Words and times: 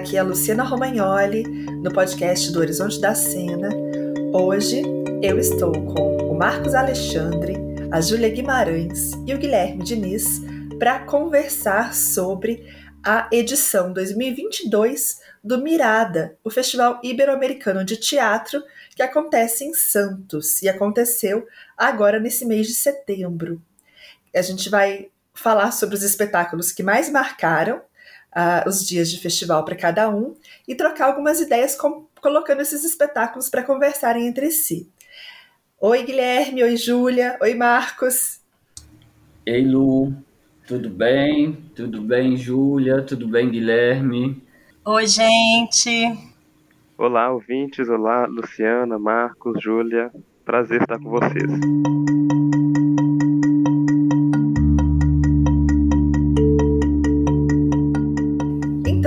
Aqui 0.00 0.16
é 0.16 0.20
a 0.20 0.22
Luciana 0.22 0.64
Romagnoli, 0.64 1.42
no 1.82 1.92
podcast 1.92 2.50
do 2.52 2.58
Horizonte 2.58 2.98
da 3.02 3.14
Cena. 3.14 3.68
Hoje 4.32 4.82
eu 5.22 5.38
estou 5.38 5.72
com 5.72 6.16
o 6.26 6.34
Marcos 6.34 6.74
Alexandre, 6.74 7.54
a 7.92 8.00
Júlia 8.00 8.30
Guimarães 8.30 9.12
e 9.26 9.34
o 9.34 9.36
Guilherme 9.36 9.84
Diniz 9.84 10.40
para 10.78 11.00
conversar 11.00 11.94
sobre 11.94 12.66
a 13.04 13.28
edição 13.30 13.92
2022 13.92 15.20
do 15.44 15.62
Mirada, 15.62 16.34
o 16.42 16.48
Festival 16.48 16.98
Ibero-Americano 17.04 17.84
de 17.84 17.98
Teatro 17.98 18.62
que 18.96 19.02
acontece 19.02 19.64
em 19.64 19.74
Santos 19.74 20.62
e 20.62 20.68
aconteceu 20.70 21.46
agora 21.76 22.18
nesse 22.18 22.46
mês 22.46 22.66
de 22.66 22.72
setembro. 22.72 23.60
A 24.34 24.40
gente 24.40 24.70
vai 24.70 25.10
falar 25.34 25.72
sobre 25.72 25.94
os 25.94 26.02
espetáculos 26.02 26.72
que 26.72 26.82
mais 26.82 27.10
marcaram 27.10 27.82
uh, 28.36 28.68
os 28.68 28.86
dias 28.86 29.10
de 29.10 29.18
festival 29.18 29.64
para 29.64 29.76
cada 29.76 30.08
um 30.08 30.34
e 30.66 30.74
trocar 30.74 31.06
algumas 31.06 31.40
ideias 31.40 31.74
com, 31.74 32.06
colocando 32.20 32.60
esses 32.62 32.84
espetáculos 32.84 33.48
para 33.48 33.62
conversarem 33.62 34.26
entre 34.26 34.50
si. 34.50 34.90
Oi, 35.80 36.02
Guilherme, 36.02 36.62
oi, 36.62 36.76
Júlia, 36.76 37.38
oi, 37.40 37.54
Marcos. 37.54 38.40
Ei, 39.46 39.64
Lu, 39.64 40.14
tudo 40.66 40.90
bem? 40.90 41.52
Tudo 41.74 42.02
bem, 42.02 42.36
Júlia? 42.36 43.02
Tudo 43.02 43.26
bem, 43.26 43.50
Guilherme? 43.50 44.42
Oi, 44.84 45.06
gente. 45.06 46.30
Olá, 46.96 47.32
ouvintes. 47.32 47.88
Olá, 47.88 48.26
Luciana, 48.26 48.98
Marcos, 48.98 49.60
Júlia. 49.62 50.12
Prazer 50.44 50.82
estar 50.82 50.98
com 50.98 51.10
vocês. 51.10 51.50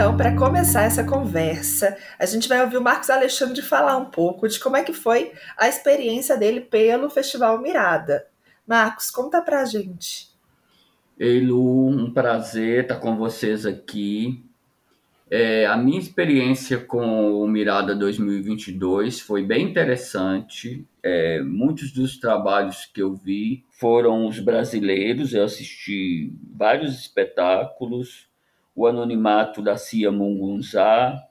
Então, 0.04 0.18
para 0.18 0.36
começar 0.36 0.82
essa 0.82 1.02
conversa, 1.02 1.96
a 2.20 2.26
gente 2.26 2.50
vai 2.50 2.62
ouvir 2.62 2.76
o 2.76 2.82
Marcos 2.82 3.09
Alexandre 3.09 3.62
falar 3.62 3.96
um 3.96 4.04
pouco 4.04 4.50
de 4.50 4.60
como 4.60 4.76
é 4.76 4.84
que 4.84 4.92
foi 4.92 5.32
a 5.58 5.70
experiência 5.70 6.36
dele 6.36 6.60
pelo 6.60 7.10
Festival 7.10 7.62
Mirada. 7.62 8.28
Marcos, 8.68 9.10
conta 9.10 9.42
pra 9.42 9.64
gente. 9.64 10.28
Ei, 11.18 11.40
Lu, 11.40 11.88
um 11.88 12.12
prazer 12.12 12.84
estar 12.84 12.98
com 12.98 13.16
vocês 13.16 13.66
aqui. 13.66 14.44
É, 15.32 15.66
a 15.68 15.78
minha 15.78 16.00
experiência 16.00 16.78
com 16.80 17.42
o 17.42 17.48
Mirada 17.48 17.95
2022 17.95 19.22
foi 19.22 19.42
bem 19.42 19.70
interessante. 19.70 20.86
É, 21.02 21.42
muitos 21.42 21.94
dos 21.94 22.17
trabalhos 22.17 22.86
que 22.94 23.02
eu 23.02 23.16
vi 23.16 23.64
foram 23.70 24.28
os 24.28 24.38
brasileiros. 24.38 25.34
Eu 25.34 25.45
assisti 25.45 26.34
vários 26.54 26.94
espetáculos 26.94 28.33
o 28.76 28.88
anonimato 28.88 29.62
da 29.62 29.78
Cia 29.78 30.12
Mungunzá, 30.12 31.22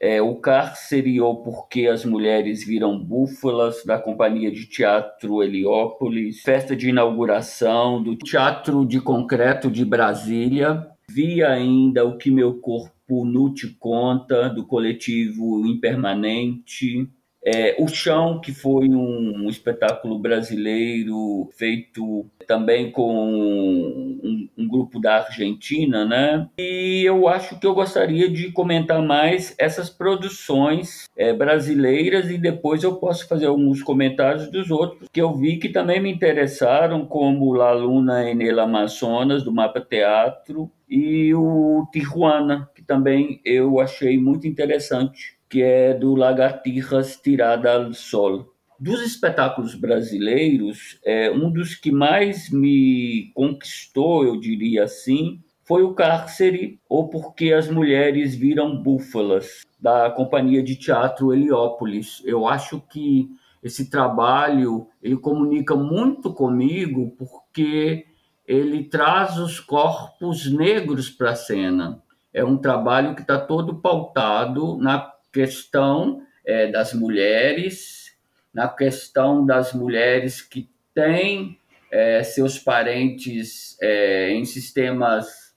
é, 0.00 0.22
o 0.22 0.36
cárcere 0.36 1.20
ou 1.20 1.42
porque 1.42 1.88
as 1.88 2.04
mulheres 2.04 2.64
viram 2.64 2.98
búfalas 2.98 3.84
da 3.84 3.98
companhia 3.98 4.50
de 4.50 4.66
teatro 4.66 5.42
Heliópolis, 5.42 6.42
festa 6.42 6.76
de 6.76 6.88
inauguração 6.88 8.02
do 8.02 8.16
Teatro 8.16 8.86
de 8.86 9.00
Concreto 9.00 9.70
de 9.70 9.84
Brasília, 9.84 10.86
vi 11.10 11.42
ainda 11.42 12.04
o 12.04 12.16
que 12.16 12.30
meu 12.30 12.60
corpo 12.60 13.24
nu 13.24 13.52
te 13.52 13.68
conta 13.68 14.48
do 14.48 14.64
coletivo 14.64 15.66
Impermanente, 15.66 17.08
é, 17.44 17.76
o 17.78 17.88
Chão, 17.88 18.40
que 18.40 18.52
foi 18.52 18.88
um, 18.88 19.48
espetáculo 19.48 20.18
brasileiro 20.18 21.48
feito 21.56 22.26
também 22.46 22.90
com 22.90 23.12
um, 23.12 24.48
um, 24.56 24.68
grupo 24.68 25.00
da 25.00 25.24
Argentina, 25.24 26.04
né? 26.04 26.48
E 26.58 27.02
eu 27.04 27.28
acho 27.28 27.58
que 27.58 27.66
eu 27.66 27.74
gostaria 27.74 28.28
de 28.28 28.50
comentar 28.52 29.02
mais 29.02 29.54
essas 29.58 29.88
produções 29.90 31.04
é, 31.16 31.32
brasileiras 31.32 32.30
e 32.30 32.38
depois 32.38 32.82
eu 32.82 32.96
posso 32.96 33.28
fazer 33.28 33.46
alguns 33.46 33.82
comentários 33.82 34.50
dos 34.50 34.70
outros 34.70 35.08
que 35.12 35.20
eu 35.20 35.34
vi 35.34 35.58
que 35.58 35.68
também 35.68 36.00
me 36.00 36.10
interessaram, 36.10 37.06
como 37.06 37.54
La 37.54 37.72
Luna 37.72 38.30
en 38.30 38.42
el 38.42 38.60
Amazonas, 38.60 39.42
do 39.42 39.52
Mapa 39.52 39.80
Teatro, 39.80 40.70
e 40.88 41.34
o 41.34 41.86
Tijuana, 41.92 42.68
que 42.74 42.82
também 42.82 43.40
eu 43.44 43.78
achei 43.78 44.16
muito 44.18 44.46
interessante 44.46 45.37
que 45.48 45.62
é 45.62 45.94
do 45.94 46.14
Lagartijas 46.14 47.16
Tirada 47.16 47.72
ao 47.72 47.92
Sol. 47.92 48.52
Dos 48.78 49.02
espetáculos 49.02 49.74
brasileiros, 49.74 51.00
é, 51.04 51.30
um 51.30 51.50
dos 51.50 51.74
que 51.74 51.90
mais 51.90 52.50
me 52.50 53.32
conquistou, 53.34 54.24
eu 54.24 54.38
diria 54.38 54.84
assim, 54.84 55.40
foi 55.64 55.82
o 55.82 55.94
Cárcere, 55.94 56.80
ou 56.88 57.08
Porque 57.08 57.52
as 57.52 57.68
Mulheres 57.68 58.34
Viram 58.34 58.80
Búfalas, 58.82 59.62
da 59.80 60.10
Companhia 60.10 60.62
de 60.62 60.76
Teatro 60.76 61.32
Heliópolis. 61.32 62.22
Eu 62.24 62.46
acho 62.48 62.80
que 62.80 63.28
esse 63.62 63.90
trabalho 63.90 64.88
ele 65.02 65.16
comunica 65.16 65.74
muito 65.76 66.32
comigo 66.32 67.14
porque 67.18 68.06
ele 68.46 68.84
traz 68.84 69.36
os 69.38 69.60
corpos 69.60 70.50
negros 70.50 71.10
para 71.10 71.32
a 71.32 71.36
cena. 71.36 72.02
É 72.32 72.44
um 72.44 72.56
trabalho 72.56 73.14
que 73.14 73.20
está 73.20 73.38
todo 73.38 73.74
pautado 73.76 74.78
na 74.78 74.98
questão 75.38 76.20
é, 76.44 76.66
das 76.66 76.92
mulheres, 76.92 78.12
na 78.52 78.66
questão 78.66 79.46
das 79.46 79.72
mulheres 79.72 80.42
que 80.42 80.68
têm 80.92 81.56
é, 81.92 82.24
seus 82.24 82.58
parentes 82.58 83.78
é, 83.80 84.32
em 84.32 84.44
sistemas 84.44 85.54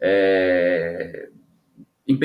é, 0.00 1.28
em, 2.06 2.16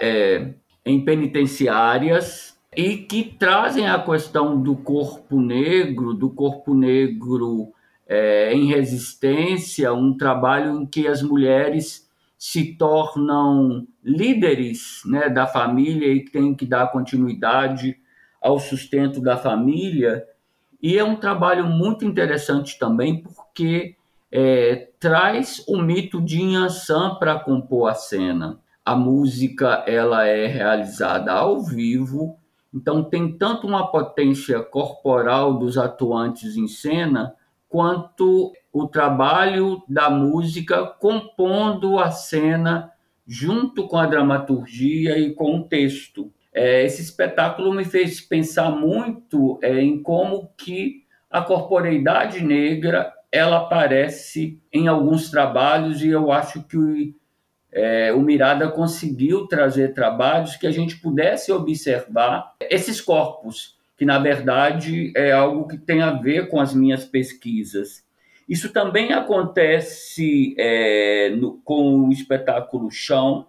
é, 0.00 0.48
em 0.86 1.04
penitenciárias 1.04 2.58
e 2.74 2.96
que 2.96 3.22
trazem 3.38 3.86
a 3.86 3.98
questão 3.98 4.58
do 4.62 4.76
corpo 4.76 5.38
negro, 5.38 6.14
do 6.14 6.30
corpo 6.30 6.72
negro 6.72 7.70
é, 8.08 8.54
em 8.54 8.66
resistência, 8.66 9.92
um 9.92 10.16
trabalho 10.16 10.80
em 10.80 10.86
que 10.86 11.06
as 11.06 11.20
mulheres 11.20 12.05
se 12.38 12.74
tornam 12.76 13.86
líderes 14.04 15.02
né, 15.06 15.28
da 15.28 15.46
família 15.46 16.12
e 16.12 16.24
têm 16.24 16.54
que 16.54 16.66
dar 16.66 16.92
continuidade 16.92 17.96
ao 18.40 18.58
sustento 18.58 19.20
da 19.20 19.36
família. 19.36 20.24
E 20.82 20.98
é 20.98 21.04
um 21.04 21.16
trabalho 21.16 21.66
muito 21.66 22.04
interessante 22.04 22.78
também, 22.78 23.22
porque 23.22 23.96
é, 24.30 24.90
traz 25.00 25.64
o 25.66 25.78
mito 25.78 26.20
de 26.20 26.40
Inhansã 26.40 27.14
para 27.14 27.38
compor 27.38 27.88
a 27.90 27.94
cena. 27.94 28.60
A 28.84 28.94
música 28.94 29.82
ela 29.86 30.26
é 30.26 30.46
realizada 30.46 31.32
ao 31.32 31.60
vivo, 31.60 32.38
então 32.72 33.02
tem 33.02 33.36
tanto 33.36 33.66
uma 33.66 33.90
potência 33.90 34.62
corporal 34.62 35.58
dos 35.58 35.78
atuantes 35.78 36.56
em 36.56 36.68
cena, 36.68 37.34
quanto 37.76 38.54
o 38.72 38.88
trabalho 38.88 39.82
da 39.86 40.08
música 40.08 40.86
compondo 40.86 41.98
a 41.98 42.10
cena 42.10 42.90
junto 43.26 43.86
com 43.86 43.98
a 43.98 44.06
dramaturgia 44.06 45.18
e 45.18 45.34
com 45.34 45.56
o 45.56 45.64
texto. 45.64 46.32
É, 46.54 46.82
esse 46.86 47.02
espetáculo 47.02 47.74
me 47.74 47.84
fez 47.84 48.18
pensar 48.18 48.70
muito 48.70 49.58
é, 49.62 49.78
em 49.78 50.02
como 50.02 50.48
que 50.56 51.02
a 51.30 51.42
corporeidade 51.42 52.42
negra 52.42 53.12
ela 53.30 53.58
aparece 53.58 54.58
em 54.72 54.88
alguns 54.88 55.30
trabalhos 55.30 56.02
e 56.02 56.08
eu 56.08 56.32
acho 56.32 56.62
que 56.62 57.14
é, 57.70 58.10
o 58.10 58.22
Mirada 58.22 58.70
conseguiu 58.70 59.46
trazer 59.46 59.92
trabalhos 59.92 60.56
que 60.56 60.66
a 60.66 60.72
gente 60.72 60.96
pudesse 60.96 61.52
observar 61.52 62.54
esses 62.58 63.02
corpos, 63.02 63.75
que 63.96 64.04
na 64.04 64.18
verdade 64.18 65.12
é 65.16 65.32
algo 65.32 65.66
que 65.66 65.78
tem 65.78 66.02
a 66.02 66.12
ver 66.12 66.48
com 66.48 66.60
as 66.60 66.74
minhas 66.74 67.04
pesquisas. 67.04 68.04
Isso 68.48 68.72
também 68.72 69.12
acontece 69.12 70.54
é, 70.58 71.30
no, 71.30 71.58
com 71.64 72.08
o 72.08 72.12
espetáculo 72.12 72.90
Chão, 72.90 73.48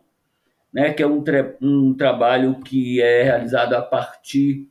né, 0.74 0.94
que 0.94 1.04
é 1.04 1.08
um, 1.08 1.22
tra 1.22 1.56
um 1.62 1.94
trabalho 1.94 2.62
que 2.62 3.02
é 3.02 3.24
realizado 3.24 3.74
a 3.74 3.82
partir 3.82 4.68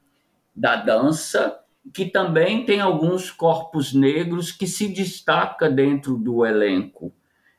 da 0.55 0.77
dança, 0.77 1.61
que 1.93 2.07
também 2.07 2.65
tem 2.65 2.81
alguns 2.81 3.31
corpos 3.31 3.93
negros 3.93 4.51
que 4.51 4.67
se 4.67 4.89
destaca 4.89 5.71
dentro 5.71 6.17
do 6.17 6.45
elenco. 6.45 7.13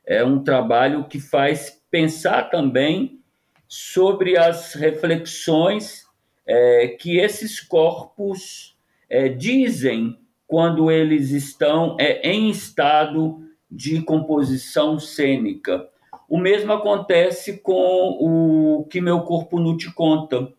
É 0.05 0.23
um 0.23 0.43
trabalho 0.43 1.05
que 1.05 1.19
faz 1.19 1.81
pensar 1.89 2.49
também 2.49 3.21
sobre 3.67 4.37
as 4.37 4.73
reflexões 4.73 6.06
é, 6.47 6.88
que 6.88 7.17
esses 7.17 7.59
corpos 7.59 8.75
é, 9.09 9.27
dizem 9.27 10.17
quando 10.47 10.89
eles 10.89 11.31
estão 11.31 11.97
é, 11.99 12.27
em 12.27 12.49
estado 12.49 13.45
de 13.69 14.01
composição 14.01 14.97
cênica. 14.97 15.89
O 16.29 16.39
mesmo 16.39 16.71
acontece 16.71 17.59
com 17.59 18.17
o 18.19 18.85
que 18.89 19.01
meu 19.01 19.21
corpo 19.21 19.59
não 19.59 19.75
te 19.75 19.94
conta, 19.94 20.51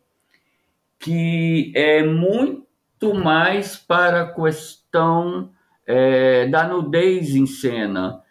que 0.98 1.72
é 1.74 2.02
muito 2.02 3.14
mais 3.14 3.76
para 3.76 4.22
a 4.22 4.34
questão 4.34 5.50
é, 5.86 6.46
da 6.46 6.68
nudez 6.68 7.34
em 7.34 7.46
cena. 7.46 8.22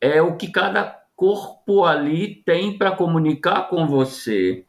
É 0.00 0.22
o 0.22 0.36
que 0.36 0.48
cada 0.48 1.00
corpo 1.16 1.84
ali 1.84 2.36
tem 2.46 2.78
para 2.78 2.92
comunicar 2.92 3.68
com 3.68 3.86
você. 3.86 4.64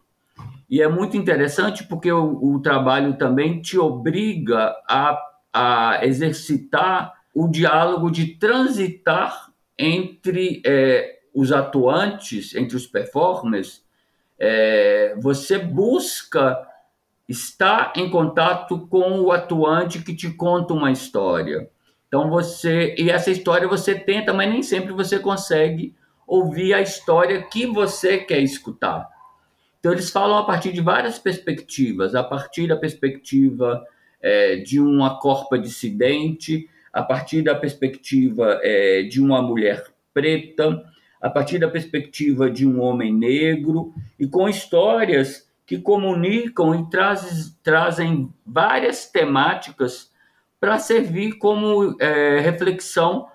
E 0.71 0.81
é 0.81 0.87
muito 0.87 1.17
interessante 1.17 1.83
porque 1.83 2.09
o, 2.09 2.55
o 2.55 2.61
trabalho 2.61 3.17
também 3.17 3.61
te 3.61 3.77
obriga 3.77 4.73
a, 4.87 5.21
a 5.51 5.99
exercitar 6.05 7.13
o 7.35 7.49
diálogo 7.49 8.09
de 8.09 8.35
transitar 8.35 9.51
entre 9.77 10.61
é, 10.65 11.19
os 11.33 11.51
atuantes, 11.51 12.55
entre 12.55 12.77
os 12.77 12.87
performers. 12.87 13.83
É, 14.39 15.13
você 15.19 15.59
busca 15.59 16.57
estar 17.27 17.91
em 17.97 18.09
contato 18.09 18.87
com 18.87 19.19
o 19.19 19.31
atuante 19.33 20.01
que 20.01 20.15
te 20.15 20.31
conta 20.31 20.73
uma 20.73 20.89
história. 20.89 21.69
Então 22.07 22.29
você 22.29 22.95
e 22.97 23.09
essa 23.09 23.29
história 23.29 23.67
você 23.67 23.93
tenta, 23.93 24.33
mas 24.33 24.49
nem 24.49 24.63
sempre 24.63 24.93
você 24.93 25.19
consegue 25.19 25.93
ouvir 26.25 26.73
a 26.73 26.79
história 26.79 27.41
que 27.43 27.65
você 27.65 28.19
quer 28.19 28.39
escutar. 28.39 29.10
Então 29.81 29.93
eles 29.93 30.11
falam 30.11 30.37
a 30.37 30.45
partir 30.45 30.71
de 30.71 30.79
várias 30.79 31.17
perspectivas, 31.17 32.13
a 32.13 32.23
partir 32.23 32.67
da 32.67 32.77
perspectiva 32.77 33.83
é, 34.21 34.57
de 34.57 34.79
uma 34.79 35.19
corpa 35.19 35.57
dissidente, 35.57 36.69
a 36.93 37.01
partir 37.01 37.41
da 37.41 37.55
perspectiva 37.55 38.59
é, 38.61 39.01
de 39.01 39.19
uma 39.19 39.41
mulher 39.41 39.83
preta, 40.13 40.83
a 41.19 41.31
partir 41.31 41.57
da 41.57 41.67
perspectiva 41.67 42.47
de 42.47 42.67
um 42.67 42.79
homem 42.79 43.11
negro 43.11 43.91
e 44.19 44.27
com 44.27 44.47
histórias 44.47 45.49
que 45.65 45.79
comunicam 45.79 46.75
e 46.75 46.87
traz, 46.87 47.57
trazem 47.63 48.31
várias 48.45 49.09
temáticas 49.09 50.11
para 50.59 50.77
servir 50.77 51.39
como 51.39 51.95
é, 51.99 52.39
reflexão 52.39 53.27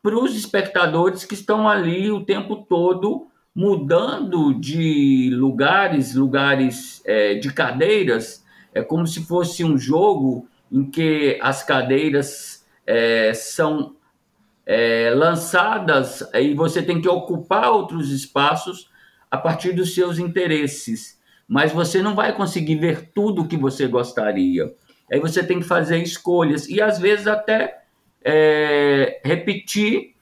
para 0.00 0.16
os 0.16 0.36
espectadores 0.36 1.24
que 1.24 1.34
estão 1.34 1.68
ali 1.68 2.12
o 2.12 2.24
tempo 2.24 2.54
todo 2.56 3.26
mudando 3.54 4.52
de 4.58 5.30
lugares, 5.32 6.14
lugares 6.14 7.02
é, 7.04 7.34
de 7.34 7.52
cadeiras, 7.52 8.44
é 8.72 8.82
como 8.82 9.06
se 9.06 9.24
fosse 9.26 9.62
um 9.62 9.78
jogo 9.78 10.48
em 10.72 10.90
que 10.90 11.38
as 11.40 11.62
cadeiras 11.62 12.66
é, 12.86 13.32
são 13.32 13.94
é, 14.66 15.12
lançadas 15.14 16.28
e 16.34 16.54
você 16.54 16.82
tem 16.82 17.00
que 17.00 17.08
ocupar 17.08 17.70
outros 17.70 18.10
espaços 18.10 18.90
a 19.30 19.38
partir 19.38 19.72
dos 19.72 19.94
seus 19.94 20.18
interesses 20.18 21.22
mas 21.46 21.72
você 21.72 22.02
não 22.02 22.14
vai 22.14 22.34
conseguir 22.34 22.76
ver 22.76 23.10
tudo 23.14 23.42
o 23.42 23.48
que 23.48 23.56
você 23.56 23.86
gostaria. 23.86 24.74
Aí 25.10 25.20
você 25.20 25.44
tem 25.44 25.60
que 25.60 25.66
fazer 25.66 25.98
escolhas 25.98 26.68
e 26.68 26.80
às 26.80 26.98
vezes 26.98 27.26
até 27.26 27.82
é, 28.24 29.20
repetir 29.24 30.14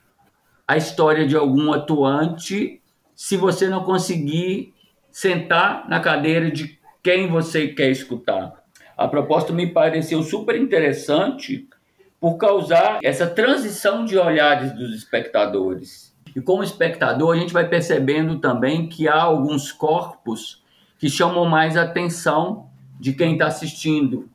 a 0.67 0.77
história 0.77 1.25
de 1.25 1.35
algum 1.35 1.71
atuante 1.71 2.81
se 3.23 3.37
você 3.37 3.69
não 3.69 3.85
conseguir 3.85 4.73
sentar 5.09 5.87
na 5.87 6.01
cadeira 6.01 6.51
de 6.51 6.77
quem 7.01 7.29
você 7.29 7.69
quer 7.69 7.89
escutar. 7.89 8.53
A 8.97 9.07
proposta 9.07 9.53
me 9.53 9.65
pareceu 9.65 10.21
super 10.21 10.57
interessante 10.57 11.65
por 12.19 12.35
causar 12.35 12.99
essa 13.01 13.25
transição 13.25 14.03
de 14.03 14.17
olhares 14.17 14.73
dos 14.73 14.93
espectadores. 14.93 16.13
E 16.35 16.41
como 16.41 16.65
espectador, 16.65 17.33
a 17.33 17.39
gente 17.39 17.53
vai 17.53 17.65
percebendo 17.65 18.39
também 18.39 18.89
que 18.89 19.07
há 19.07 19.21
alguns 19.21 19.71
corpos 19.71 20.61
que 20.99 21.09
chamam 21.09 21.45
mais 21.45 21.77
atenção 21.77 22.67
de 22.99 23.13
quem 23.13 23.33
está 23.33 23.47
assistindo. 23.47 24.29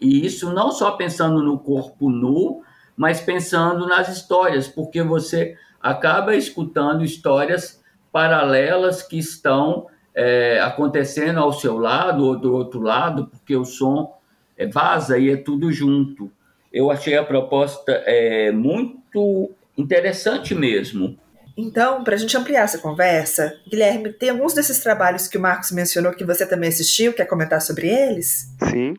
E 0.00 0.26
isso 0.26 0.52
não 0.52 0.72
só 0.72 0.90
pensando 0.90 1.40
no 1.40 1.56
corpo 1.56 2.10
nu, 2.10 2.64
mas 2.96 3.20
pensando 3.20 3.86
nas 3.86 4.08
histórias, 4.08 4.66
porque 4.66 5.04
você 5.04 5.56
acaba 5.80 6.34
escutando 6.34 7.04
histórias 7.04 7.80
paralelas 8.12 9.02
que 9.02 9.18
estão 9.18 9.86
é, 10.14 10.60
acontecendo 10.60 11.40
ao 11.40 11.52
seu 11.52 11.78
lado 11.78 12.24
ou 12.24 12.38
do 12.38 12.54
outro 12.54 12.80
lado, 12.80 13.26
porque 13.28 13.56
o 13.56 13.64
som 13.64 14.14
é, 14.56 14.66
vaza 14.66 15.18
e 15.18 15.30
é 15.30 15.36
tudo 15.36 15.72
junto. 15.72 16.30
Eu 16.72 16.90
achei 16.90 17.16
a 17.16 17.24
proposta 17.24 17.92
é, 18.06 18.52
muito 18.52 19.50
interessante 19.76 20.54
mesmo. 20.54 21.18
Então, 21.56 22.02
para 22.02 22.14
a 22.14 22.18
gente 22.18 22.36
ampliar 22.36 22.62
essa 22.62 22.78
conversa, 22.78 23.52
Guilherme, 23.68 24.12
tem 24.12 24.30
alguns 24.30 24.54
desses 24.54 24.80
trabalhos 24.80 25.28
que 25.28 25.36
o 25.36 25.40
Marcos 25.40 25.70
mencionou 25.70 26.14
que 26.14 26.24
você 26.24 26.46
também 26.46 26.68
assistiu, 26.68 27.12
quer 27.12 27.26
comentar 27.26 27.60
sobre 27.60 27.88
eles? 27.88 28.46
Sim, 28.70 28.94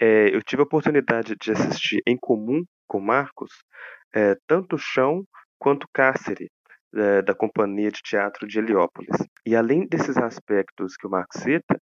é, 0.00 0.34
eu 0.34 0.40
tive 0.42 0.62
a 0.62 0.64
oportunidade 0.64 1.34
de 1.40 1.50
assistir 1.50 2.00
em 2.06 2.16
comum 2.16 2.62
com 2.86 2.98
o 2.98 3.04
Marcos 3.04 3.50
é, 4.14 4.34
tanto 4.46 4.78
Chão 4.78 5.24
quanto 5.58 5.88
Cáceres, 5.92 6.48
é, 6.94 7.22
da 7.22 7.34
Companhia 7.34 7.90
de 7.90 8.00
Teatro 8.02 8.46
de 8.46 8.58
Heliópolis. 8.58 9.16
E 9.46 9.54
além 9.54 9.86
desses 9.86 10.16
aspectos 10.16 10.96
que 10.96 11.06
o 11.06 11.10
Marcos 11.10 11.42
cita, 11.42 11.80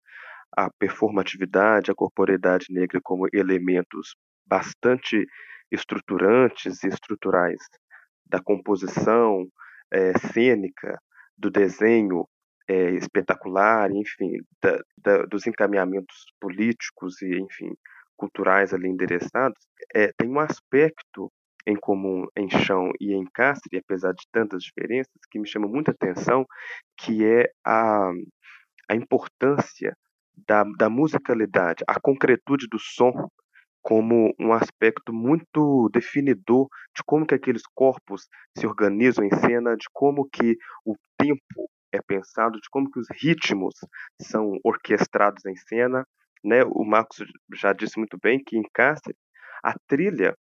a 0.56 0.70
performatividade, 0.78 1.90
a 1.90 1.94
corporeidade 1.94 2.66
negra 2.70 3.00
como 3.02 3.26
elementos 3.32 4.14
bastante 4.46 5.26
estruturantes 5.70 6.82
e 6.84 6.88
estruturais 6.88 7.58
da 8.26 8.40
composição, 8.40 9.46
é, 9.90 10.16
cênica, 10.32 10.98
do 11.36 11.50
desenho 11.50 12.26
é, 12.68 12.90
espetacular, 12.92 13.90
enfim, 13.90 14.38
da, 14.62 14.80
da, 14.96 15.26
dos 15.26 15.46
encaminhamentos 15.46 16.24
políticos 16.40 17.20
e, 17.22 17.38
enfim, 17.38 17.74
culturais 18.16 18.72
ali 18.72 18.88
endereçados, 18.88 19.58
é, 19.94 20.12
tem 20.16 20.28
um 20.28 20.38
aspecto 20.38 21.30
em 21.66 21.76
comum 21.76 22.26
em 22.36 22.48
chão 22.50 22.90
e 23.00 23.12
em 23.14 23.24
Castre, 23.32 23.78
apesar 23.78 24.12
de 24.12 24.24
tantas 24.30 24.62
diferenças, 24.62 25.12
que 25.30 25.38
me 25.38 25.48
chama 25.48 25.66
muita 25.66 25.90
atenção, 25.90 26.46
que 26.98 27.24
é 27.24 27.50
a, 27.64 28.10
a 28.90 28.94
importância 28.94 29.96
da, 30.46 30.64
da 30.76 30.90
musicalidade, 30.90 31.84
a 31.88 32.00
concretude 32.00 32.66
do 32.68 32.78
som 32.78 33.12
como 33.82 34.34
um 34.40 34.52
aspecto 34.52 35.12
muito 35.12 35.90
definidor 35.92 36.68
de 36.96 37.02
como 37.04 37.26
que 37.26 37.34
aqueles 37.34 37.62
corpos 37.74 38.26
se 38.56 38.66
organizam 38.66 39.24
em 39.24 39.30
cena, 39.30 39.76
de 39.76 39.84
como 39.92 40.26
que 40.30 40.56
o 40.86 40.94
tempo 41.18 41.70
é 41.92 42.00
pensado, 42.00 42.58
de 42.60 42.68
como 42.70 42.90
que 42.90 42.98
os 42.98 43.06
ritmos 43.10 43.74
são 44.20 44.58
orquestrados 44.64 45.44
em 45.44 45.54
cena, 45.54 46.06
né? 46.42 46.62
O 46.64 46.82
Marcos 46.84 47.18
já 47.54 47.72
disse 47.74 47.98
muito 47.98 48.18
bem 48.20 48.42
que 48.42 48.56
em 48.56 48.62
Cáceres 48.72 49.18
a 49.62 49.74
trilha 49.86 50.34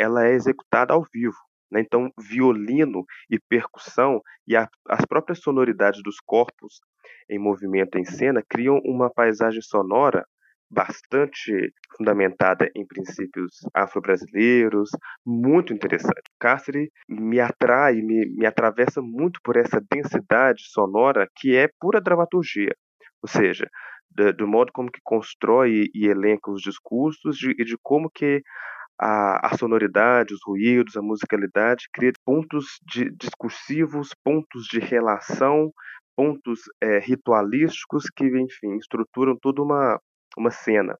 ela 0.00 0.26
é 0.26 0.32
executada 0.32 0.94
ao 0.94 1.04
vivo, 1.12 1.36
né? 1.70 1.80
Então 1.80 2.10
violino 2.18 3.04
e 3.28 3.38
percussão 3.38 4.20
e 4.46 4.56
a, 4.56 4.68
as 4.88 5.04
próprias 5.04 5.40
sonoridades 5.40 6.02
dos 6.02 6.16
corpos 6.24 6.80
em 7.28 7.38
movimento 7.38 7.98
em 7.98 8.04
cena 8.04 8.42
criam 8.48 8.78
uma 8.84 9.10
paisagem 9.10 9.62
sonora 9.62 10.24
bastante 10.70 11.72
fundamentada 11.96 12.70
em 12.76 12.86
princípios 12.86 13.56
afro-brasileiros, 13.74 14.90
muito 15.26 15.74
interessante. 15.74 16.22
Cáceres 16.38 16.88
me 17.08 17.40
atrai, 17.40 17.94
me, 17.94 18.24
me 18.36 18.46
atravessa 18.46 19.02
muito 19.02 19.40
por 19.42 19.56
essa 19.56 19.82
densidade 19.90 20.62
sonora 20.68 21.28
que 21.36 21.56
é 21.56 21.68
pura 21.80 22.00
dramaturgia, 22.00 22.72
ou 23.20 23.28
seja, 23.28 23.68
do, 24.08 24.32
do 24.32 24.46
modo 24.46 24.70
como 24.72 24.90
que 24.90 25.00
constrói 25.02 25.86
e 25.92 26.06
elenca 26.06 26.50
os 26.50 26.62
discursos 26.62 27.36
de, 27.36 27.50
e 27.58 27.64
de 27.64 27.76
como 27.82 28.08
que 28.08 28.40
a, 29.00 29.48
a, 29.48 29.56
sonoridade, 29.56 30.34
os 30.34 30.40
ruídos, 30.44 30.94
a 30.96 31.00
musicalidade 31.02 31.88
cria 31.90 32.12
pontos 32.22 32.78
de, 32.86 33.10
discursivos, 33.10 34.10
pontos 34.22 34.66
de 34.66 34.78
relação, 34.78 35.72
pontos 36.14 36.60
é, 36.82 36.98
ritualísticos 36.98 38.04
que, 38.14 38.26
enfim, 38.26 38.76
estruturam 38.76 39.34
toda 39.40 39.62
uma, 39.62 39.98
uma 40.36 40.50
cena. 40.50 40.98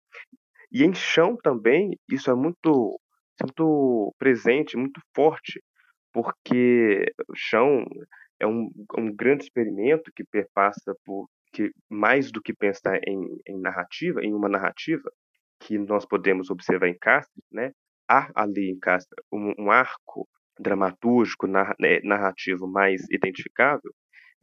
E 0.73 0.83
em 0.83 0.95
chão 0.95 1.37
também, 1.42 1.95
isso 2.11 2.30
é 2.30 2.35
muito, 2.35 2.99
muito 3.42 4.14
presente, 4.19 4.78
muito 4.78 5.00
forte, 5.14 5.62
porque 6.11 7.04
o 7.28 7.35
chão 7.37 7.85
é 8.40 8.47
um, 8.47 8.71
um 8.97 9.14
grande 9.14 9.45
experimento 9.45 10.11
que 10.16 10.25
perpassa 10.25 10.95
por 11.04 11.28
que 11.52 11.71
mais 11.90 12.33
do 12.33 12.40
que 12.40 12.54
pensar 12.54 12.99
em, 13.07 13.40
em 13.47 13.61
narrativa, 13.61 14.23
em 14.23 14.33
uma 14.33 14.49
narrativa 14.49 15.11
que 15.61 15.76
nós 15.76 16.07
podemos 16.07 16.49
observar 16.49 16.88
em 16.88 16.97
Castro, 16.99 17.42
né? 17.52 17.73
Há 18.11 18.29
ali 18.35 18.71
em 18.71 18.79
Castro 18.79 19.23
um, 19.33 19.55
um 19.57 19.71
arco 19.71 20.26
dramatúrgico, 20.59 21.47
né, 21.47 21.64
narrativo 22.02 22.67
mais 22.67 23.02
identificável. 23.11 23.93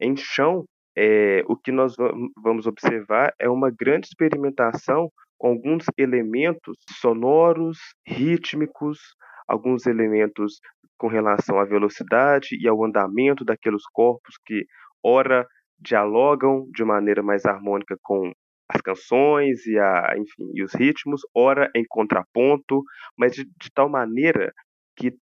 Em 0.00 0.16
chão, 0.16 0.64
é, 0.96 1.42
o 1.46 1.54
que 1.54 1.70
nós 1.70 1.94
vamos 2.42 2.66
observar 2.66 3.32
é 3.38 3.48
uma 3.48 3.70
grande 3.70 4.06
experimentação 4.06 5.10
com 5.36 5.48
alguns 5.48 5.84
elementos 5.98 6.76
sonoros, 6.98 7.78
rítmicos, 8.06 8.98
alguns 9.46 9.86
elementos 9.86 10.60
com 10.96 11.06
relação 11.06 11.60
à 11.60 11.64
velocidade 11.64 12.48
e 12.60 12.66
ao 12.66 12.82
andamento 12.84 13.44
daqueles 13.44 13.82
corpos 13.92 14.36
que, 14.44 14.66
ora, 15.04 15.46
dialogam 15.78 16.66
de 16.72 16.84
maneira 16.84 17.22
mais 17.22 17.44
harmônica 17.44 17.96
com 18.02 18.32
as 18.68 18.80
canções 18.80 19.66
e, 19.66 19.78
a, 19.78 20.14
enfim, 20.16 20.50
e 20.54 20.62
os 20.62 20.74
ritmos, 20.74 21.22
ora 21.34 21.70
em 21.74 21.84
contraponto, 21.88 22.82
mas 23.16 23.32
de, 23.32 23.44
de 23.44 23.70
tal 23.72 23.88
maneira 23.88 24.52
que 24.96 25.12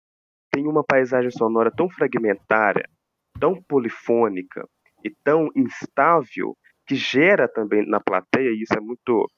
tem 0.51 0.67
uma 0.67 0.83
paisagem 0.83 1.31
sonora 1.31 1.71
tão 1.71 1.89
fragmentária 1.89 2.83
tão 3.39 3.61
polifônica 3.63 4.67
e 5.03 5.11
tão 5.23 5.49
instável 5.55 6.55
que 6.87 6.95
gera 6.95 7.47
também 7.47 7.85
na 7.87 7.99
plateia, 7.99 8.49
e 8.49 8.61
isso 8.61 8.73
é 8.75 8.79
muito 8.79 9.29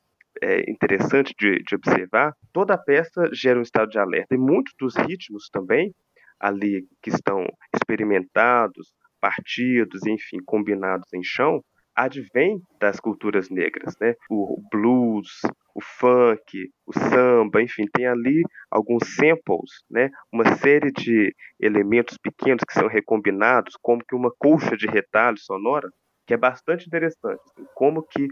é, 0.42 0.70
interessante 0.70 1.34
de, 1.38 1.62
de, 1.64 1.76
observar, 1.76 2.34
toda 2.54 2.76
a 2.76 2.78
peça 2.78 3.30
gera 3.34 3.60
um 3.60 3.64
estado 3.64 3.90
de 3.90 4.00
alerta. 4.00 4.36
E 4.36 4.38
muitos 4.38 4.74
dos 4.80 4.96
ritmos 4.96 5.50
também, 5.52 5.94
ali 6.40 6.86
que 7.02 7.10
estão 7.10 7.46
experimentados, 7.76 8.94
partidos, 9.20 10.06
enfim, 10.06 10.38
combinados 10.46 11.12
em 11.14 11.24
chão, 11.24 11.62
advém 12.00 12.62
das 12.80 13.00
culturas 13.00 13.50
negras, 13.50 13.96
né? 14.00 14.16
O 14.30 14.62
blues, 14.72 15.42
o 15.76 15.82
funk, 15.82 16.72
o 16.86 16.94
samba, 16.94 17.62
enfim, 17.62 17.86
tem 17.94 18.08
ali 18.08 18.42
alguns 18.72 19.16
samples, 19.16 19.84
né? 19.90 20.10
Uma 20.32 20.56
série 20.56 20.92
de 20.92 21.36
elementos 21.60 22.18
pequenos 22.18 22.64
que 22.66 22.74
são 22.74 22.88
recombinados, 22.88 23.76
como 23.82 24.04
que 24.06 24.16
uma 24.16 24.32
colcha 24.38 24.78
de 24.78 24.88
retalho 24.88 25.38
sonora, 25.38 25.90
que 26.26 26.34
é 26.34 26.38
bastante 26.38 26.88
interessante, 26.88 27.42
assim, 27.52 27.68
como 27.76 28.04
que 28.04 28.28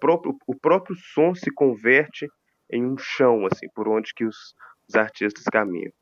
próprio, 0.00 0.36
o 0.46 0.54
próprio 0.58 0.96
som 1.14 1.34
se 1.34 1.52
converte 1.52 2.26
em 2.72 2.84
um 2.84 2.96
chão, 2.98 3.46
assim, 3.46 3.68
por 3.74 3.88
onde 3.88 4.12
que 4.14 4.24
os, 4.24 4.36
os 4.88 4.96
artistas 4.96 5.44
caminham. 5.44 5.92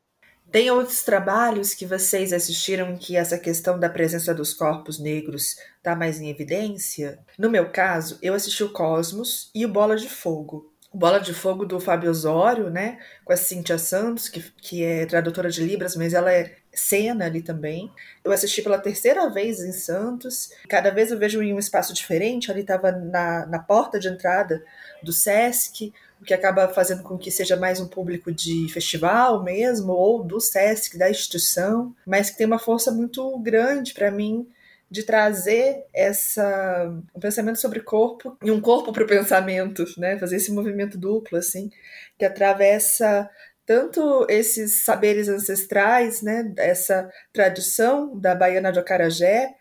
Tem 0.51 0.71
outros 0.71 1.03
trabalhos 1.03 1.73
que 1.73 1.85
vocês 1.85 2.31
assistiram 2.31 2.95
que 2.95 3.15
essa 3.17 3.37
questão 3.37 3.79
da 3.79 3.89
presença 3.89 4.33
dos 4.33 4.53
corpos 4.53 4.99
negros 4.99 5.57
está 5.77 5.95
mais 5.95 6.19
em 6.19 6.29
evidência? 6.29 7.19
No 7.37 7.49
meu 7.49 7.69
caso, 7.71 8.17
eu 8.21 8.33
assisti 8.33 8.63
o 8.63 8.71
Cosmos 8.71 9.49
e 9.53 9.65
o 9.65 9.69
Bola 9.69 9.97
de 9.97 10.07
Fogo. 10.07 10.71
O 10.93 10.97
Bola 10.97 11.19
de 11.19 11.33
Fogo 11.33 11.65
do 11.65 11.77
Fábio 11.77 12.09
Osório, 12.09 12.69
né? 12.69 12.99
Com 13.25 13.33
a 13.33 13.35
Cintia 13.35 13.77
Santos, 13.77 14.29
que, 14.29 14.41
que 14.61 14.81
é 14.81 15.05
tradutora 15.05 15.49
de 15.49 15.61
Libras, 15.61 15.93
mas 15.93 16.13
ela 16.13 16.31
é 16.31 16.55
cena 16.73 17.25
ali 17.25 17.41
também. 17.41 17.91
Eu 18.23 18.31
assisti 18.31 18.61
pela 18.61 18.77
terceira 18.77 19.29
vez 19.29 19.59
em 19.59 19.73
Santos. 19.73 20.51
Cada 20.69 20.91
vez 20.91 21.11
eu 21.11 21.17
vejo 21.17 21.41
em 21.41 21.53
um 21.53 21.59
espaço 21.59 21.93
diferente. 21.93 22.49
Ali 22.49 22.61
estava 22.61 22.93
na, 22.93 23.45
na 23.45 23.59
porta 23.59 23.99
de 23.99 24.07
entrada 24.07 24.63
do 25.03 25.11
Sesc, 25.11 25.93
o 26.21 26.25
que 26.25 26.33
acaba 26.33 26.67
fazendo 26.67 27.03
com 27.03 27.17
que 27.17 27.31
seja 27.31 27.55
mais 27.55 27.79
um 27.79 27.87
público 27.87 28.31
de 28.31 28.67
festival 28.71 29.43
mesmo, 29.43 29.91
ou 29.91 30.23
do 30.23 30.39
Sesc, 30.39 30.97
da 30.97 31.09
instituição, 31.09 31.95
mas 32.05 32.29
que 32.29 32.37
tem 32.37 32.47
uma 32.47 32.59
força 32.59 32.91
muito 32.91 33.37
grande 33.39 33.93
para 33.93 34.11
mim 34.11 34.47
de 34.89 35.03
trazer 35.03 35.83
essa 35.93 36.93
um 37.13 37.19
pensamento 37.19 37.59
sobre 37.59 37.79
corpo 37.81 38.37
e 38.43 38.51
um 38.51 38.61
corpo 38.61 38.93
para 38.93 39.03
o 39.03 39.07
pensamento, 39.07 39.83
né? 39.97 40.17
Fazer 40.17 40.37
esse 40.37 40.51
movimento 40.51 40.97
duplo 40.97 41.37
assim, 41.37 41.71
que 42.17 42.25
atravessa 42.25 43.29
tanto 43.65 44.25
esses 44.29 44.85
saberes 44.85 45.27
ancestrais, 45.27 46.21
né, 46.21 46.53
essa 46.57 47.11
tradição 47.33 48.15
da 48.17 48.35
baiana 48.35 48.71
de 48.71 48.77
Acarajé, 48.77 49.55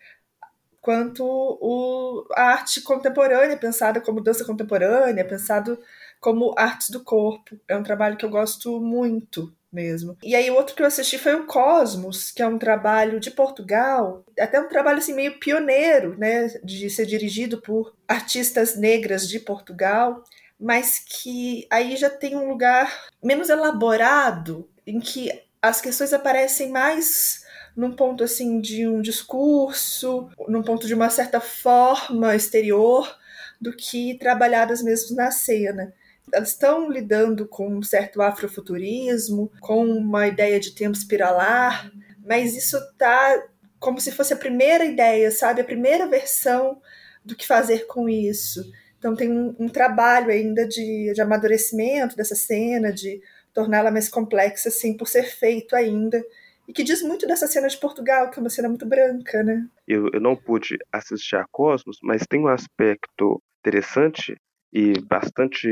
quanto 0.82 1.24
o, 1.24 2.26
a 2.36 2.42
arte 2.52 2.82
contemporânea, 2.82 3.56
pensada 3.56 4.02
como 4.02 4.20
dança 4.20 4.44
contemporânea, 4.44 5.24
pensado 5.24 5.78
como 6.24 6.54
artes 6.56 6.88
do 6.88 7.04
corpo. 7.04 7.60
É 7.68 7.76
um 7.76 7.82
trabalho 7.82 8.16
que 8.16 8.24
eu 8.24 8.30
gosto 8.30 8.80
muito 8.80 9.54
mesmo. 9.70 10.16
E 10.22 10.34
aí 10.34 10.50
outro 10.50 10.74
que 10.74 10.80
eu 10.80 10.86
assisti 10.86 11.18
foi 11.18 11.34
o 11.34 11.44
Cosmos, 11.44 12.30
que 12.30 12.40
é 12.40 12.46
um 12.46 12.56
trabalho 12.56 13.20
de 13.20 13.30
Portugal, 13.30 14.24
até 14.40 14.58
um 14.58 14.68
trabalho 14.68 14.98
assim 14.98 15.12
meio 15.12 15.38
pioneiro, 15.38 16.16
né, 16.16 16.46
de 16.64 16.88
ser 16.88 17.04
dirigido 17.04 17.60
por 17.60 17.94
artistas 18.08 18.74
negras 18.74 19.28
de 19.28 19.38
Portugal 19.38 20.24
mas 20.58 21.00
que 21.00 21.66
aí 21.68 21.96
já 21.96 22.08
tem 22.08 22.36
um 22.36 22.48
lugar 22.48 23.06
menos 23.22 23.50
elaborado, 23.50 24.66
em 24.86 25.00
que 25.00 25.28
as 25.60 25.80
questões 25.80 26.12
aparecem 26.12 26.70
mais 26.70 27.44
num 27.76 27.92
ponto 27.92 28.22
assim 28.22 28.60
de 28.60 28.86
um 28.86 29.02
discurso, 29.02 30.30
num 30.48 30.62
ponto 30.62 30.86
de 30.86 30.94
uma 30.94 31.10
certa 31.10 31.40
forma 31.40 32.34
exterior, 32.36 33.18
do 33.60 33.72
que 33.72 34.16
trabalhadas 34.18 34.80
mesmo 34.80 35.16
na 35.16 35.30
cena. 35.30 35.92
Elas 36.32 36.50
estão 36.50 36.90
lidando 36.90 37.46
com 37.46 37.68
um 37.68 37.82
certo 37.82 38.20
afrofuturismo, 38.22 39.50
com 39.60 39.84
uma 39.84 40.26
ideia 40.26 40.58
de 40.58 40.74
tempo 40.74 40.96
espiralar, 40.96 41.90
mas 42.24 42.56
isso 42.56 42.78
tá 42.96 43.42
como 43.78 44.00
se 44.00 44.10
fosse 44.10 44.32
a 44.32 44.36
primeira 44.36 44.84
ideia, 44.84 45.30
sabe? 45.30 45.60
A 45.60 45.64
primeira 45.64 46.06
versão 46.06 46.80
do 47.24 47.36
que 47.36 47.46
fazer 47.46 47.86
com 47.86 48.08
isso. 48.08 48.64
Então 48.98 49.14
tem 49.14 49.30
um, 49.30 49.54
um 49.58 49.68
trabalho 49.68 50.30
ainda 50.30 50.66
de, 50.66 51.12
de 51.12 51.20
amadurecimento 51.20 52.16
dessa 52.16 52.34
cena, 52.34 52.90
de 52.90 53.20
torná-la 53.52 53.90
mais 53.90 54.08
complexa, 54.08 54.70
assim, 54.70 54.96
por 54.96 55.06
ser 55.06 55.24
feito 55.24 55.76
ainda. 55.76 56.24
E 56.66 56.72
que 56.72 56.82
diz 56.82 57.02
muito 57.02 57.26
dessa 57.26 57.46
cena 57.46 57.68
de 57.68 57.76
Portugal, 57.76 58.30
que 58.30 58.38
é 58.38 58.40
uma 58.40 58.48
cena 58.48 58.68
muito 58.68 58.86
branca, 58.86 59.42
né? 59.42 59.66
Eu, 59.86 60.08
eu 60.14 60.20
não 60.20 60.34
pude 60.34 60.78
assistir 60.90 61.36
a 61.36 61.44
Cosmos, 61.52 61.98
mas 62.02 62.26
tem 62.26 62.40
um 62.40 62.48
aspecto 62.48 63.42
interessante 63.60 64.34
e 64.74 65.00
bastante 65.00 65.68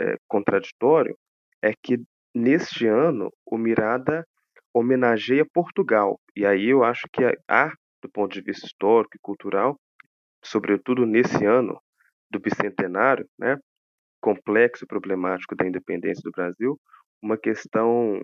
é, 0.00 0.16
contraditório, 0.26 1.14
é 1.62 1.72
que 1.82 1.98
neste 2.34 2.86
ano 2.86 3.30
o 3.44 3.58
Mirada 3.58 4.26
homenageia 4.74 5.44
Portugal. 5.52 6.18
E 6.34 6.46
aí 6.46 6.70
eu 6.70 6.82
acho 6.82 7.02
que 7.12 7.22
há, 7.46 7.68
do 8.02 8.10
ponto 8.10 8.32
de 8.32 8.40
vista 8.40 8.66
histórico 8.66 9.14
e 9.14 9.20
cultural, 9.20 9.76
sobretudo 10.42 11.04
nesse 11.04 11.44
ano, 11.44 11.78
do 12.30 12.40
bicentenário, 12.40 13.26
né, 13.38 13.58
complexo 14.22 14.84
e 14.84 14.88
problemático 14.88 15.54
da 15.54 15.66
independência 15.66 16.22
do 16.24 16.30
Brasil, 16.30 16.80
uma 17.22 17.36
questão 17.36 18.18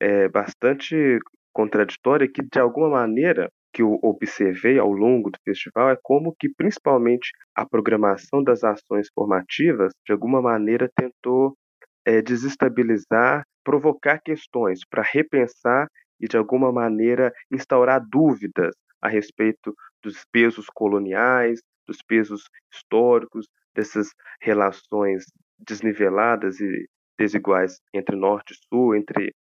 é, 0.00 0.28
bastante 0.28 1.18
contraditória 1.52 2.26
que, 2.26 2.42
de 2.42 2.58
alguma 2.58 2.88
maneira, 2.88 3.50
que 3.72 3.82
eu 3.82 3.98
observei 4.02 4.78
ao 4.78 4.92
longo 4.92 5.30
do 5.30 5.38
festival 5.44 5.90
é 5.90 5.96
como 6.02 6.34
que, 6.38 6.48
principalmente, 6.54 7.30
a 7.54 7.66
programação 7.66 8.42
das 8.42 8.62
ações 8.64 9.08
formativas, 9.14 9.92
de 10.06 10.12
alguma 10.12 10.42
maneira, 10.42 10.90
tentou 10.94 11.56
é, 12.04 12.20
desestabilizar, 12.20 13.44
provocar 13.64 14.18
questões 14.20 14.80
para 14.88 15.02
repensar 15.02 15.86
e, 16.20 16.28
de 16.28 16.36
alguma 16.36 16.72
maneira, 16.72 17.32
instaurar 17.50 18.00
dúvidas 18.08 18.74
a 19.00 19.08
respeito 19.08 19.74
dos 20.02 20.24
pesos 20.32 20.66
coloniais, 20.72 21.60
dos 21.86 21.98
pesos 22.02 22.44
históricos, 22.72 23.46
dessas 23.74 24.08
relações 24.40 25.24
desniveladas 25.58 26.60
e 26.60 26.86
desiguais 27.18 27.78
entre 27.94 28.16
norte 28.16 28.52
e 28.52 28.56
sul, 28.68 28.94
entre 28.94 29.34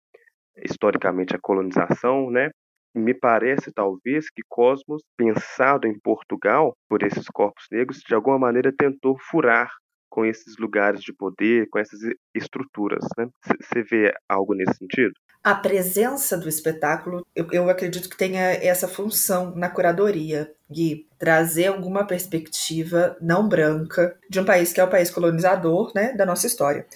historicamente 0.65 1.35
a 1.35 1.39
colonização, 1.41 2.31
né? 2.31 2.51
Me 2.95 3.15
parece 3.15 3.73
talvez 3.73 4.29
que 4.31 4.43
Cosmos, 4.49 5.03
pensado 5.17 5.87
em 5.87 5.99
Portugal 5.99 6.77
por 6.89 7.03
esses 7.03 7.27
corpos 7.27 7.67
negros, 7.71 8.03
de 8.07 8.15
alguma 8.15 8.39
maneira 8.39 8.73
tentou 8.77 9.17
furar 9.31 9.71
com 10.11 10.25
esses 10.25 10.57
lugares 10.59 11.01
de 11.01 11.13
poder, 11.13 11.69
com 11.71 11.79
essas 11.79 12.01
estruturas. 12.35 13.05
Você 13.17 13.79
né? 13.79 13.85
vê 13.89 14.15
algo 14.29 14.55
nesse 14.55 14.77
sentido? 14.77 15.15
A 15.43 15.55
presença 15.55 16.37
do 16.37 16.49
espetáculo, 16.49 17.25
eu, 17.35 17.47
eu 17.53 17.71
acredito 17.71 18.11
que 18.11 18.17
tenha 18.17 18.41
essa 18.41 18.89
função 18.89 19.55
na 19.55 19.71
curadoria, 19.71 20.53
Gui, 20.71 21.09
trazer 21.19 21.69
alguma 21.69 22.05
perspectiva 22.05 23.17
não 23.21 23.49
branca 23.49 24.19
de 24.29 24.41
um 24.41 24.45
país 24.45 24.73
que 24.73 24.81
é 24.81 24.85
o 24.85 24.91
país 24.91 25.11
colonizador 25.11 25.93
né, 25.95 26.13
da 26.13 26.27
nossa 26.27 26.47
história 26.47 26.87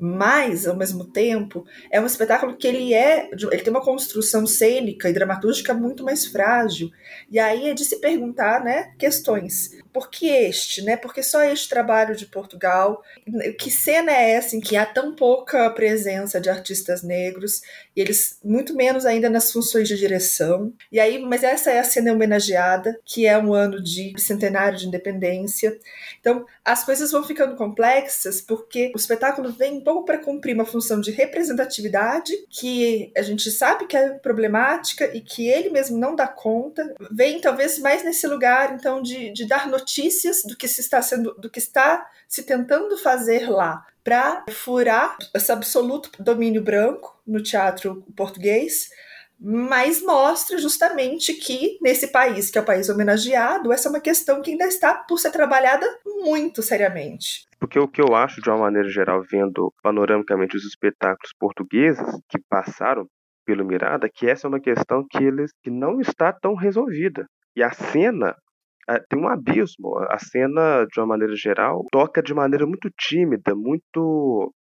mas 0.00 0.66
ao 0.66 0.74
mesmo 0.74 1.04
tempo 1.04 1.66
é 1.90 2.00
um 2.00 2.06
espetáculo 2.06 2.56
que 2.56 2.66
ele 2.66 2.94
é 2.94 3.28
ele 3.30 3.62
tem 3.62 3.70
uma 3.70 3.84
construção 3.84 4.46
cênica 4.46 5.08
e 5.08 5.12
dramatúrgica 5.12 5.74
muito 5.74 6.02
mais 6.02 6.26
frágil. 6.26 6.90
E 7.30 7.38
aí 7.38 7.68
é 7.68 7.74
de 7.74 7.84
se 7.84 8.00
perguntar 8.00 8.64
né 8.64 8.94
questões. 8.98 9.78
Por 9.92 10.08
que 10.08 10.28
este 10.28 10.82
né? 10.82 10.96
Por 10.96 11.12
que 11.12 11.22
só 11.22 11.42
este 11.42 11.68
trabalho 11.68 12.16
de 12.16 12.26
Portugal? 12.26 13.02
Que 13.58 13.70
cena 13.70 14.12
é 14.12 14.30
essa 14.30 14.56
em 14.56 14.60
que 14.60 14.76
há 14.76 14.86
tão 14.86 15.14
pouca 15.14 15.68
presença 15.70 16.40
de 16.40 16.48
artistas 16.48 17.02
negros 17.02 17.60
e 17.94 18.00
eles 18.00 18.38
muito 18.44 18.74
menos 18.74 19.04
ainda 19.04 19.28
nas 19.28 19.52
funções 19.52 19.88
de 19.88 19.96
direção. 19.96 20.72
E 20.90 20.98
aí 20.98 21.18
mas 21.18 21.42
essa 21.42 21.70
é 21.70 21.78
a 21.78 21.84
cena 21.84 22.12
homenageada 22.12 22.98
que 23.04 23.26
é 23.26 23.38
um 23.38 23.52
ano 23.52 23.82
de 23.82 24.12
centenário 24.18 24.78
de 24.78 24.86
independência. 24.86 25.78
Então 26.20 26.44
as 26.64 26.84
coisas 26.84 27.10
vão 27.10 27.24
ficando 27.24 27.56
complexas 27.56 28.40
porque 28.40 28.92
o 28.94 28.98
espetáculo 28.98 29.52
vem 29.52 29.80
pouco 29.80 30.04
para 30.04 30.18
cumprir 30.18 30.54
uma 30.54 30.64
função 30.64 31.00
de 31.00 31.10
representatividade, 31.10 32.32
que 32.48 33.12
a 33.16 33.22
gente 33.22 33.50
sabe 33.50 33.86
que 33.86 33.96
é 33.96 34.10
problemática 34.10 35.10
e 35.16 35.20
que 35.20 35.48
ele 35.48 35.70
mesmo 35.70 35.98
não 35.98 36.14
dá 36.14 36.26
conta, 36.26 36.94
vem 37.10 37.40
talvez 37.40 37.78
mais 37.78 38.04
nesse 38.04 38.26
lugar 38.26 38.74
então 38.74 39.02
de, 39.02 39.32
de 39.32 39.46
dar 39.46 39.68
notícias 39.68 40.42
do 40.44 40.56
que 40.56 40.68
se 40.68 40.80
está 40.80 41.02
sendo, 41.02 41.34
do 41.34 41.50
que 41.50 41.58
está 41.58 42.06
se 42.30 42.44
tentando 42.44 42.96
fazer 42.96 43.50
lá 43.50 43.84
para 44.02 44.44
furar 44.48 45.18
esse 45.34 45.52
absoluto 45.52 46.10
domínio 46.22 46.62
branco 46.62 47.20
no 47.26 47.42
teatro 47.42 48.02
português 48.16 48.88
mas 49.42 50.02
mostra 50.02 50.58
justamente 50.58 51.32
que 51.32 51.78
nesse 51.80 52.12
país, 52.12 52.50
que 52.50 52.58
é 52.58 52.60
o 52.60 52.64
país 52.64 52.90
homenageado, 52.90 53.72
essa 53.72 53.88
é 53.88 53.90
uma 53.90 54.00
questão 54.00 54.42
que 54.42 54.50
ainda 54.50 54.66
está 54.66 54.94
por 54.94 55.18
ser 55.18 55.30
trabalhada 55.30 55.86
muito 56.04 56.62
seriamente. 56.62 57.46
Porque 57.58 57.78
o 57.78 57.88
que 57.88 58.02
eu 58.02 58.14
acho, 58.14 58.42
de 58.42 58.50
uma 58.50 58.58
maneira 58.58 58.90
geral, 58.90 59.22
vendo 59.22 59.72
panoramicamente 59.82 60.56
os 60.56 60.64
espetáculos 60.64 61.32
portugueses 61.38 62.06
que 62.28 62.38
passaram 62.50 63.06
pelo 63.46 63.64
Mirada 63.64 64.10
que 64.12 64.28
essa 64.28 64.46
é 64.46 64.48
uma 64.48 64.60
questão 64.60 65.06
que 65.08 65.24
eles 65.24 65.50
que 65.62 65.70
não 65.70 66.00
está 66.00 66.32
tão 66.32 66.54
resolvida. 66.54 67.26
E 67.56 67.62
a 67.62 67.72
cena 67.72 68.36
tem 69.08 69.20
um 69.20 69.28
abismo. 69.28 69.98
A 70.08 70.18
cena, 70.18 70.86
de 70.86 71.00
uma 71.00 71.06
maneira 71.06 71.34
geral, 71.36 71.84
toca 71.92 72.22
de 72.22 72.34
maneira 72.34 72.66
muito 72.66 72.90
tímida, 72.98 73.54
muito 73.54 74.52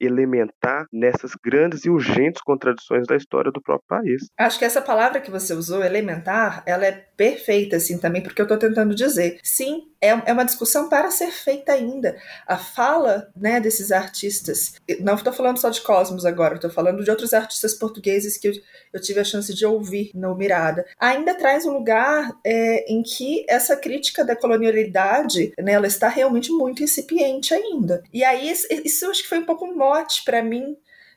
elementar 0.00 0.86
nessas 0.92 1.32
grandes 1.42 1.84
e 1.84 1.90
urgentes 1.90 2.42
contradições 2.42 3.06
da 3.06 3.16
história 3.16 3.50
do 3.50 3.62
próprio 3.62 3.86
país. 3.88 4.26
Acho 4.38 4.58
que 4.58 4.64
essa 4.64 4.82
palavra 4.82 5.20
que 5.20 5.30
você 5.30 5.54
usou, 5.54 5.82
elementar, 5.82 6.62
ela 6.66 6.84
é 6.84 6.92
perfeita, 7.16 7.76
assim, 7.76 7.98
também, 7.98 8.22
porque 8.22 8.40
eu 8.40 8.44
estou 8.44 8.58
tentando 8.58 8.94
dizer. 8.94 9.38
Sim, 9.42 9.82
é, 10.04 10.08
é 10.26 10.32
uma 10.32 10.44
discussão 10.44 10.88
para 10.88 11.10
ser 11.10 11.30
feita 11.30 11.72
ainda. 11.72 12.16
A 12.46 12.56
fala 12.56 13.28
né, 13.34 13.58
desses 13.60 13.90
artistas, 13.90 14.74
não 15.00 15.14
estou 15.14 15.32
falando 15.32 15.58
só 15.58 15.70
de 15.70 15.80
Cosmos 15.80 16.26
agora, 16.26 16.56
estou 16.56 16.70
falando 16.70 17.02
de 17.02 17.10
outros 17.10 17.32
artistas 17.32 17.74
portugueses 17.74 18.36
que 18.36 18.48
eu, 18.48 18.52
eu, 18.92 19.00
tive 19.00 19.20
a 19.20 19.24
chance 19.24 19.54
de 19.54 19.64
ouvir 19.64 20.10
no 20.14 20.34
Mirada, 20.34 20.84
ainda 20.98 21.34
traz 21.34 21.64
um 21.64 21.72
lugar 21.72 22.30
é, 22.44 22.92
em 22.92 23.02
que 23.02 23.46
essa 23.48 23.76
crítica 23.76 24.24
da 24.24 24.36
colonialidade, 24.36 25.52
né, 25.58 25.72
ela 25.72 25.86
está 25.86 26.08
realmente 26.08 26.50
muito 26.52 26.82
incipiente 26.82 27.54
ainda. 27.54 28.02
E 28.12 28.22
aí, 28.22 28.52
isso 28.84 29.04
eu 29.04 29.10
acho 29.10 29.22
que 29.22 29.28
foi 29.28 29.38
um 29.38 29.46
pouco 29.46 29.64
um 29.64 29.74
mote 29.84 30.24
para 30.24 30.42
mim 30.42 30.76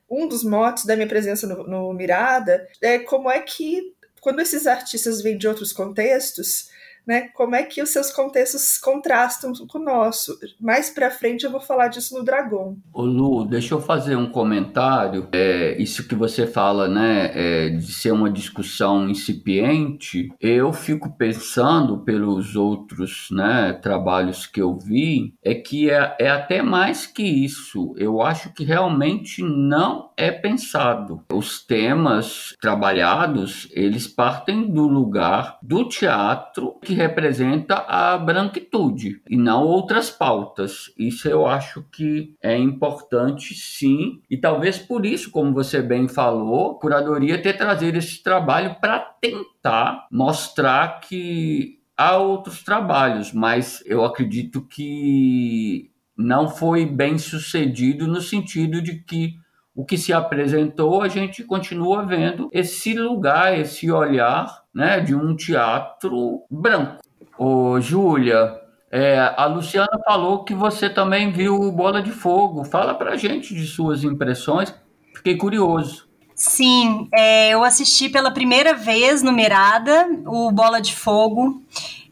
um 0.10 0.28
dos 0.28 0.44
motes 0.44 0.86
da 0.86 0.96
minha 0.96 1.08
presença 1.08 1.48
no, 1.48 1.68
no, 1.68 1.94
Mirada 1.94 2.68
é 2.82 3.00
como 3.00 3.30
é 3.30 3.40
que, 3.42 3.94
quando 4.22 4.40
esses 4.40 4.66
artistas 4.66 5.22
vêm 5.22 5.38
de 5.38 5.48
outros 5.48 5.74
contextos, 5.74 6.70
né? 7.08 7.30
Como 7.34 7.56
é 7.56 7.64
que 7.64 7.82
os 7.82 7.90
seus 7.90 8.12
contextos 8.12 8.78
contrastam 8.78 9.54
com 9.68 9.80
o 9.80 9.84
nosso? 9.84 10.38
Mais 10.60 10.90
para 10.90 11.10
frente 11.10 11.46
eu 11.46 11.52
vou 11.52 11.62
falar 11.62 11.88
disso 11.88 12.18
no 12.18 12.24
Dragon. 12.24 12.76
Ô 12.94 13.04
Lu, 13.04 13.46
deixa 13.46 13.74
eu 13.74 13.82
fazer 13.82 14.18
um 14.18 14.30
comentário. 14.30 15.30
É, 15.32 15.82
isso 15.82 16.06
que 16.06 16.14
você 16.14 16.46
fala, 16.46 16.90
né, 16.90 17.32
é, 17.34 17.70
de 17.70 17.94
ser 17.94 18.12
uma 18.12 18.30
discussão 18.30 19.10
incipiente, 19.10 20.30
eu 20.42 20.74
fico 20.74 21.16
pensando 21.18 22.00
pelos 22.00 22.56
outros, 22.58 23.30
né, 23.32 23.72
trabalhos 23.82 24.46
que 24.46 24.62
eu 24.62 24.78
vi, 24.78 25.34
é 25.42 25.56
que 25.56 25.90
é, 25.90 26.16
é 26.20 26.30
até 26.30 26.62
mais 26.62 27.06
que 27.06 27.24
isso. 27.24 27.94
Eu 27.98 28.22
acho 28.22 28.54
que 28.54 28.66
realmente 28.66 29.42
não 29.42 30.12
é 30.18 30.32
pensado. 30.32 31.24
Os 31.32 31.64
temas 31.66 32.54
trabalhados, 32.60 33.70
eles 33.72 34.08
partem 34.08 34.70
do 34.70 34.88
lugar 34.88 35.58
do 35.62 35.88
teatro 35.88 36.78
que 36.82 36.97
representa 36.98 37.76
a 37.88 38.18
branquitude 38.18 39.22
e 39.30 39.38
não 39.38 39.64
outras 39.64 40.10
pautas. 40.10 40.92
Isso 40.98 41.30
eu 41.30 41.46
acho 41.46 41.84
que 41.92 42.36
é 42.42 42.58
importante 42.58 43.54
sim, 43.54 44.22
e 44.30 44.36
talvez 44.36 44.78
por 44.78 45.06
isso, 45.06 45.32
como 45.32 45.54
você 45.54 45.82
bem 45.82 46.08
falou, 46.08 46.72
a 46.72 46.80
curadoria 46.80 47.42
ter 47.42 47.54
trazido 47.54 47.98
esse 47.98 48.22
trabalho 48.22 48.76
para 48.82 49.00
tentar 49.22 50.08
mostrar 50.12 51.00
que 51.02 51.80
há 51.96 52.18
outros 52.18 52.64
trabalhos, 52.64 53.32
mas 53.32 53.84
eu 53.86 54.04
acredito 54.04 54.62
que 54.62 55.92
não 56.18 56.48
foi 56.48 56.86
bem 56.86 57.18
sucedido 57.18 58.08
no 58.08 58.22
sentido 58.22 58.82
de 58.82 59.04
que 59.04 59.36
o 59.78 59.86
que 59.86 59.96
se 59.96 60.12
apresentou, 60.12 61.04
a 61.04 61.08
gente 61.08 61.44
continua 61.44 62.04
vendo 62.04 62.50
esse 62.52 62.96
lugar, 62.96 63.56
esse 63.56 63.92
olhar 63.92 64.64
né, 64.78 65.00
de 65.00 65.16
um 65.16 65.36
teatro 65.36 66.44
branco. 66.52 67.02
Ô, 67.36 67.82
Júlia, 67.82 68.54
é, 68.92 69.34
a 69.36 69.48
Luciana 69.48 70.00
falou 70.06 70.44
que 70.44 70.54
você 70.54 70.88
também 70.88 71.32
viu 71.32 71.72
Bola 71.72 72.00
de 72.00 72.12
Fogo. 72.12 72.64
Fala 72.64 72.94
pra 72.94 73.16
gente 73.16 73.56
de 73.56 73.66
suas 73.66 74.04
impressões. 74.04 74.72
Fiquei 75.16 75.36
curioso. 75.36 76.08
Sim, 76.36 77.08
é, 77.12 77.50
eu 77.50 77.64
assisti 77.64 78.08
pela 78.08 78.30
primeira 78.30 78.76
vez 78.76 79.24
no 79.24 79.34
Mirada 79.34 80.08
o 80.28 80.52
Bola 80.52 80.80
de 80.80 80.96
Fogo. 80.96 81.60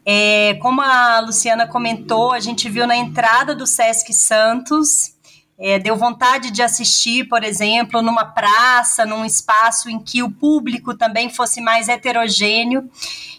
É, 0.04 0.56
como 0.56 0.82
a 0.82 1.20
Luciana 1.20 1.68
comentou, 1.68 2.32
a 2.32 2.40
gente 2.40 2.68
viu 2.68 2.88
na 2.88 2.98
entrada 2.98 3.54
do 3.54 3.68
Sesc 3.68 4.12
Santos 4.12 5.15
é, 5.58 5.80
deu 5.80 5.96
vontade 5.96 6.52
de 6.52 6.62
assistir, 6.62 7.30
por 7.30 7.44
exemplo, 7.44 8.02
numa 8.02 8.26
praça, 8.26 9.06
num 9.06 9.24
espaço 9.24 9.90
em 9.90 10.00
que 10.00 10.22
o 10.22 10.30
público 10.30 10.96
também 10.96 11.30
fosse 11.30 11.62
mais 11.62 11.88
heterogêneo, 11.88 12.90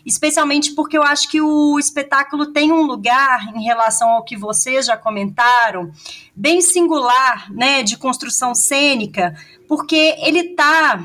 especialmente 0.05 0.75
porque 0.75 0.97
eu 0.97 1.03
acho 1.03 1.29
que 1.29 1.41
o 1.43 1.79
espetáculo 1.79 2.47
tem 2.47 2.73
um 2.73 2.83
lugar, 2.83 3.55
em 3.55 3.63
relação 3.63 4.11
ao 4.11 4.25
que 4.25 4.37
vocês 4.37 4.87
já 4.87 4.97
comentaram, 4.97 5.91
bem 6.35 6.63
singular, 6.63 7.53
né, 7.53 7.83
de 7.83 7.99
construção 7.99 8.55
cênica, 8.55 9.35
porque 9.69 10.17
ele 10.19 10.39
está, 10.39 11.05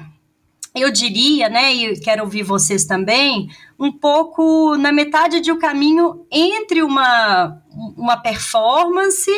eu 0.74 0.90
diria, 0.90 1.50
né, 1.50 1.74
e 1.74 2.00
quero 2.00 2.24
ouvir 2.24 2.44
vocês 2.44 2.86
também, 2.86 3.50
um 3.78 3.92
pouco 3.92 4.78
na 4.78 4.94
metade 4.94 5.42
de 5.42 5.52
um 5.52 5.60
caminho 5.60 6.26
entre 6.32 6.82
uma, 6.84 7.62
uma 7.98 8.16
performance 8.16 9.30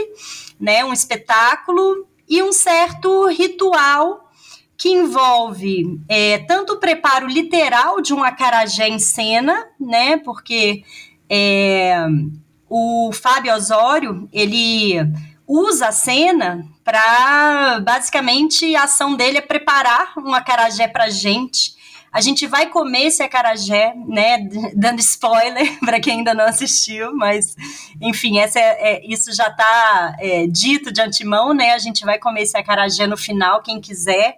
né, 0.64 0.86
um 0.86 0.94
espetáculo 0.94 2.08
e 2.28 2.42
um 2.42 2.54
certo 2.54 3.28
ritual 3.28 4.32
que 4.78 4.88
envolve 4.90 6.00
é, 6.08 6.38
tanto 6.40 6.74
o 6.74 6.80
preparo 6.80 7.28
literal 7.28 8.00
de 8.00 8.14
um 8.14 8.24
acarajé 8.24 8.88
em 8.88 8.98
cena, 8.98 9.68
né, 9.78 10.16
porque 10.18 10.84
é, 11.30 11.98
o 12.70 13.12
Fábio 13.12 13.54
Osório, 13.54 14.30
ele 14.32 14.96
usa 15.46 15.90
a 15.90 15.92
cena 15.92 16.66
para, 16.82 17.82
basicamente, 17.82 18.74
a 18.74 18.84
ação 18.84 19.18
dele 19.18 19.40
é 19.40 19.42
preparar 19.42 20.14
um 20.18 20.34
acarajé 20.34 20.88
para 20.88 21.10
gente, 21.10 21.76
a 22.14 22.22
gente 22.22 22.46
vai 22.46 22.70
comer 22.70 23.08
esse 23.08 23.24
acarajé, 23.24 23.96
né? 24.08 24.38
Dando 24.78 25.00
spoiler 25.00 25.78
para 25.84 26.00
quem 26.00 26.20
ainda 26.20 26.36
não 26.36 26.46
assistiu, 26.46 27.16
mas 27.16 27.56
enfim, 28.00 28.38
essa 28.38 28.60
é, 28.60 28.94
é 28.94 29.06
isso 29.06 29.34
já 29.34 29.48
está 29.48 30.16
é, 30.20 30.46
dito 30.46 30.94
de 30.94 31.02
antemão, 31.02 31.54
né? 31.56 31.74
A 31.74 31.80
gente 31.80 32.06
vai 32.06 32.20
comer 32.20 32.44
esse 32.44 32.56
acarajé 32.56 33.08
no 33.08 33.18
final, 33.18 33.64
quem 33.64 33.82
quiser. 33.82 34.38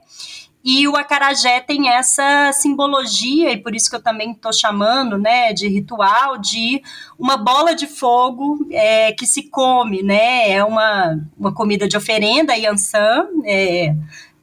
E 0.67 0.87
o 0.87 0.95
acarajé 0.95 1.61
tem 1.61 1.89
essa 1.89 2.51
simbologia, 2.51 3.51
e 3.51 3.57
por 3.57 3.75
isso 3.75 3.87
que 3.87 3.95
eu 3.95 4.01
também 4.01 4.31
estou 4.31 4.51
chamando 4.51 5.15
né, 5.15 5.53
de 5.53 5.67
ritual, 5.67 6.39
de 6.39 6.81
uma 7.19 7.37
bola 7.37 7.75
de 7.75 7.85
fogo 7.85 8.65
é, 8.71 9.11
que 9.11 9.27
se 9.27 9.43
come, 9.43 10.01
né? 10.01 10.49
É 10.49 10.63
uma, 10.63 11.19
uma 11.37 11.53
comida 11.53 11.87
de 11.87 11.95
oferenda, 11.95 12.57
Yansan, 12.57 13.27
é, 13.45 13.95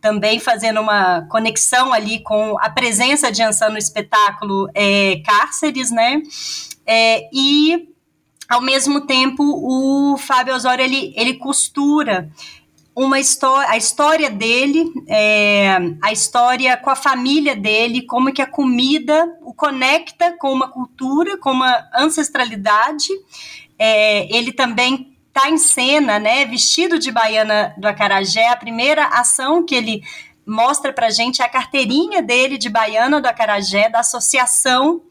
também 0.02 0.40
fazendo 0.40 0.80
uma 0.80 1.22
conexão 1.30 1.92
ali 1.92 2.18
com 2.18 2.58
a 2.60 2.68
presença 2.68 3.30
de 3.30 3.40
Ansan 3.40 3.70
no 3.70 3.78
espetáculo 3.78 4.68
é, 4.74 5.22
Cárceres, 5.24 5.92
né? 5.92 6.20
É, 6.84 7.28
e 7.32 7.88
ao 8.48 8.60
mesmo 8.60 9.02
tempo 9.02 9.44
o 9.44 10.18
Fábio 10.18 10.54
Osório 10.56 10.84
ele, 10.84 11.14
ele 11.16 11.34
costura 11.34 12.28
uma 12.94 13.20
história, 13.20 13.70
a 13.70 13.76
história 13.76 14.28
dele, 14.28 14.92
é, 15.08 15.76
a 16.02 16.12
história 16.12 16.76
com 16.76 16.90
a 16.90 16.96
família 16.96 17.54
dele, 17.54 18.02
como 18.02 18.32
que 18.32 18.42
a 18.42 18.46
comida 18.46 19.38
o 19.40 19.54
conecta 19.54 20.36
com 20.36 20.52
uma 20.52 20.68
cultura, 20.68 21.38
com 21.38 21.52
uma 21.52 21.88
ancestralidade. 21.96 23.08
É, 23.78 24.36
ele 24.36 24.52
também 24.52 25.11
está 25.34 25.48
em 25.48 25.56
cena, 25.56 26.18
né, 26.18 26.44
vestido 26.44 26.98
de 26.98 27.10
baiana 27.10 27.74
do 27.78 27.88
acarajé. 27.88 28.48
A 28.48 28.56
primeira 28.56 29.06
ação 29.06 29.64
que 29.64 29.74
ele 29.74 30.02
mostra 30.46 30.92
para 30.92 31.10
gente 31.10 31.40
é 31.40 31.44
a 31.44 31.48
carteirinha 31.48 32.22
dele 32.22 32.58
de 32.58 32.68
baiana 32.68 33.20
do 33.20 33.26
acarajé, 33.26 33.88
da 33.88 34.00
associação, 34.00 35.02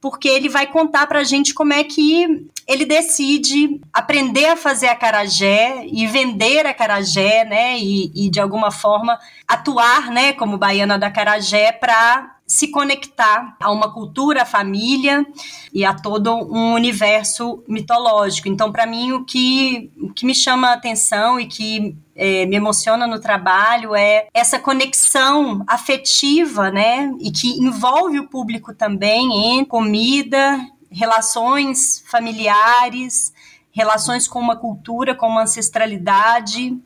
porque 0.00 0.28
ele 0.28 0.48
vai 0.48 0.66
contar 0.66 1.06
para 1.06 1.24
gente 1.24 1.52
como 1.52 1.72
é 1.72 1.82
que 1.82 2.46
ele 2.68 2.84
decide 2.84 3.80
aprender 3.92 4.46
a 4.46 4.56
fazer 4.56 4.86
acarajé 4.86 5.84
e 5.86 6.06
vender 6.06 6.66
acarajé, 6.66 7.44
né, 7.44 7.76
e, 7.78 8.12
e 8.14 8.30
de 8.30 8.38
alguma 8.38 8.70
forma 8.70 9.18
atuar, 9.48 10.10
né, 10.10 10.32
como 10.34 10.56
baiana 10.56 10.98
do 10.98 11.04
acarajé 11.04 11.72
para 11.72 12.33
se 12.46 12.68
conectar 12.68 13.56
a 13.58 13.70
uma 13.70 13.92
cultura, 13.92 14.42
a 14.42 14.46
família 14.46 15.24
e 15.72 15.84
a 15.84 15.94
todo 15.94 16.34
um 16.34 16.74
universo 16.74 17.64
mitológico. 17.66 18.48
Então, 18.48 18.70
para 18.70 18.86
mim, 18.86 19.12
o 19.12 19.24
que, 19.24 19.90
o 19.98 20.12
que 20.12 20.26
me 20.26 20.34
chama 20.34 20.68
a 20.68 20.74
atenção 20.74 21.40
e 21.40 21.46
que 21.46 21.96
é, 22.14 22.44
me 22.46 22.56
emociona 22.56 23.06
no 23.06 23.18
trabalho 23.18 23.94
é 23.94 24.28
essa 24.34 24.58
conexão 24.58 25.64
afetiva, 25.66 26.70
né? 26.70 27.12
E 27.18 27.30
que 27.30 27.58
envolve 27.58 28.20
o 28.20 28.28
público 28.28 28.74
também 28.74 29.58
em 29.58 29.64
comida, 29.64 30.60
relações 30.90 32.04
familiares, 32.06 33.32
relações 33.72 34.28
com 34.28 34.38
uma 34.38 34.54
cultura, 34.54 35.14
com 35.14 35.26
uma 35.26 35.42
ancestralidade 35.42 36.78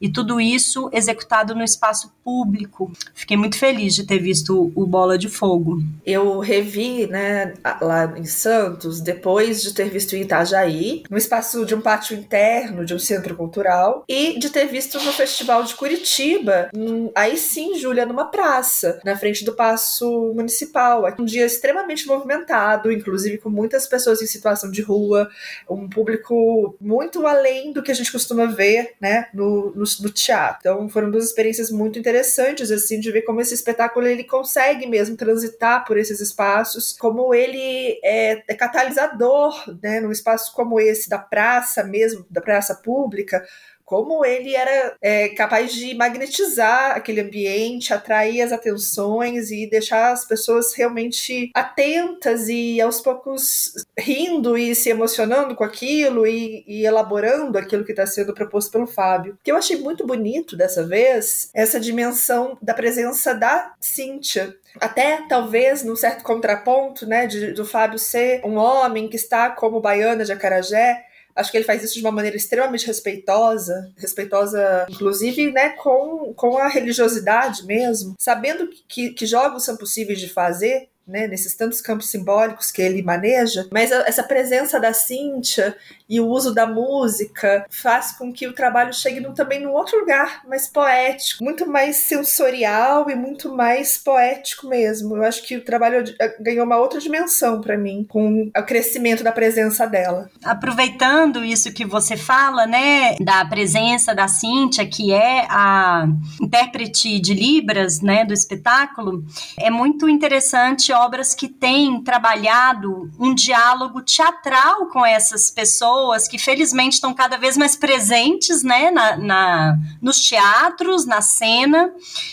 e 0.00 0.08
tudo 0.08 0.40
isso 0.40 0.90
executado 0.92 1.54
no 1.54 1.62
espaço 1.62 2.12
público. 2.24 2.92
Fiquei 3.14 3.36
muito 3.36 3.58
feliz 3.58 3.94
de 3.94 4.04
ter 4.04 4.18
visto 4.18 4.72
o 4.74 4.86
Bola 4.86 5.16
de 5.16 5.28
Fogo. 5.28 5.82
Eu 6.04 6.38
revi, 6.38 7.06
né, 7.06 7.54
lá 7.80 8.12
em 8.16 8.24
Santos, 8.24 9.00
depois 9.00 9.62
de 9.62 9.72
ter 9.72 9.88
visto 9.88 10.14
em 10.14 10.22
Itajaí, 10.22 11.02
no 11.08 11.16
espaço 11.16 11.64
de 11.64 11.74
um 11.74 11.80
pátio 11.80 12.16
interno 12.16 12.84
de 12.84 12.94
um 12.94 12.98
centro 12.98 13.34
cultural, 13.36 14.04
e 14.08 14.38
de 14.38 14.50
ter 14.50 14.66
visto 14.66 15.00
no 15.00 15.12
Festival 15.12 15.62
de 15.62 15.74
Curitiba, 15.74 16.70
aí 17.14 17.36
sim, 17.36 17.78
Júlia, 17.78 18.06
numa 18.06 18.26
praça, 18.26 19.00
na 19.04 19.16
frente 19.16 19.44
do 19.44 19.52
Paço 19.52 20.32
Municipal. 20.34 21.04
Um 21.18 21.24
dia 21.24 21.46
extremamente 21.46 22.06
movimentado, 22.06 22.90
inclusive 22.90 23.38
com 23.38 23.48
muitas 23.48 23.86
pessoas 23.86 24.20
em 24.20 24.26
situação 24.26 24.70
de 24.70 24.82
rua, 24.82 25.28
um 25.68 25.88
público 25.88 26.76
muito 26.80 27.26
além 27.26 27.72
do 27.72 27.82
que 27.82 27.90
a 27.90 27.94
gente 27.94 28.12
costuma 28.12 28.46
ver, 28.46 28.94
né, 29.00 29.28
no, 29.32 29.72
no 29.74 29.85
do, 29.94 30.10
teatro. 30.10 30.58
Então 30.60 30.88
foram 30.88 31.10
duas 31.10 31.24
experiências 31.24 31.70
muito 31.70 31.98
interessantes, 31.98 32.70
assim, 32.70 32.98
de 32.98 33.10
ver 33.12 33.22
como 33.22 33.40
esse 33.40 33.54
espetáculo 33.54 34.06
ele 34.06 34.24
consegue 34.24 34.86
mesmo 34.86 35.16
transitar 35.16 35.84
por 35.84 35.96
esses 35.96 36.20
espaços, 36.20 36.92
como 36.98 37.34
ele 37.34 38.00
é, 38.02 38.42
é 38.48 38.54
catalisador, 38.54 39.54
né, 39.82 40.00
num 40.00 40.10
espaço 40.10 40.52
como 40.54 40.80
esse 40.80 41.08
da 41.08 41.18
praça 41.18 41.84
mesmo, 41.84 42.26
da 42.30 42.40
praça 42.40 42.74
pública, 42.74 43.44
como 43.86 44.24
ele 44.24 44.56
era 44.56 44.96
é, 45.00 45.28
capaz 45.28 45.72
de 45.72 45.94
magnetizar 45.94 46.96
aquele 46.96 47.20
ambiente, 47.20 47.94
atrair 47.94 48.42
as 48.42 48.50
atenções 48.50 49.52
e 49.52 49.70
deixar 49.70 50.12
as 50.12 50.26
pessoas 50.26 50.74
realmente 50.74 51.52
atentas 51.54 52.48
e 52.48 52.80
aos 52.80 53.00
poucos 53.00 53.86
rindo 53.96 54.58
e 54.58 54.74
se 54.74 54.90
emocionando 54.90 55.54
com 55.54 55.62
aquilo 55.62 56.26
e, 56.26 56.64
e 56.66 56.84
elaborando 56.84 57.56
aquilo 57.56 57.84
que 57.84 57.92
está 57.92 58.04
sendo 58.04 58.34
proposto 58.34 58.72
pelo 58.72 58.88
Fábio. 58.88 59.34
O 59.34 59.38
que 59.44 59.52
eu 59.52 59.56
achei 59.56 59.76
muito 59.76 60.04
bonito 60.04 60.56
dessa 60.56 60.84
vez, 60.84 61.48
essa 61.54 61.78
dimensão 61.78 62.58
da 62.60 62.74
presença 62.74 63.32
da 63.34 63.72
Cíntia, 63.80 64.56
até 64.80 65.22
talvez 65.28 65.84
num 65.84 65.94
certo 65.94 66.24
contraponto, 66.24 67.06
né, 67.06 67.28
de, 67.28 67.52
do 67.52 67.64
Fábio 67.64 68.00
ser 68.00 68.44
um 68.44 68.56
homem 68.56 69.08
que 69.08 69.16
está 69.16 69.48
como 69.48 69.80
baiana 69.80 70.24
de 70.24 70.32
Acarajé, 70.32 71.05
Acho 71.36 71.50
que 71.50 71.58
ele 71.58 71.64
faz 71.64 71.84
isso 71.84 71.94
de 71.94 72.00
uma 72.00 72.10
maneira 72.10 72.36
extremamente 72.36 72.86
respeitosa, 72.86 73.92
respeitosa, 73.96 74.86
inclusive, 74.88 75.52
né, 75.52 75.70
com, 75.70 76.32
com 76.34 76.56
a 76.56 76.66
religiosidade 76.66 77.66
mesmo, 77.66 78.14
sabendo 78.18 78.68
que, 78.88 79.10
que 79.10 79.26
jogos 79.26 79.64
são 79.64 79.76
possíveis 79.76 80.18
de 80.18 80.28
fazer, 80.28 80.88
né, 81.06 81.28
nesses 81.28 81.54
tantos 81.54 81.80
campos 81.80 82.10
simbólicos 82.10 82.72
que 82.72 82.82
ele 82.82 83.02
maneja, 83.02 83.68
mas 83.70 83.92
essa 83.92 84.24
presença 84.24 84.80
da 84.80 84.92
Cíntia 84.92 85.76
e 86.08 86.20
o 86.20 86.28
uso 86.28 86.54
da 86.54 86.66
música 86.66 87.66
faz 87.70 88.12
com 88.12 88.32
que 88.32 88.46
o 88.46 88.52
trabalho 88.52 88.92
chegue 88.92 89.20
num, 89.20 89.34
também 89.34 89.60
num 89.60 89.72
outro 89.72 89.98
lugar 89.98 90.42
mais 90.46 90.68
poético, 90.68 91.42
muito 91.42 91.66
mais 91.66 91.96
sensorial 91.96 93.10
e 93.10 93.14
muito 93.14 93.54
mais 93.54 93.98
poético 93.98 94.68
mesmo. 94.68 95.16
Eu 95.16 95.24
acho 95.24 95.42
que 95.42 95.56
o 95.56 95.64
trabalho 95.64 96.04
eh, 96.20 96.36
ganhou 96.40 96.64
uma 96.64 96.76
outra 96.76 97.00
dimensão 97.00 97.60
para 97.60 97.76
mim 97.76 98.06
com 98.08 98.50
o 98.56 98.62
crescimento 98.62 99.24
da 99.24 99.32
presença 99.32 99.86
dela. 99.86 100.30
Aproveitando 100.44 101.44
isso 101.44 101.72
que 101.72 101.84
você 101.84 102.16
fala, 102.16 102.66
né, 102.66 103.16
da 103.20 103.44
presença 103.44 104.14
da 104.14 104.28
Cíntia, 104.28 104.86
que 104.86 105.12
é 105.12 105.46
a 105.50 106.06
intérprete 106.40 107.18
de 107.18 107.34
Libras, 107.34 108.00
né, 108.00 108.24
do 108.24 108.32
espetáculo, 108.32 109.24
é 109.58 109.70
muito 109.70 110.08
interessante 110.08 110.92
obras 110.92 111.34
que 111.34 111.48
têm 111.48 112.02
trabalhado 112.02 113.10
um 113.18 113.34
diálogo 113.34 114.02
teatral 114.02 114.86
com 114.86 115.04
essas 115.04 115.50
pessoas 115.50 115.95
pessoas 115.96 116.28
que 116.28 116.38
felizmente 116.38 116.94
estão 116.94 117.14
cada 117.14 117.38
vez 117.38 117.56
mais 117.56 117.74
presentes, 117.74 118.62
né, 118.62 118.90
na, 118.90 119.16
na, 119.16 119.78
nos 120.00 120.20
teatros, 120.20 121.06
na 121.06 121.22
cena. 121.22 121.90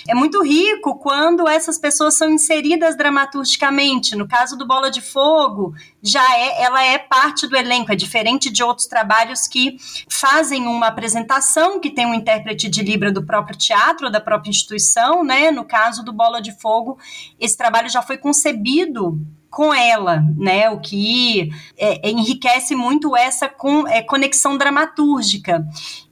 É 0.07 0.13
muito 0.13 0.43
rico 0.43 0.97
quando 0.97 1.47
essas 1.47 1.77
pessoas 1.77 2.15
são 2.15 2.29
inseridas 2.29 2.97
dramaturgicamente. 2.97 4.15
No 4.15 4.27
caso 4.27 4.57
do 4.57 4.67
Bola 4.67 4.91
de 4.91 5.01
Fogo, 5.01 5.73
já 6.01 6.23
é, 6.37 6.63
ela 6.63 6.83
é 6.83 6.97
parte 6.97 7.47
do 7.47 7.55
elenco, 7.55 7.91
é 7.91 7.95
diferente 7.95 8.49
de 8.49 8.61
outros 8.61 8.87
trabalhos 8.87 9.47
que 9.47 9.77
fazem 10.09 10.67
uma 10.67 10.87
apresentação 10.87 11.79
que 11.79 11.89
tem 11.89 12.05
um 12.05 12.13
intérprete 12.13 12.69
de 12.69 12.81
Libra 12.83 13.11
do 13.11 13.25
próprio 13.25 13.57
teatro, 13.57 14.11
da 14.11 14.19
própria 14.19 14.49
instituição, 14.49 15.23
né? 15.23 15.51
No 15.51 15.63
caso 15.63 16.03
do 16.03 16.11
Bola 16.11 16.41
de 16.41 16.51
Fogo, 16.59 16.97
esse 17.39 17.55
trabalho 17.55 17.89
já 17.89 18.01
foi 18.01 18.17
concebido 18.17 19.19
com 19.53 19.71
ela, 19.71 20.23
né? 20.35 20.67
O 20.71 20.79
que 20.79 21.51
é, 21.77 22.09
enriquece 22.09 22.75
muito 22.75 23.15
essa 23.15 23.47
com, 23.47 23.87
é, 23.87 24.01
conexão 24.01 24.57
dramatúrgica. 24.57 25.63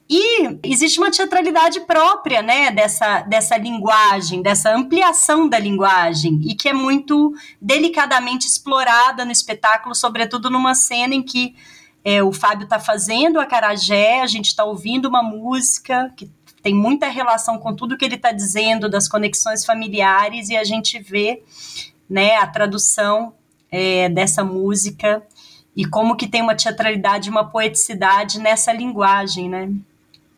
E 0.08 0.60
existe 0.62 1.00
uma 1.00 1.10
teatralidade 1.10 1.80
própria, 1.82 2.42
né, 2.42 2.70
dessa, 2.70 3.22
dessa 3.22 3.58
linguagem, 3.58 4.42
dessa 4.42 4.76
ampliação 4.76 5.48
da 5.48 5.58
linguagem, 5.58 6.40
e 6.44 6.54
que 6.54 6.68
é 6.68 6.74
muito 6.74 7.34
delicadamente 7.62 8.46
explorada 8.46 9.24
no 9.24 9.32
espetáculo, 9.32 9.96
sobretudo 9.96 10.50
numa 10.50 10.76
cena 10.76 11.16
em 11.16 11.24
que 11.24 11.56
é, 12.04 12.22
o 12.22 12.34
Fábio 12.34 12.66
está 12.66 12.78
fazendo 12.78 13.40
a 13.40 13.46
Carajé, 13.46 14.22
a 14.22 14.28
gente 14.28 14.48
está 14.48 14.66
ouvindo 14.66 15.08
uma 15.08 15.24
música 15.24 16.14
que 16.16 16.30
tem 16.62 16.76
muita 16.76 17.08
relação 17.08 17.58
com 17.58 17.74
tudo 17.74 17.98
que 17.98 18.06
ele 18.06 18.16
está 18.16 18.32
dizendo, 18.32 18.90
das 18.90 19.08
conexões 19.08 19.66
familiares, 19.66 20.50
e 20.50 20.58
a 20.58 20.64
gente 20.64 21.00
vê 21.00 21.42
né, 22.12 22.36
a 22.36 22.46
tradução 22.46 23.34
é, 23.72 24.10
dessa 24.10 24.44
música 24.44 25.24
e 25.74 25.86
como 25.86 26.18
que 26.18 26.28
tem 26.28 26.42
uma 26.42 26.54
teatralidade, 26.54 27.30
uma 27.30 27.50
poeticidade 27.50 28.38
nessa 28.38 28.74
linguagem, 28.74 29.50
né? 29.50 29.72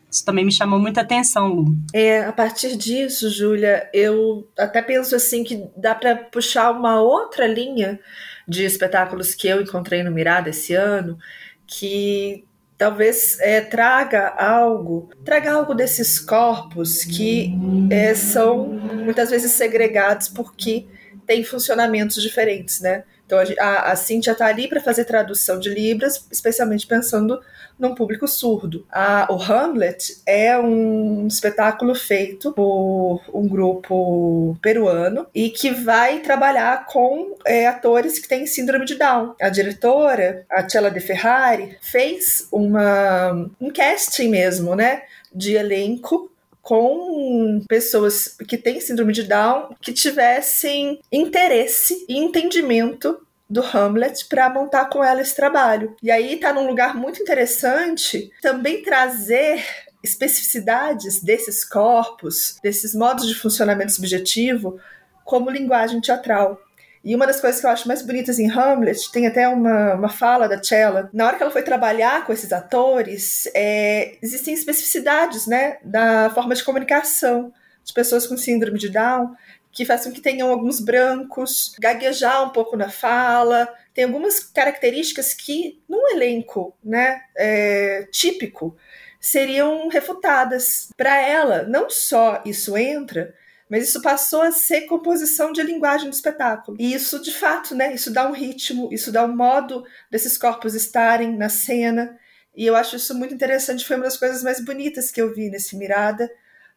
Isso 0.08 0.24
também 0.24 0.44
me 0.44 0.52
chamou 0.52 0.78
muita 0.78 1.00
atenção, 1.00 1.48
Lu. 1.48 1.76
É, 1.92 2.24
a 2.24 2.32
partir 2.32 2.76
disso, 2.76 3.28
Júlia, 3.28 3.90
eu 3.92 4.48
até 4.56 4.80
penso 4.80 5.16
assim 5.16 5.42
que 5.42 5.66
dá 5.76 5.92
para 5.92 6.14
puxar 6.14 6.70
uma 6.70 7.00
outra 7.02 7.48
linha 7.48 7.98
de 8.46 8.64
espetáculos 8.64 9.34
que 9.34 9.48
eu 9.48 9.60
encontrei 9.60 10.04
no 10.04 10.12
Mirada 10.12 10.50
esse 10.50 10.72
ano, 10.72 11.18
que 11.66 12.44
talvez 12.84 13.38
é, 13.40 13.62
traga 13.62 14.34
algo, 14.36 15.08
traga 15.24 15.54
algo 15.54 15.72
desses 15.74 16.20
corpos 16.20 17.02
que 17.02 17.50
é, 17.88 18.14
são 18.14 18.66
muitas 18.66 19.30
vezes 19.30 19.52
segregados 19.52 20.28
porque 20.28 20.86
têm 21.26 21.42
funcionamentos 21.42 22.22
diferentes, 22.22 22.82
né? 22.82 23.04
Então 23.42 23.66
a, 23.66 23.92
a 23.92 23.96
Cintia 23.96 24.32
está 24.32 24.46
ali 24.46 24.68
para 24.68 24.80
fazer 24.80 25.04
tradução 25.04 25.58
de 25.58 25.68
Libras, 25.68 26.26
especialmente 26.30 26.86
pensando 26.86 27.40
num 27.78 27.94
público 27.94 28.28
surdo. 28.28 28.86
A, 28.90 29.26
o 29.30 29.42
Hamlet 29.42 30.22
é 30.26 30.56
um 30.58 31.26
espetáculo 31.26 31.94
feito 31.94 32.52
por 32.52 33.22
um 33.32 33.48
grupo 33.48 34.56
peruano 34.62 35.26
e 35.34 35.50
que 35.50 35.70
vai 35.70 36.20
trabalhar 36.20 36.86
com 36.86 37.36
é, 37.44 37.66
atores 37.66 38.18
que 38.18 38.28
têm 38.28 38.46
síndrome 38.46 38.84
de 38.84 38.94
Down. 38.94 39.34
A 39.40 39.48
diretora, 39.48 40.44
a 40.50 40.68
Cella 40.68 40.90
De 40.90 41.00
Ferrari, 41.00 41.76
fez 41.80 42.46
uma, 42.52 43.32
um 43.60 43.70
casting 43.70 44.28
mesmo, 44.28 44.76
né? 44.76 45.02
De 45.34 45.54
elenco 45.54 46.30
com 46.64 47.62
pessoas 47.68 48.36
que 48.48 48.56
têm 48.56 48.80
síndrome 48.80 49.12
de 49.12 49.22
Down 49.24 49.76
que 49.82 49.92
tivessem 49.92 50.98
interesse 51.12 52.06
e 52.08 52.16
entendimento 52.16 53.20
do 53.48 53.62
Hamlet 53.62 54.24
para 54.24 54.48
montar 54.48 54.86
com 54.86 55.04
ela 55.04 55.20
esse 55.20 55.36
trabalho. 55.36 55.94
E 56.02 56.10
aí 56.10 56.36
está 56.36 56.54
num 56.54 56.66
lugar 56.66 56.96
muito 56.96 57.20
interessante 57.20 58.32
também 58.40 58.82
trazer 58.82 59.62
especificidades 60.02 61.22
desses 61.22 61.64
corpos, 61.66 62.58
desses 62.62 62.94
modos 62.94 63.28
de 63.28 63.34
funcionamento 63.34 63.92
subjetivo, 63.92 64.80
como 65.22 65.50
linguagem 65.50 66.00
teatral. 66.00 66.58
E 67.04 67.14
uma 67.14 67.26
das 67.26 67.38
coisas 67.38 67.60
que 67.60 67.66
eu 67.66 67.70
acho 67.70 67.86
mais 67.86 68.00
bonitas 68.00 68.38
em 68.38 68.50
Hamlet, 68.50 69.12
tem 69.12 69.26
até 69.26 69.46
uma, 69.46 69.94
uma 69.94 70.08
fala 70.08 70.48
da 70.48 70.62
Cella, 70.62 71.10
na 71.12 71.26
hora 71.26 71.36
que 71.36 71.42
ela 71.42 71.52
foi 71.52 71.62
trabalhar 71.62 72.24
com 72.24 72.32
esses 72.32 72.50
atores, 72.50 73.46
é, 73.54 74.16
existem 74.22 74.54
especificidades 74.54 75.46
né, 75.46 75.76
da 75.84 76.30
forma 76.30 76.54
de 76.54 76.64
comunicação 76.64 77.52
de 77.84 77.92
pessoas 77.92 78.26
com 78.26 78.38
síndrome 78.38 78.78
de 78.78 78.88
Down, 78.88 79.34
que 79.70 79.84
fazem 79.84 80.12
que 80.12 80.22
tenham 80.22 80.48
alguns 80.50 80.80
brancos, 80.80 81.74
gaguejar 81.78 82.42
um 82.42 82.50
pouco 82.50 82.74
na 82.76 82.88
fala, 82.88 83.68
tem 83.92 84.04
algumas 84.04 84.40
características 84.40 85.34
que, 85.34 85.82
num 85.86 86.08
elenco 86.12 86.74
né, 86.82 87.20
é, 87.36 88.08
típico, 88.10 88.74
seriam 89.20 89.88
refutadas. 89.88 90.88
Para 90.96 91.20
ela, 91.20 91.64
não 91.64 91.90
só 91.90 92.42
isso 92.46 92.76
entra, 92.78 93.34
mas 93.68 93.88
isso 93.88 94.02
passou 94.02 94.42
a 94.42 94.52
ser 94.52 94.82
composição 94.82 95.52
de 95.52 95.62
linguagem 95.62 96.08
do 96.08 96.14
espetáculo. 96.14 96.76
E 96.80 96.92
isso, 96.92 97.20
de 97.20 97.32
fato, 97.32 97.74
né, 97.74 97.94
isso 97.94 98.12
dá 98.12 98.28
um 98.28 98.32
ritmo, 98.32 98.88
isso 98.92 99.10
dá 99.10 99.24
um 99.24 99.34
modo 99.34 99.84
desses 100.10 100.36
corpos 100.36 100.74
estarem 100.74 101.36
na 101.36 101.48
cena. 101.48 102.18
E 102.56 102.66
eu 102.66 102.76
acho 102.76 102.96
isso 102.96 103.14
muito 103.14 103.34
interessante, 103.34 103.86
foi 103.86 103.96
uma 103.96 104.04
das 104.04 104.16
coisas 104.16 104.42
mais 104.42 104.64
bonitas 104.64 105.10
que 105.10 105.20
eu 105.20 105.34
vi 105.34 105.50
nesse 105.50 105.76
Mirada, 105.76 106.30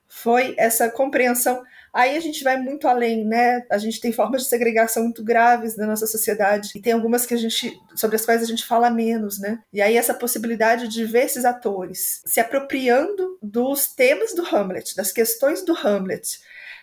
foi 0.08 0.56
essa 0.58 0.89
compreensão. 0.89 1.62
Aí 1.93 2.15
a 2.15 2.19
gente 2.19 2.43
vai 2.43 2.58
muito 2.58 2.88
além, 2.88 3.26
né? 3.26 3.65
A 3.69 3.78
gente 3.78 4.00
tem 4.00 4.12
formas 4.12 4.43
de 4.43 4.50
segregação 4.50 5.04
muito 5.04 5.23
graves 5.23 5.76
na 5.76 5.86
nossa 5.86 6.08
sociedade 6.08 6.71
e 6.76 6.82
tem 6.82 6.93
algumas 6.93 7.26
que 7.26 7.34
a 7.34 7.38
gente 7.38 7.78
sobre 7.95 8.15
as 8.15 8.26
quais 8.26 8.41
a 8.41 8.45
gente 8.45 8.65
fala 8.65 8.89
menos, 8.89 9.39
né? 9.39 9.60
E 9.73 9.82
aí 9.82 9.97
essa 9.97 10.13
possibilidade 10.13 10.88
de 10.88 11.04
ver 11.06 11.26
esses 11.26 11.43
atores 11.43 12.21
se 12.26 12.39
apropriando 12.39 13.38
dos 13.41 13.88
temas 13.88 14.34
do 14.34 14.43
Hamlet, 14.43 14.95
das 14.95 15.12
questões 15.12 15.63
do 15.63 15.73
Hamlet, 15.73 16.39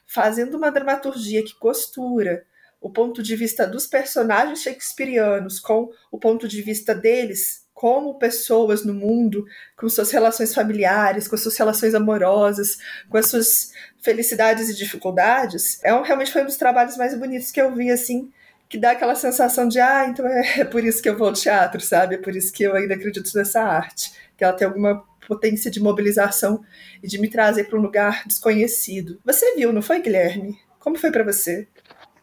fazendo 0.07 0.57
uma 0.57 0.71
dramaturgia 0.71 1.43
que 1.45 1.55
costura 1.59 2.45
o 2.81 2.90
ponto 2.90 3.23
de 3.23 3.35
vista 3.35 3.67
dos 3.67 3.87
personagens 3.87 4.62
shakespearianos 4.62 5.59
com 5.59 5.90
o 6.12 6.19
ponto 6.19 6.47
de 6.47 6.61
vista 6.61 6.95
deles 6.95 7.64
como 7.73 8.19
pessoas 8.19 8.85
no 8.85 8.95
mundo, 8.95 9.45
com 9.77 9.88
suas 9.88 10.11
relações 10.11 10.55
familiares, 10.55 11.27
com 11.27 11.37
suas 11.37 11.57
relações 11.57 11.95
amorosas, 11.95 12.79
com 13.11 13.19
as 13.19 13.27
suas 13.27 13.73
felicidades 14.01 14.69
e 14.69 14.77
dificuldades, 14.77 15.83
é 15.83 15.93
um, 15.93 16.03
realmente 16.03 16.33
foi 16.33 16.43
um 16.43 16.47
dos 16.47 16.57
trabalhos 16.57 16.97
mais 16.97 17.19
bonitos 17.19 17.51
que 17.51 17.61
eu 17.61 17.75
vi, 17.75 17.90
assim, 17.90 18.31
que 18.69 18.79
dá 18.79 18.93
aquela 18.93 19.14
sensação 19.14 19.67
de, 19.67 19.81
ah, 19.81 20.07
então 20.09 20.27
é, 20.27 20.61
é 20.61 20.64
por 20.64 20.85
isso 20.85 21.03
que 21.03 21.09
eu 21.09 21.17
vou 21.19 21.29
ao 21.29 21.35
teatro, 21.35 21.81
sabe? 21.81 22.14
É 22.14 22.19
por 22.19 22.35
isso 22.35 22.53
que 22.53 22.62
eu 22.62 22.75
ainda 22.75 22.95
acredito 22.95 23.31
nessa 23.35 23.62
arte, 23.62 24.12
que 24.37 24.45
ela 24.45 24.53
tem 24.53 24.67
alguma 24.67 25.05
potência 25.27 25.71
de 25.71 25.81
mobilização 25.81 26.63
e 27.03 27.07
de 27.07 27.21
me 27.21 27.29
trazer 27.29 27.65
para 27.65 27.79
um 27.79 27.83
lugar 27.83 28.25
desconhecido. 28.27 29.19
Você 29.25 29.55
viu, 29.55 29.73
não 29.73 29.83
foi, 29.83 30.01
Guilherme? 30.01 30.59
Como 30.79 30.99
foi 30.99 31.11
para 31.11 31.25
você? 31.25 31.69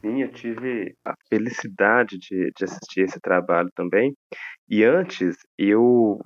Sim, 0.02 0.24
eu 0.24 0.32
tive 0.32 0.96
a 1.06 1.14
felicidade 1.30 2.18
de, 2.18 2.52
de 2.58 2.64
assistir 2.64 3.02
esse 3.02 3.20
trabalho 3.20 3.70
também. 3.76 4.16
E 4.68 4.84
antes, 4.84 5.36
eu 5.58 6.20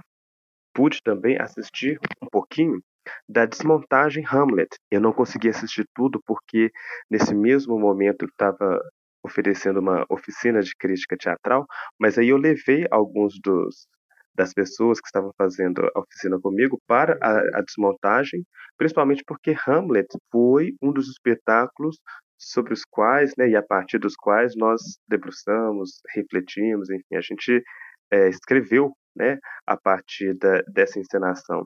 pude 0.74 1.02
também 1.04 1.38
assistir 1.40 2.00
um 2.22 2.28
pouquinho 2.32 2.80
da 3.28 3.46
desmontagem 3.46 4.24
Hamlet. 4.26 4.70
Eu 4.92 5.02
não 5.02 5.14
consegui 5.14 5.50
assistir 5.50 5.86
tudo 5.94 6.22
porque 6.26 6.72
nesse 7.10 7.34
mesmo 7.34 7.80
momento 7.80 8.26
estava 8.26 8.80
oferecendo 9.24 9.80
uma 9.80 10.06
oficina 10.10 10.62
de 10.62 10.72
crítica 10.78 11.18
teatral, 11.18 11.66
mas 12.00 12.18
aí 12.18 12.30
eu 12.30 12.38
levei 12.38 12.86
alguns 12.92 13.40
dos 13.42 13.88
das 14.36 14.54
pessoas 14.54 15.00
que 15.00 15.08
estavam 15.08 15.32
fazendo 15.38 15.80
a 15.95 16.00
oficina 16.00 16.39
comigo 16.39 16.80
para 16.88 17.17
a, 17.21 17.60
a 17.60 17.62
desmontagem, 17.62 18.43
principalmente 18.78 19.24
porque 19.26 19.56
Hamlet 19.65 20.08
foi 20.32 20.74
um 20.82 20.91
dos 20.91 21.08
espetáculos 21.08 21.98
sobre 22.38 22.74
os 22.74 22.84
quais, 22.84 23.34
né, 23.38 23.50
e 23.50 23.56
a 23.56 23.63
partir 23.63 23.98
dos 23.98 24.15
quais 24.15 24.54
nós 24.56 24.82
debruçamos, 25.08 26.02
refletimos, 26.13 26.89
enfim, 26.89 27.15
a 27.15 27.21
gente 27.21 27.63
é, 28.12 28.28
escreveu, 28.30 28.91
né, 29.15 29.39
a 29.65 29.78
partir 29.78 30.34
da, 30.38 30.62
dessa 30.67 31.00
encenação. 31.00 31.63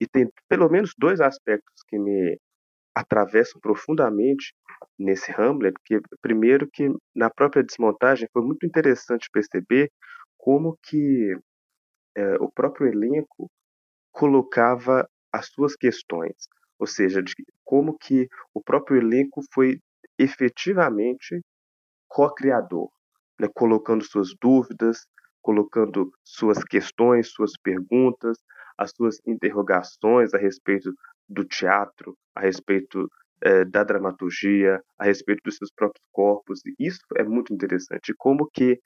E 0.00 0.06
tem 0.06 0.28
pelo 0.48 0.68
menos 0.68 0.92
dois 0.96 1.20
aspectos 1.20 1.82
que 1.88 1.98
me 1.98 2.38
atravessam 2.94 3.60
profundamente 3.60 4.54
nesse 4.98 5.32
Hamlet, 5.32 5.74
que 5.84 6.00
primeiro 6.20 6.68
que 6.72 6.88
na 7.14 7.30
própria 7.30 7.62
desmontagem 7.62 8.28
foi 8.32 8.42
muito 8.42 8.66
interessante 8.66 9.28
perceber 9.32 9.90
como 10.38 10.76
que 10.82 11.36
é, 12.16 12.36
o 12.36 12.50
próprio 12.50 12.88
elenco 12.88 13.50
colocava 14.12 15.08
as 15.32 15.48
suas 15.48 15.76
questões, 15.76 16.34
ou 16.78 16.86
seja, 16.86 17.22
de 17.22 17.34
como 17.64 17.96
que 17.98 18.28
o 18.54 18.62
próprio 18.62 18.98
elenco 18.98 19.42
foi 19.52 19.78
efetivamente 20.18 21.40
co-criador, 22.08 22.90
né, 23.40 23.48
colocando 23.54 24.04
suas 24.04 24.30
dúvidas, 24.40 25.06
colocando 25.40 26.10
suas 26.24 26.62
questões, 26.64 27.30
suas 27.32 27.52
perguntas, 27.62 28.38
as 28.78 28.90
suas 28.96 29.18
interrogações 29.26 30.32
a 30.34 30.38
respeito 30.38 30.92
do 31.28 31.44
teatro, 31.44 32.16
a 32.34 32.40
respeito 32.40 33.08
eh, 33.42 33.64
da 33.64 33.82
dramaturgia, 33.84 34.80
a 34.98 35.04
respeito 35.04 35.40
dos 35.44 35.56
seus 35.56 35.70
próprios 35.74 36.04
corpos. 36.12 36.60
Isso 36.78 37.00
é 37.16 37.24
muito 37.24 37.52
interessante. 37.52 38.14
Como 38.16 38.48
que 38.52 38.78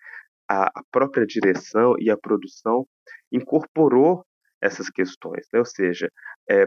a, 0.49 0.67
a 0.67 0.83
própria 0.91 1.27
direção 1.27 1.95
e 1.99 2.11
a 2.11 2.17
produção 2.17 2.87
incorporou 3.33 4.25
essas 4.61 4.89
questões, 4.89 5.47
né? 5.53 5.59
ou 5.59 5.65
seja, 5.65 6.11
é, 6.49 6.67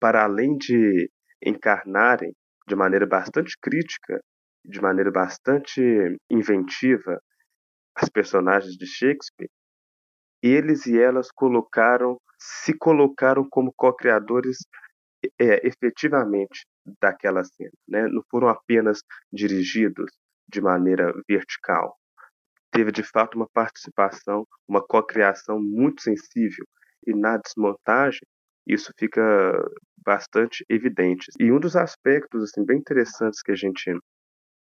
para 0.00 0.24
além 0.24 0.56
de 0.56 1.10
encarnarem 1.42 2.32
de 2.66 2.74
maneira 2.76 3.06
bastante 3.06 3.56
crítica, 3.60 4.20
de 4.64 4.80
maneira 4.80 5.10
bastante 5.10 5.80
inventiva, 6.30 7.20
as 7.94 8.08
personagens 8.08 8.74
de 8.74 8.86
Shakespeare, 8.86 9.50
eles 10.42 10.86
e 10.86 10.98
elas 10.98 11.30
colocaram, 11.30 12.18
se 12.38 12.76
colocaram 12.76 13.46
como 13.48 13.72
co-criadores 13.74 14.58
é, 15.40 15.66
efetivamente 15.66 16.66
daquela 17.00 17.42
cena, 17.44 17.70
né? 17.88 18.06
não 18.08 18.22
foram 18.30 18.48
apenas 18.48 19.00
dirigidos 19.32 20.10
de 20.48 20.60
maneira 20.60 21.12
vertical. 21.28 21.96
Teve 22.74 22.90
de 22.90 23.04
fato 23.04 23.36
uma 23.36 23.48
participação, 23.48 24.44
uma 24.66 24.84
co-criação 24.84 25.60
muito 25.62 26.02
sensível. 26.02 26.66
E 27.06 27.14
na 27.14 27.36
desmontagem, 27.36 28.26
isso 28.66 28.92
fica 28.98 29.22
bastante 30.04 30.64
evidente. 30.68 31.30
E 31.38 31.52
um 31.52 31.60
dos 31.60 31.76
aspectos 31.76 32.42
assim 32.42 32.64
bem 32.64 32.78
interessantes 32.78 33.42
que 33.42 33.52
a 33.52 33.54
gente 33.54 33.96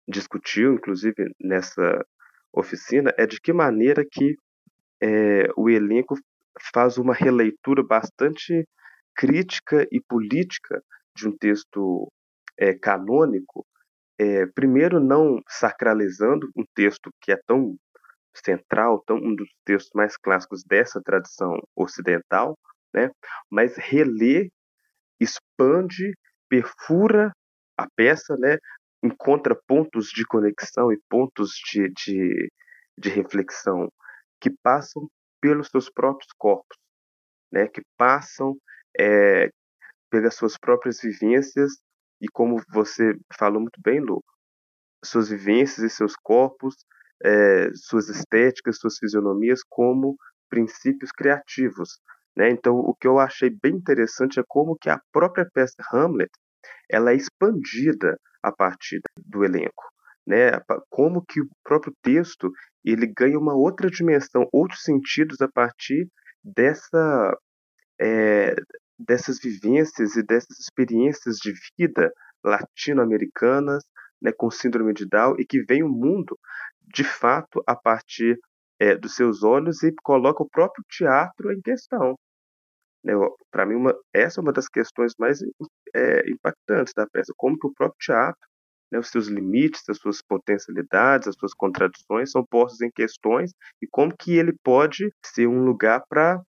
discutiu, 0.07 0.75
inclusive 0.75 1.15
nessa 1.41 2.05
oficina, 2.53 3.15
é 3.17 3.27
de 3.27 3.41
que 3.41 3.53
maneira 3.53 4.05
que 4.05 4.37
é, 5.03 5.49
o 5.57 5.71
elenco 5.71 6.17
faz 6.75 6.99
uma 6.99 7.15
releitura 7.15 7.83
bastante 7.83 8.69
crítica 9.15 9.87
e 9.91 10.03
política 10.03 10.83
de 11.17 11.27
um 11.27 11.35
texto 11.35 12.13
é, 12.59 12.75
canônico, 12.75 13.67
é, 14.19 14.45
primeiro 14.47 15.01
não 15.01 15.41
sacralizando 15.49 16.51
um 16.55 16.65
texto 16.75 17.11
que 17.23 17.33
é 17.33 17.39
tão 17.47 17.75
central, 18.45 19.03
tão 19.07 19.17
um 19.17 19.35
dos 19.35 19.49
textos 19.65 19.93
mais 19.95 20.17
clássicos 20.17 20.63
dessa 20.65 21.01
tradição 21.03 21.59
ocidental, 21.75 22.59
né? 22.95 23.11
Mas 23.51 23.77
relê, 23.77 24.51
expande, 25.21 26.13
perfura 26.49 27.33
a 27.77 27.87
peça, 27.97 28.37
né? 28.37 28.59
Encontra 29.03 29.59
pontos 29.67 30.09
de 30.09 30.25
conexão 30.27 30.93
e 30.93 30.99
pontos 31.09 31.51
de, 31.71 31.91
de, 31.91 32.49
de 32.99 33.09
reflexão 33.11 33.89
que 34.41 34.51
passam 34.63 35.09
pelos 35.41 35.69
seus 35.69 35.91
próprios 35.91 36.33
corpos, 36.39 36.77
né? 37.53 37.69
Que 37.69 37.83
passam 37.97 38.57
é, 38.99 39.51
pelas 40.11 40.35
suas 40.35 40.57
próprias 40.57 41.01
vivências 41.01 41.73
e 42.21 42.29
como 42.29 42.63
você 42.73 43.15
falou 43.39 43.61
muito 43.61 43.81
bem, 43.83 44.01
Lu, 44.01 44.25
suas 45.05 45.29
vivências 45.29 45.85
e 45.85 45.95
seus 45.95 46.15
corpos, 46.17 46.75
é, 47.25 47.71
suas 47.75 48.09
estéticas, 48.09 48.79
suas 48.79 48.99
fisionomias 48.99 49.61
como 49.69 50.17
princípios 50.49 51.11
criativos, 51.11 51.99
né? 52.37 52.51
Então, 52.51 52.77
o 52.77 52.95
que 52.95 53.07
eu 53.07 53.19
achei 53.19 53.51
bem 53.51 53.75
interessante 53.75 54.39
é 54.39 54.45
como 54.47 54.77
que 54.77 54.91
a 54.91 55.01
própria 55.13 55.49
peça 55.53 55.77
Hamlet 55.93 56.31
ela 56.91 57.13
é 57.13 57.17
expandida 57.17 58.19
a 58.43 58.53
partir 58.53 59.01
do 59.25 59.45
elenco, 59.45 59.83
né? 60.27 60.53
Como 60.91 61.25
que 61.25 61.41
o 61.41 61.49
próprio 61.65 61.93
texto 62.03 62.51
ele 62.85 63.07
ganha 63.07 63.39
uma 63.39 63.55
outra 63.55 63.91
dimensão, 63.91 64.49
outros 64.53 64.83
sentidos 64.83 65.41
a 65.41 65.49
partir 65.49 66.09
dessa 66.45 67.37
é, 68.01 68.55
dessas 68.99 69.39
vivências 69.41 70.17
e 70.17 70.23
dessas 70.23 70.59
experiências 70.59 71.37
de 71.37 71.53
vida 71.79 72.13
latino-americanas, 72.45 73.85
né, 74.21 74.33
com 74.33 74.51
síndrome 74.51 74.95
de 74.95 75.07
Down 75.07 75.37
e 75.39 75.45
que 75.45 75.63
vem 75.63 75.83
o 75.83 75.89
mundo 75.89 76.39
de 76.97 77.05
fato 77.05 77.63
a 77.67 77.77
partir 77.77 78.41
é, 78.81 78.97
dos 78.97 79.15
seus 79.15 79.43
olhos 79.43 79.83
e 79.83 79.95
coloca 80.03 80.43
o 80.43 80.49
próprio 80.49 80.83
teatro 80.89 81.53
em 81.53 81.61
questão. 81.61 82.15
Né, 83.05 83.13
Para 83.51 83.67
mim, 83.67 83.75
uma, 83.75 83.95
essa 84.15 84.41
é 84.41 84.43
uma 84.43 84.53
das 84.53 84.67
questões 84.67 85.13
mais 85.19 85.41
é, 85.95 86.29
impactantes 86.31 86.95
da 86.95 87.07
peça, 87.07 87.35
como 87.37 87.59
que 87.59 87.67
o 87.67 87.75
próprio 87.75 87.99
teatro, 88.01 88.41
né, 88.91 88.99
os 88.99 89.11
seus 89.11 89.27
limites, 89.27 89.87
as 89.91 89.99
suas 89.99 90.23
potencialidades, 90.23 91.29
as 91.29 91.37
suas 91.37 91.53
contradições 91.53 92.31
são 92.31 92.43
postos 92.45 92.81
em 92.81 92.91
questões 92.91 93.53
e 93.83 93.87
como 93.87 94.17
que 94.17 94.35
ele 94.35 94.55
pode 94.65 95.13
ser 95.23 95.47
um 95.47 95.65
lugar 95.65 96.03
para 96.09 96.41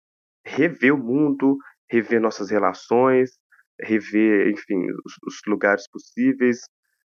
rever 0.44 0.94
o 0.94 0.98
mundo, 0.98 1.58
rever 1.90 2.20
nossas 2.20 2.50
relações, 2.50 3.32
rever, 3.80 4.48
enfim, 4.52 4.86
os, 5.04 5.14
os 5.26 5.40
lugares 5.48 5.88
possíveis 5.90 6.60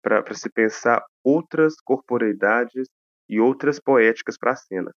para 0.03 0.25
se 0.35 0.49
pensar 0.51 1.05
outras 1.23 1.75
corporeidades 1.85 2.89
e 3.29 3.41
outras 3.41 3.79
poéticas 3.79 4.37
para 4.37 4.53
a 4.53 4.57
cena. 4.57 4.95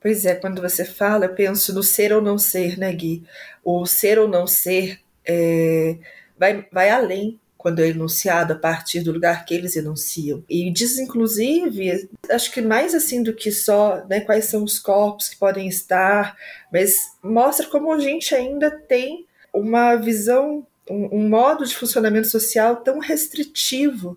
Pois 0.00 0.24
é, 0.24 0.34
quando 0.34 0.62
você 0.62 0.84
fala, 0.84 1.26
eu 1.26 1.34
penso 1.34 1.74
no 1.74 1.82
ser 1.82 2.12
ou 2.12 2.22
não 2.22 2.38
ser, 2.38 2.78
né, 2.78 2.92
Gui? 2.92 3.22
O 3.62 3.84
ser 3.86 4.18
ou 4.18 4.26
não 4.26 4.46
ser 4.46 5.00
é, 5.26 5.96
vai, 6.38 6.66
vai 6.72 6.88
além 6.90 7.38
quando 7.56 7.80
é 7.80 7.88
enunciado 7.88 8.54
a 8.54 8.56
partir 8.56 9.00
do 9.00 9.12
lugar 9.12 9.44
que 9.44 9.54
eles 9.54 9.76
enunciam. 9.76 10.42
E 10.48 10.70
diz, 10.70 10.98
inclusive, 10.98 12.08
acho 12.30 12.50
que 12.50 12.62
mais 12.62 12.94
assim 12.94 13.22
do 13.22 13.34
que 13.34 13.52
só 13.52 14.02
né, 14.08 14.20
quais 14.20 14.46
são 14.46 14.64
os 14.64 14.78
corpos 14.78 15.28
que 15.28 15.36
podem 15.36 15.68
estar, 15.68 16.34
mas 16.72 16.96
mostra 17.22 17.66
como 17.66 17.92
a 17.92 17.98
gente 17.98 18.34
ainda 18.34 18.70
tem 18.70 19.26
uma 19.52 19.96
visão 19.96 20.66
um, 20.88 21.18
um 21.18 21.28
modo 21.28 21.66
de 21.66 21.76
funcionamento 21.76 22.28
social 22.28 22.76
tão 22.76 22.98
restritivo 22.98 24.16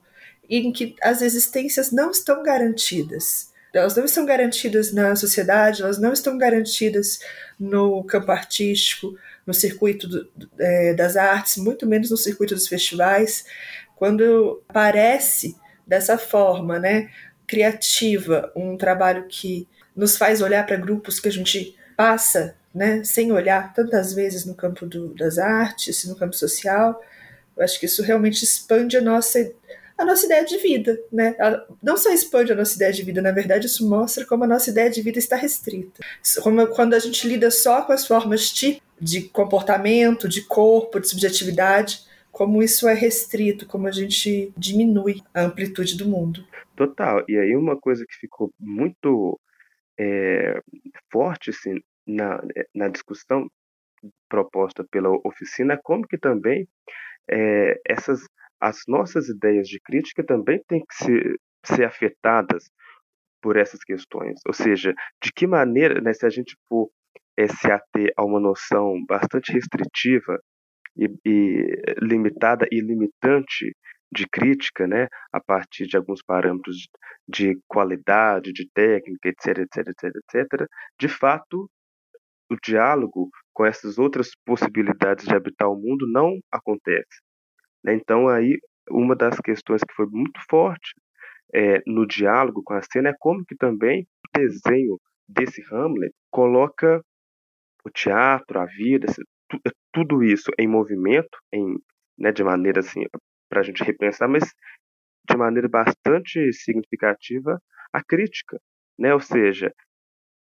em 0.49 0.71
que 0.71 0.95
as 1.01 1.21
existências 1.21 1.91
não 1.91 2.11
estão 2.11 2.41
garantidas. 2.41 3.51
Elas 3.73 3.95
não 3.95 4.05
estão 4.05 4.25
garantidas 4.25 4.93
na 4.93 5.15
sociedade, 5.15 5.81
elas 5.81 5.97
não 5.97 6.13
estão 6.13 6.37
garantidas 6.37 7.19
no 7.59 8.03
campo 8.03 8.31
artístico, 8.31 9.17
no 9.45 9.53
circuito 9.53 10.07
do, 10.07 10.29
é, 10.59 10.93
das 10.93 11.17
artes, 11.17 11.57
muito 11.57 11.87
menos 11.87 12.11
no 12.11 12.17
circuito 12.17 12.53
dos 12.53 12.67
festivais. 12.67 13.45
Quando 13.95 14.63
aparece 14.69 15.55
dessa 15.87 16.17
forma, 16.17 16.79
né, 16.79 17.09
criativa, 17.47 18.51
um 18.55 18.77
trabalho 18.77 19.27
que 19.27 19.67
nos 19.95 20.17
faz 20.17 20.41
olhar 20.41 20.65
para 20.65 20.77
grupos 20.77 21.19
que 21.19 21.27
a 21.27 21.31
gente 21.31 21.75
passa, 21.97 22.55
né, 22.73 23.03
sem 23.03 23.31
olhar 23.31 23.73
tantas 23.73 24.13
vezes 24.13 24.45
no 24.45 24.55
campo 24.55 24.85
do, 24.85 25.13
das 25.13 25.37
artes, 25.37 26.05
no 26.05 26.15
campo 26.15 26.35
social, 26.35 26.99
eu 27.55 27.63
acho 27.63 27.79
que 27.79 27.85
isso 27.85 28.01
realmente 28.01 28.43
expande 28.43 28.97
a 28.97 29.01
nossa 29.01 29.51
a 29.97 30.05
nossa 30.05 30.25
ideia 30.25 30.43
de 30.43 30.57
vida, 30.57 30.99
né? 31.11 31.35
Não 31.81 31.97
só 31.97 32.11
expande 32.11 32.51
a 32.51 32.55
nossa 32.55 32.75
ideia 32.75 32.91
de 32.91 33.03
vida, 33.03 33.21
na 33.21 33.31
verdade, 33.31 33.67
isso 33.67 33.87
mostra 33.87 34.25
como 34.25 34.43
a 34.43 34.47
nossa 34.47 34.69
ideia 34.69 34.89
de 34.89 35.01
vida 35.01 35.19
está 35.19 35.35
restrita. 35.35 36.03
Como 36.41 36.65
quando 36.67 36.93
a 36.93 36.99
gente 36.99 37.27
lida 37.27 37.51
só 37.51 37.83
com 37.83 37.93
as 37.93 38.05
formas 38.05 38.51
de, 38.51 38.81
de 38.99 39.23
comportamento, 39.29 40.27
de 40.27 40.41
corpo, 40.45 40.99
de 40.99 41.09
subjetividade, 41.09 42.01
como 42.31 42.63
isso 42.63 42.87
é 42.87 42.93
restrito, 42.93 43.67
como 43.67 43.87
a 43.87 43.91
gente 43.91 44.51
diminui 44.57 45.21
a 45.33 45.41
amplitude 45.41 45.95
do 45.95 46.07
mundo. 46.07 46.43
Total. 46.75 47.23
E 47.27 47.37
aí 47.37 47.55
uma 47.55 47.77
coisa 47.77 48.03
que 48.07 48.15
ficou 48.15 48.51
muito 48.59 49.39
é, 49.99 50.59
forte 51.11 51.51
assim, 51.51 51.79
na, 52.07 52.41
na 52.73 52.87
discussão 52.87 53.47
proposta 54.27 54.83
pela 54.89 55.09
oficina, 55.23 55.79
como 55.81 56.07
que 56.07 56.17
também 56.17 56.67
é, 57.29 57.79
essas 57.87 58.27
as 58.63 58.83
nossas 58.87 59.27
ideias 59.27 59.67
de 59.67 59.77
crítica 59.81 60.25
também 60.25 60.63
têm 60.69 60.79
que 60.79 60.95
ser, 60.95 61.35
ser 61.65 61.83
afetadas 61.83 62.69
por 63.41 63.57
essas 63.57 63.83
questões. 63.83 64.39
Ou 64.47 64.53
seja, 64.53 64.93
de 65.21 65.33
que 65.33 65.45
maneira, 65.45 65.99
né, 65.99 66.13
se 66.13 66.25
a 66.25 66.29
gente 66.29 66.55
for 66.69 66.89
é, 67.37 67.45
se 67.45 67.69
ater 67.69 68.13
a 68.15 68.23
uma 68.23 68.39
noção 68.39 69.03
bastante 69.05 69.51
restritiva 69.51 70.39
e, 70.95 71.09
e, 71.25 71.67
limitada 72.01 72.65
e 72.71 72.79
limitante 72.79 73.75
de 74.13 74.25
crítica, 74.31 74.87
né, 74.87 75.07
a 75.33 75.41
partir 75.41 75.85
de 75.85 75.97
alguns 75.97 76.21
parâmetros 76.23 76.87
de 77.27 77.59
qualidade, 77.67 78.53
de 78.53 78.69
técnica, 78.73 79.27
etc, 79.27 79.57
etc, 79.59 79.87
etc, 79.89 80.15
etc, 80.15 80.67
de 80.97 81.09
fato, 81.09 81.69
o 82.49 82.55
diálogo 82.63 83.29
com 83.51 83.65
essas 83.65 83.97
outras 83.97 84.29
possibilidades 84.45 85.25
de 85.25 85.35
habitar 85.35 85.69
o 85.69 85.75
mundo 85.75 86.07
não 86.07 86.39
acontece. 86.51 87.32
Né? 87.83 87.93
Então, 87.95 88.27
aí, 88.27 88.57
uma 88.89 89.15
das 89.15 89.39
questões 89.39 89.81
que 89.83 89.93
foi 89.93 90.05
muito 90.07 90.39
forte 90.49 90.93
é, 91.53 91.81
no 91.85 92.05
diálogo 92.05 92.61
com 92.63 92.73
a 92.73 92.81
cena 92.81 93.09
é 93.09 93.15
como 93.19 93.45
que 93.45 93.55
também 93.55 94.07
o 94.25 94.39
desenho 94.39 94.99
desse 95.27 95.61
Hamlet 95.71 96.13
coloca 96.31 97.01
o 97.85 97.89
teatro, 97.89 98.59
a 98.59 98.65
vida, 98.65 99.07
tudo 99.91 100.23
isso 100.23 100.49
em 100.57 100.67
movimento, 100.67 101.37
em, 101.51 101.75
né, 102.17 102.31
de 102.31 102.43
maneira 102.43 102.79
assim, 102.79 103.03
para 103.49 103.59
a 103.59 103.63
gente 103.63 103.83
repensar, 103.83 104.27
mas 104.27 104.43
de 105.29 105.37
maneira 105.37 105.69
bastante 105.69 106.51
significativa, 106.53 107.61
a 107.91 108.03
crítica. 108.03 108.59
Né? 108.97 109.13
Ou 109.13 109.19
seja, 109.19 109.71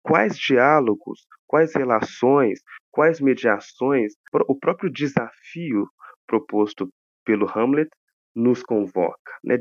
quais 0.02 0.38
diálogos, 0.38 1.26
quais 1.46 1.74
relações, 1.74 2.60
quais 2.90 3.20
mediações, 3.20 4.14
o 4.32 4.56
próprio 4.56 4.90
desafio 4.90 5.88
proposto 6.26 6.88
pelo 7.30 7.48
Hamlet 7.48 7.88
nos 8.34 8.60
convoca. 8.60 9.32
Né? 9.44 9.58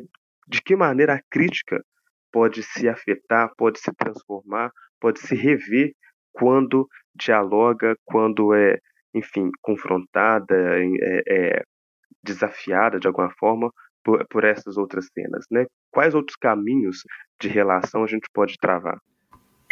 De 0.47 0.60
que 0.60 0.75
maneira 0.75 1.13
a 1.13 1.21
crítica 1.29 1.79
pode 2.32 2.63
se 2.63 2.89
afetar, 2.89 3.51
pode 3.55 3.79
se 3.79 3.91
transformar, 3.93 4.71
pode 4.99 5.19
se 5.19 5.36
rever 5.36 5.93
quando 6.32 6.88
dialoga, 7.13 7.95
quando 8.05 8.55
é, 8.55 8.79
enfim, 9.13 9.51
confrontada, 9.62 10.55
é, 10.55 11.21
é 11.27 11.63
desafiada 12.23 12.99
de 12.99 13.08
alguma 13.08 13.32
forma 13.38 13.71
por, 14.03 14.25
por 14.27 14.43
essas 14.43 14.75
outras 14.75 15.08
cenas, 15.13 15.45
né? 15.51 15.65
Quais 15.91 16.15
outros 16.15 16.36
caminhos 16.38 17.03
de 17.39 17.47
relação 17.47 18.03
a 18.03 18.08
gente 18.08 18.27
pode 18.34 18.55
travar? 18.60 18.97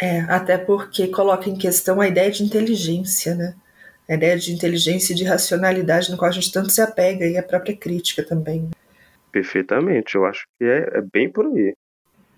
É, 0.00 0.20
até 0.20 0.56
porque 0.56 1.08
coloca 1.08 1.48
em 1.48 1.58
questão 1.58 2.00
a 2.00 2.06
ideia 2.06 2.30
de 2.30 2.44
inteligência, 2.44 3.34
né? 3.34 3.56
A 4.08 4.14
ideia 4.14 4.36
de 4.38 4.52
inteligência 4.52 5.12
e 5.12 5.16
de 5.16 5.24
racionalidade 5.24 6.10
no 6.10 6.16
qual 6.16 6.30
a 6.30 6.34
gente 6.34 6.50
tanto 6.50 6.70
se 6.70 6.80
apega 6.80 7.26
e 7.26 7.36
a 7.36 7.42
própria 7.42 7.76
crítica 7.76 8.22
também. 8.22 8.70
Perfeitamente, 9.30 10.14
eu 10.14 10.24
acho 10.24 10.46
que 10.58 10.64
é, 10.64 10.98
é 10.98 11.02
bem 11.12 11.30
por 11.30 11.46
aí. 11.46 11.74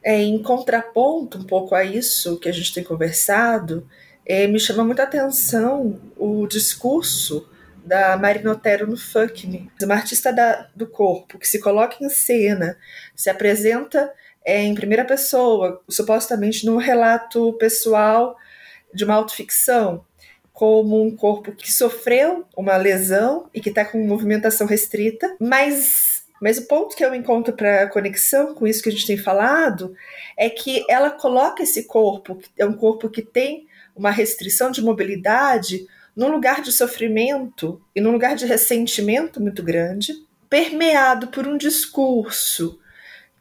É, 0.02 0.20
em 0.20 0.42
contraponto 0.42 1.38
um 1.38 1.44
pouco 1.44 1.74
a 1.74 1.85
isso 1.85 2.38
que 2.40 2.48
a 2.48 2.52
gente 2.52 2.74
tem 2.74 2.83
conversado, 2.83 3.87
é, 4.26 4.46
me 4.46 4.59
chama 4.59 4.85
muita 4.85 5.02
atenção 5.02 6.00
o 6.16 6.46
discurso 6.46 7.48
da 7.85 8.16
Marina 8.16 8.52
Otero 8.52 8.87
no 8.87 8.96
Fuck 8.96 9.46
Me, 9.46 9.70
uma 9.83 9.94
artista 9.94 10.33
da, 10.33 10.68
do 10.74 10.87
corpo 10.87 11.38
que 11.38 11.48
se 11.48 11.61
coloca 11.61 11.96
em 12.00 12.09
cena, 12.09 12.76
se 13.14 13.30
apresenta 13.30 14.12
é, 14.44 14.62
em 14.62 14.74
primeira 14.74 15.04
pessoa, 15.04 15.83
supostamente 15.88 16.66
num 16.66 16.76
relato 16.76 17.52
pessoal 17.54 18.37
de 18.92 19.04
uma 19.04 19.14
autoficção, 19.14 20.04
como 20.60 21.02
um 21.02 21.16
corpo 21.16 21.52
que 21.52 21.72
sofreu 21.72 22.44
uma 22.54 22.76
lesão 22.76 23.48
e 23.54 23.62
que 23.62 23.70
está 23.70 23.82
com 23.82 24.06
movimentação 24.06 24.66
restrita, 24.66 25.34
mas 25.40 26.22
mas 26.38 26.58
o 26.58 26.66
ponto 26.66 26.94
que 26.94 27.02
eu 27.02 27.14
encontro 27.14 27.54
para 27.54 27.88
conexão 27.88 28.54
com 28.54 28.66
isso 28.66 28.82
que 28.82 28.90
a 28.90 28.92
gente 28.92 29.06
tem 29.06 29.16
falado 29.16 29.94
é 30.36 30.50
que 30.50 30.84
ela 30.86 31.10
coloca 31.10 31.62
esse 31.62 31.84
corpo, 31.84 32.36
que 32.36 32.50
é 32.58 32.66
um 32.66 32.74
corpo 32.74 33.08
que 33.08 33.22
tem 33.22 33.68
uma 33.96 34.10
restrição 34.10 34.70
de 34.70 34.82
mobilidade, 34.82 35.86
num 36.14 36.28
lugar 36.28 36.60
de 36.60 36.72
sofrimento 36.72 37.80
e 37.96 38.00
num 38.00 38.12
lugar 38.12 38.36
de 38.36 38.44
ressentimento 38.44 39.40
muito 39.40 39.62
grande, 39.62 40.12
permeado 40.50 41.28
por 41.28 41.46
um 41.46 41.56
discurso 41.56 42.78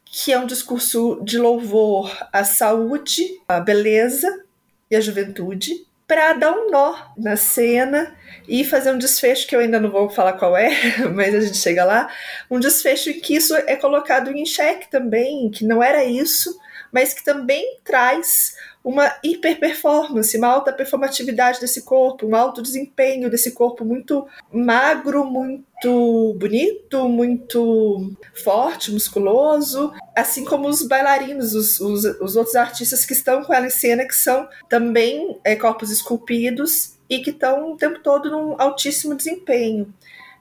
que 0.06 0.32
é 0.32 0.38
um 0.38 0.46
discurso 0.46 1.20
de 1.22 1.36
louvor 1.36 2.10
à 2.32 2.44
saúde, 2.44 3.42
à 3.46 3.60
beleza 3.60 4.42
e 4.90 4.96
à 4.96 5.00
juventude, 5.02 5.86
para 6.10 6.32
dar 6.32 6.52
um 6.52 6.72
nó 6.72 6.96
na 7.16 7.36
cena 7.36 8.16
e 8.48 8.64
fazer 8.64 8.90
um 8.90 8.98
desfecho 8.98 9.46
que 9.46 9.54
eu 9.54 9.60
ainda 9.60 9.78
não 9.78 9.92
vou 9.92 10.10
falar 10.10 10.32
qual 10.32 10.56
é, 10.56 10.68
mas 11.14 11.32
a 11.32 11.40
gente 11.40 11.56
chega 11.56 11.84
lá, 11.84 12.10
um 12.50 12.58
desfecho 12.58 13.10
em 13.10 13.20
que 13.20 13.36
isso 13.36 13.54
é 13.54 13.76
colocado 13.76 14.28
em 14.32 14.44
xeque 14.44 14.90
também, 14.90 15.48
que 15.50 15.64
não 15.64 15.80
era 15.80 16.04
isso, 16.04 16.58
mas 16.90 17.14
que 17.14 17.22
também 17.22 17.78
traz 17.84 18.56
uma 18.82 19.14
hiperperformance, 19.22 20.36
uma 20.36 20.48
alta 20.48 20.72
performatividade 20.72 21.60
desse 21.60 21.82
corpo, 21.82 22.26
um 22.26 22.34
alto 22.34 22.60
desempenho 22.60 23.30
desse 23.30 23.52
corpo 23.52 23.84
muito 23.84 24.26
magro, 24.50 25.24
muito 25.24 26.34
bonito, 26.40 27.08
muito 27.08 28.16
forte, 28.42 28.90
musculoso, 28.90 29.92
assim 30.20 30.44
como 30.44 30.68
os 30.68 30.86
bailarinos, 30.86 31.54
os, 31.54 31.80
os, 31.80 32.04
os 32.20 32.36
outros 32.36 32.56
artistas 32.56 33.04
que 33.04 33.12
estão 33.12 33.42
com 33.42 33.52
ela 33.52 33.66
em 33.66 33.70
cena, 33.70 34.06
que 34.06 34.14
são 34.14 34.48
também 34.68 35.38
é, 35.44 35.56
corpos 35.56 35.90
esculpidos 35.90 36.94
e 37.08 37.18
que 37.20 37.30
estão 37.30 37.72
o 37.72 37.76
tempo 37.76 38.00
todo 38.00 38.30
num 38.30 38.60
altíssimo 38.60 39.14
desempenho. 39.14 39.92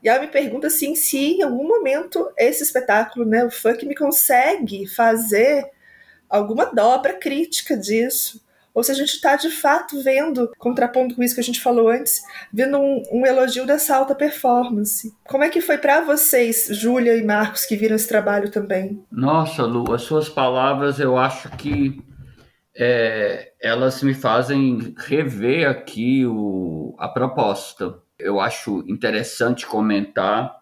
E 0.04 0.08
ela 0.08 0.22
me 0.22 0.28
pergunta 0.28 0.68
assim, 0.68 0.96
se 0.96 1.18
em 1.18 1.42
algum 1.42 1.68
momento 1.68 2.32
esse 2.38 2.64
espetáculo, 2.64 3.26
né, 3.26 3.44
o 3.44 3.52
funk, 3.52 3.86
me 3.86 3.96
consegue 3.96 4.88
fazer 4.88 5.70
alguma 6.30 6.66
dobra 6.66 7.14
crítica 7.14 7.76
disso. 7.76 8.42
Ou 8.74 8.84
se 8.84 8.92
a 8.92 8.96
gente 8.96 9.10
está 9.10 9.36
de 9.36 9.50
fato 9.50 10.02
vendo, 10.02 10.52
contrapondo 10.58 11.16
com 11.16 11.24
isso 11.24 11.34
que 11.36 11.42
a 11.42 11.44
gente 11.44 11.60
falou 11.60 11.90
antes, 11.90 12.22
vendo 12.54 12.78
um, 12.78 13.04
um 13.12 13.26
elogio 13.26 13.66
dessa 13.66 13.96
alta 13.96 14.16
performance. 14.16 15.14
Como 15.28 15.44
é 15.44 15.50
que 15.50 15.62
foi 15.62 15.78
para 15.78 16.02
vocês, 16.02 16.68
Júlia 16.72 17.16
e 17.18 17.24
Marcos, 17.24 17.66
que 17.66 17.76
viram 17.76 17.96
esse 17.96 18.08
trabalho 18.08 18.50
também? 18.52 19.04
Nossa, 19.12 19.64
Lu, 19.64 19.94
as 19.94 20.04
suas 20.04 20.30
palavras 20.30 21.00
eu 21.00 21.18
acho 21.18 21.50
que 21.58 22.02
é, 22.76 23.52
elas 23.62 24.02
me 24.04 24.14
fazem 24.14 24.94
rever 24.98 25.68
aqui 25.68 26.26
o, 26.26 26.96
a 26.98 27.10
proposta. 27.10 28.00
Eu 28.18 28.40
acho 28.40 28.84
interessante 28.88 29.66
comentar 29.66 30.58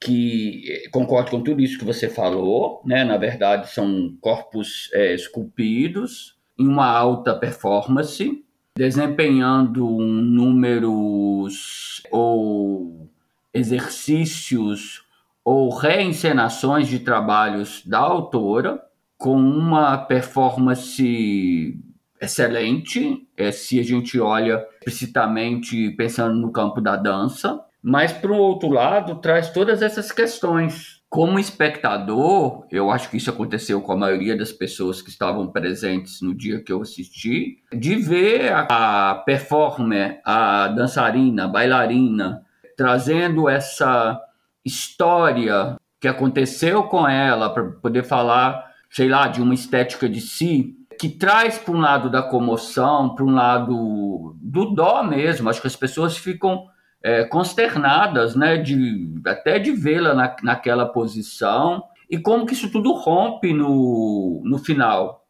que 0.00 0.64
eh, 0.68 0.88
concordo 0.90 1.30
com 1.30 1.42
tudo 1.42 1.60
isso 1.60 1.78
que 1.78 1.84
você 1.84 2.08
falou, 2.08 2.82
né? 2.84 3.04
Na 3.04 3.16
verdade, 3.16 3.70
são 3.70 4.16
corpos 4.20 4.90
é, 4.92 5.14
esculpidos 5.14 6.36
em 6.62 6.68
uma 6.68 6.86
alta 6.86 7.34
performance, 7.34 8.44
desempenhando 8.76 9.84
números 9.84 12.02
ou 12.10 13.10
exercícios 13.52 15.02
ou 15.44 15.70
reencenações 15.70 16.86
de 16.86 17.00
trabalhos 17.00 17.82
da 17.84 17.98
autora 17.98 18.80
com 19.18 19.36
uma 19.36 19.98
performance 19.98 21.78
excelente, 22.20 23.26
é, 23.36 23.50
se 23.50 23.80
a 23.80 23.82
gente 23.82 24.20
olha 24.20 24.64
explicitamente 24.78 25.90
pensando 25.90 26.36
no 26.36 26.52
campo 26.52 26.80
da 26.80 26.96
dança, 26.96 27.60
mas 27.82 28.12
para 28.12 28.30
o 28.30 28.36
outro 28.36 28.70
lado 28.70 29.16
traz 29.16 29.50
todas 29.50 29.82
essas 29.82 30.12
questões. 30.12 31.02
Como 31.10 31.38
espectador, 31.38 32.66
eu 32.70 32.90
acho 32.90 33.10
que 33.10 33.18
isso 33.18 33.28
aconteceu 33.28 33.82
com 33.82 33.92
a 33.92 33.96
maioria 33.96 34.36
das 34.36 34.50
pessoas 34.50 35.02
que 35.02 35.10
estavam 35.10 35.48
presentes 35.48 36.22
no 36.22 36.34
dia 36.34 36.62
que 36.62 36.72
eu 36.72 36.80
assisti, 36.80 37.58
de 37.70 37.96
ver 37.96 38.50
a 38.52 39.22
performer, 39.26 40.20
a 40.24 40.68
dançarina, 40.68 41.44
a 41.44 41.48
bailarina, 41.48 42.42
trazendo 42.76 43.46
essa 43.46 44.18
história 44.64 45.76
que 46.00 46.08
aconteceu 46.08 46.84
com 46.84 47.06
ela 47.06 47.50
para 47.52 47.64
poder 47.64 48.04
falar, 48.04 48.72
sei 48.88 49.08
lá, 49.08 49.28
de 49.28 49.42
uma 49.42 49.54
estética 49.54 50.08
de 50.08 50.20
si, 50.20 50.74
que 50.98 51.08
traz 51.08 51.58
para 51.58 51.74
um 51.74 51.80
lado 51.80 52.08
da 52.08 52.22
comoção, 52.22 53.14
para 53.14 53.24
um 53.24 53.34
lado 53.34 54.36
do 54.40 54.74
dó 54.74 55.02
mesmo. 55.02 55.50
Acho 55.50 55.60
que 55.60 55.66
as 55.66 55.76
pessoas 55.76 56.16
ficam 56.16 56.64
é, 57.02 57.24
consternadas, 57.24 58.36
né, 58.36 58.56
de, 58.56 59.20
até 59.26 59.58
de 59.58 59.72
vê-la 59.72 60.14
na, 60.14 60.36
naquela 60.42 60.86
posição, 60.86 61.82
e 62.08 62.18
como 62.18 62.46
que 62.46 62.52
isso 62.52 62.70
tudo 62.70 62.92
rompe 62.92 63.52
no, 63.52 64.42
no 64.44 64.58
final. 64.58 65.26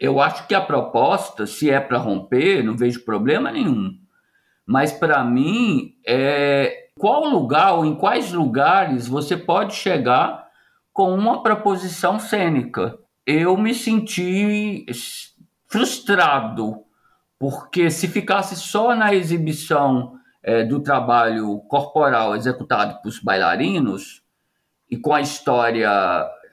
Eu 0.00 0.20
acho 0.20 0.46
que 0.48 0.54
a 0.54 0.60
proposta, 0.60 1.46
se 1.46 1.70
é 1.70 1.78
para 1.78 1.98
romper, 1.98 2.64
não 2.64 2.76
vejo 2.76 3.04
problema 3.04 3.52
nenhum. 3.52 3.96
Mas 4.66 4.92
para 4.92 5.22
mim, 5.22 5.94
é 6.06 6.88
qual 6.98 7.28
lugar 7.28 7.74
ou 7.74 7.84
em 7.84 7.94
quais 7.94 8.32
lugares 8.32 9.06
você 9.06 9.36
pode 9.36 9.74
chegar 9.74 10.48
com 10.92 11.14
uma 11.14 11.42
proposição 11.42 12.18
cênica. 12.18 12.98
Eu 13.26 13.56
me 13.56 13.74
senti 13.74 14.84
frustrado, 15.66 16.84
porque 17.38 17.90
se 17.90 18.08
ficasse 18.08 18.56
só 18.56 18.94
na 18.94 19.14
exibição 19.14 20.18
é, 20.42 20.64
do 20.64 20.80
trabalho 20.80 21.58
corporal 21.68 22.34
executado 22.34 23.00
pelos 23.00 23.20
bailarinos 23.20 24.22
e 24.90 24.96
com 24.96 25.14
a 25.14 25.20
história, 25.20 25.90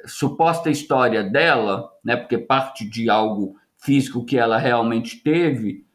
suposta 0.06 0.70
história 0.70 1.24
dela, 1.24 1.90
né, 2.04 2.16
porque 2.16 2.38
parte 2.38 2.86
de 2.86 3.10
algo 3.10 3.56
físico 3.78 4.26
que 4.26 4.38
ela 4.38 4.58
realmente 4.58 5.18
teve, 5.18 5.86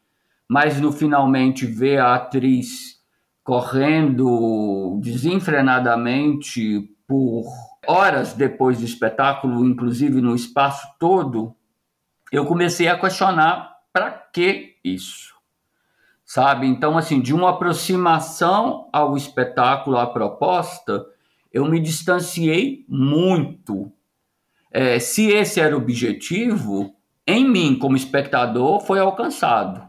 mas 0.49 0.81
no 0.81 0.93
finalmente 0.93 1.67
ver 1.67 1.99
a 1.99 2.15
atriz 2.15 3.01
correndo 3.43 4.99
desenfrenadamente 5.03 6.91
por 7.07 7.45
horas 7.87 8.33
depois 8.33 8.79
do 8.79 8.85
espetáculo, 8.85 9.65
inclusive 9.65 10.21
no 10.21 10.35
espaço 10.35 10.87
todo, 10.99 11.55
eu 12.33 12.47
comecei 12.47 12.89
a 12.89 12.99
questionar 12.99 13.77
para 13.93 14.11
que 14.11 14.77
isso? 14.83 15.34
Sabe? 16.25 16.67
Então, 16.67 16.97
assim, 16.97 17.21
de 17.21 17.35
uma 17.35 17.51
aproximação 17.51 18.89
ao 18.93 19.17
espetáculo, 19.17 19.99
à 19.99 20.07
proposta, 20.07 21.05
eu 21.53 21.65
me 21.67 21.81
distanciei 21.81 22.85
muito. 22.89 23.93
É, 24.73 24.99
se 24.99 25.31
esse 25.31 25.61
era 25.61 25.77
o 25.77 25.81
objetivo, 25.81 26.95
em 27.27 27.49
mim, 27.49 27.79
como 27.79 27.97
espectador, 27.97 28.81
foi 28.81 28.99
alcançado. 28.99 29.83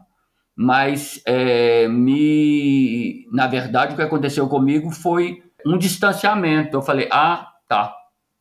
Mas, 0.56 1.22
é, 1.26 1.88
me, 1.88 3.26
na 3.32 3.48
verdade, 3.48 3.94
o 3.94 3.96
que 3.98 4.04
aconteceu 4.04 4.48
comigo 4.48 4.92
foi 4.92 5.44
um 5.66 5.78
distanciamento. 5.78 6.78
Eu 6.78 6.82
falei, 6.82 7.10
ah, 7.12 7.52
tá, 7.68 7.94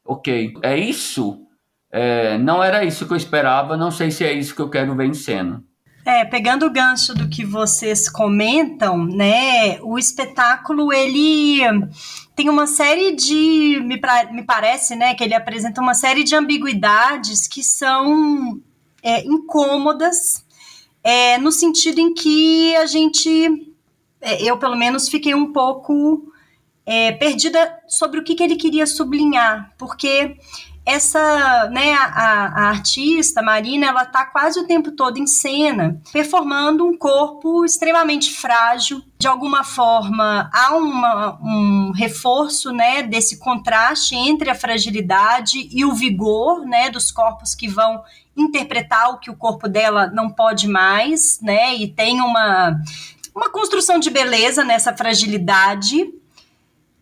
ok, 0.04 0.54
é 0.62 0.76
isso? 0.76 1.40
É, 1.90 2.36
não 2.38 2.62
era 2.62 2.84
isso 2.84 3.06
que 3.06 3.12
eu 3.12 3.16
esperava, 3.16 3.76
não 3.76 3.90
sei 3.90 4.10
se 4.10 4.24
é 4.24 4.32
isso 4.32 4.54
que 4.54 4.60
eu 4.60 4.68
quero 4.68 4.94
ver 4.94 5.06
em 5.06 5.14
cena. 5.14 5.62
É, 6.06 6.22
pegando 6.22 6.66
o 6.66 6.70
gancho 6.70 7.14
do 7.14 7.30
que 7.30 7.46
vocês 7.46 8.10
comentam, 8.10 9.06
né, 9.06 9.80
o 9.80 9.98
espetáculo 9.98 10.92
ele 10.92 11.60
tem 12.36 12.50
uma 12.50 12.66
série 12.66 13.16
de, 13.16 13.80
me, 13.82 13.98
me 14.32 14.42
parece, 14.42 14.94
né, 14.94 15.14
que 15.14 15.24
ele 15.24 15.34
apresenta 15.34 15.80
uma 15.80 15.94
série 15.94 16.22
de 16.22 16.36
ambiguidades 16.36 17.48
que 17.48 17.62
são 17.62 18.60
é, 19.02 19.24
incômodas, 19.24 20.44
é, 21.02 21.38
no 21.38 21.50
sentido 21.50 21.98
em 22.00 22.12
que 22.12 22.76
a 22.76 22.84
gente, 22.84 23.74
é, 24.20 24.42
eu 24.42 24.58
pelo 24.58 24.76
menos 24.76 25.08
fiquei 25.08 25.34
um 25.34 25.54
pouco 25.54 26.30
é, 26.84 27.12
perdida 27.12 27.78
sobre 27.88 28.20
o 28.20 28.24
que, 28.24 28.34
que 28.34 28.42
ele 28.42 28.56
queria 28.56 28.86
sublinhar, 28.86 29.72
porque 29.78 30.36
essa, 30.86 31.68
né, 31.70 31.94
a, 31.94 32.04
a, 32.04 32.68
artista 32.68 33.40
Marina, 33.40 33.86
ela 33.86 34.04
tá 34.04 34.26
quase 34.26 34.60
o 34.60 34.66
tempo 34.66 34.92
todo 34.92 35.18
em 35.18 35.26
cena, 35.26 35.98
performando 36.12 36.86
um 36.86 36.96
corpo 36.96 37.64
extremamente 37.64 38.30
frágil. 38.30 39.02
De 39.18 39.26
alguma 39.26 39.64
forma, 39.64 40.50
há 40.52 40.76
uma, 40.76 41.38
um 41.42 41.92
reforço, 41.92 42.70
né, 42.70 43.02
desse 43.02 43.38
contraste 43.38 44.14
entre 44.14 44.50
a 44.50 44.54
fragilidade 44.54 45.68
e 45.72 45.84
o 45.86 45.94
vigor, 45.94 46.66
né, 46.66 46.90
dos 46.90 47.10
corpos 47.10 47.54
que 47.54 47.66
vão 47.66 48.02
interpretar 48.36 49.10
o 49.10 49.18
que 49.18 49.30
o 49.30 49.36
corpo 49.36 49.66
dela 49.66 50.08
não 50.08 50.28
pode 50.28 50.68
mais, 50.68 51.40
né, 51.40 51.74
e 51.76 51.88
tem 51.88 52.20
uma, 52.20 52.78
uma 53.34 53.48
construção 53.48 53.98
de 53.98 54.10
beleza 54.10 54.62
nessa 54.62 54.94
fragilidade 54.94 56.12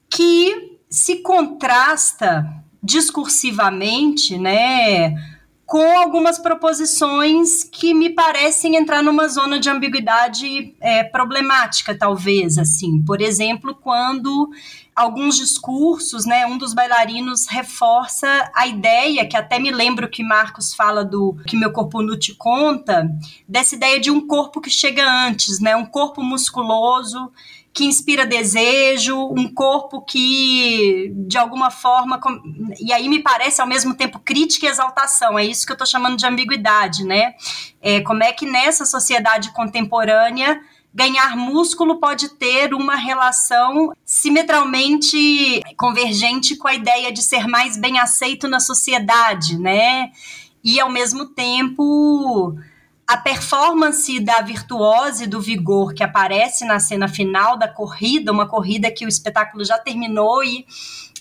que 0.09 0.79
se 0.89 1.17
contrasta 1.17 2.62
discursivamente, 2.83 4.37
né, 4.37 5.15
com 5.65 5.99
algumas 6.01 6.39
proposições 6.39 7.65
que 7.65 7.95
me 7.95 8.11
parecem 8.11 8.77
entrar 8.77 9.03
numa 9.03 9.27
zona 9.29 9.59
de 9.59 9.71
ambiguidade 9.71 10.75
é, 10.81 11.03
problemática, 11.03 11.97
talvez, 11.97 12.59
assim. 12.59 13.01
Por 13.03 13.23
exemplo, 13.23 13.75
quando 13.75 14.51
alguns 14.95 15.37
discursos, 15.37 16.27
né, 16.27 16.45
um 16.45 16.59
dos 16.59 16.75
bailarinos 16.75 17.47
reforça 17.47 18.51
a 18.55 18.67
ideia, 18.67 19.27
que 19.27 19.37
até 19.37 19.59
me 19.59 19.71
lembro 19.71 20.11
que 20.11 20.23
Marcos 20.23 20.75
fala 20.75 21.03
do 21.03 21.37
que 21.47 21.57
meu 21.57 21.73
corpo 21.73 22.03
não 22.03 22.19
te 22.19 22.35
conta, 22.35 23.09
dessa 23.49 23.75
ideia 23.75 23.99
de 23.99 24.11
um 24.11 24.27
corpo 24.27 24.61
que 24.61 24.69
chega 24.69 25.11
antes, 25.27 25.59
né, 25.59 25.75
um 25.75 25.87
corpo 25.87 26.23
musculoso 26.23 27.33
que 27.75 27.85
inspira 27.85 28.27
desejo, 28.27 29.17
um 29.33 29.53
corpo 29.53 30.03
que, 30.03 31.11
de 31.27 31.39
alguma 31.39 31.71
forma, 31.71 32.21
e 32.79 32.93
aí 32.93 33.09
me 33.09 33.21
parece 33.21 33.61
ao 33.63 33.67
mesmo 33.67 33.95
tempo 33.95 34.19
crítica 34.19 34.67
e 34.67 34.69
exaltação, 34.69 35.39
é 35.39 35.45
isso 35.45 35.65
que 35.65 35.73
eu 35.73 35.75
estou 35.75 35.87
chamando 35.87 36.17
de 36.17 36.27
ambiguidade, 36.27 37.05
né? 37.05 37.35
É, 37.81 38.01
como 38.03 38.23
é 38.23 38.33
que 38.33 38.45
nessa 38.45 38.85
sociedade 38.85 39.53
contemporânea 39.53 40.61
ganhar 40.95 41.35
músculo 41.37 41.99
pode 41.99 42.29
ter 42.31 42.75
uma 42.75 42.97
relação 42.97 43.95
simetralmente 44.05 45.63
convergente 45.77 46.55
com 46.57 46.69
a 46.69 46.75
ideia 46.75 47.11
de 47.11 47.23
ser 47.23 47.49
mais 47.49 47.79
bem 47.79 47.99
aceito 47.99 48.47
na 48.47 48.61
sociedade, 48.61 49.59
né? 49.59 50.11
E 50.63 50.79
ao 50.79 50.91
mesmo 50.91 51.27
tempo 51.27 52.55
a 53.13 53.17
performance 53.19 54.19
da 54.21 54.41
virtuose 54.41 55.27
do 55.27 55.39
vigor 55.39 55.93
que 55.93 56.03
aparece 56.03 56.65
na 56.65 56.81
cena 56.81 57.07
final 57.07 57.59
da 57.59 57.69
corrida, 57.69 58.33
uma 58.33 58.49
corrida 58.49 58.91
que 58.91 59.05
o 59.05 59.09
espetáculo 59.09 59.63
já 59.67 59.79
terminou 59.79 60.43
e 60.43 60.65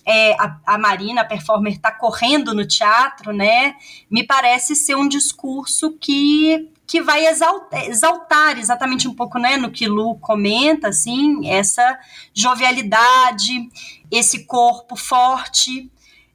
é, 0.06 0.32
a, 0.40 0.58
a, 0.66 0.78
Marina, 0.78 1.20
a 1.20 1.26
performer, 1.26 1.74
está 1.74 1.92
correndo 1.92 2.54
no 2.54 2.66
teatro, 2.66 3.34
né? 3.34 3.76
Me 4.10 4.24
parece 4.24 4.74
ser 4.74 4.96
um 4.96 5.06
discurso 5.06 5.92
que, 6.00 6.70
que 6.88 7.02
vai 7.02 7.28
exaltar, 7.28 7.84
exaltar 7.84 8.58
exatamente 8.58 9.10
um 9.10 9.14
pouco, 9.14 9.38
né, 9.38 9.58
no 9.58 9.70
que 9.70 9.86
Lu 9.86 10.16
comenta, 10.16 10.88
assim, 10.88 11.46
essa 11.46 12.00
jovialidade, 12.34 13.70
esse 14.10 14.46
corpo 14.46 14.96
forte, 14.96 15.92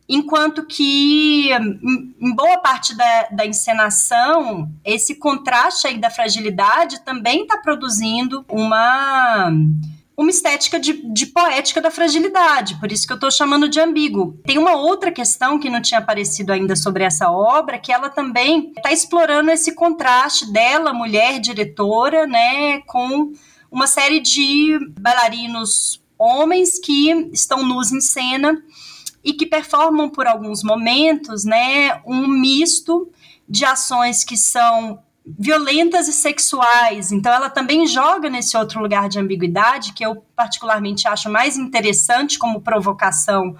Enquanto 0.08 0.64
que, 0.64 1.50
em 1.52 2.34
boa 2.34 2.58
parte 2.58 2.96
da, 2.96 3.28
da 3.32 3.46
encenação, 3.46 4.70
esse 4.84 5.16
contraste 5.16 5.88
aí 5.88 5.98
da 5.98 6.10
fragilidade 6.10 7.04
também 7.04 7.42
está 7.42 7.58
produzindo 7.58 8.44
uma 8.48 9.50
uma 10.16 10.30
estética 10.30 10.80
de, 10.80 10.94
de, 11.12 11.26
poética 11.26 11.78
da 11.78 11.90
fragilidade, 11.90 12.80
por 12.80 12.90
isso 12.90 13.06
que 13.06 13.12
eu 13.12 13.16
estou 13.16 13.30
chamando 13.30 13.68
de 13.68 13.78
ambíguo. 13.78 14.40
Tem 14.46 14.56
uma 14.56 14.74
outra 14.74 15.12
questão 15.12 15.58
que 15.58 15.68
não 15.68 15.82
tinha 15.82 16.00
aparecido 16.00 16.52
ainda 16.52 16.74
sobre 16.74 17.04
essa 17.04 17.30
obra, 17.30 17.78
que 17.78 17.92
ela 17.92 18.08
também 18.08 18.72
está 18.74 18.90
explorando 18.90 19.50
esse 19.50 19.74
contraste 19.74 20.50
dela, 20.50 20.94
mulher 20.94 21.38
diretora, 21.38 22.26
né, 22.26 22.80
com 22.86 23.30
uma 23.70 23.86
série 23.86 24.20
de 24.20 24.78
bailarinos 24.98 26.00
homens 26.18 26.78
que 26.78 27.10
estão 27.30 27.62
nus 27.62 27.92
em 27.92 28.00
cena 28.00 28.56
e 29.26 29.32
que 29.32 29.44
performam 29.44 30.08
por 30.08 30.24
alguns 30.24 30.62
momentos, 30.62 31.44
né, 31.44 32.00
um 32.06 32.28
misto 32.28 33.10
de 33.48 33.64
ações 33.64 34.22
que 34.22 34.36
são 34.36 35.00
violentas 35.26 36.06
e 36.06 36.12
sexuais. 36.12 37.10
Então 37.10 37.32
ela 37.32 37.50
também 37.50 37.84
joga 37.88 38.30
nesse 38.30 38.56
outro 38.56 38.80
lugar 38.80 39.08
de 39.08 39.18
ambiguidade 39.18 39.92
que 39.94 40.06
eu 40.06 40.24
particularmente 40.36 41.08
acho 41.08 41.28
mais 41.28 41.56
interessante 41.58 42.38
como 42.38 42.60
provocação 42.60 43.56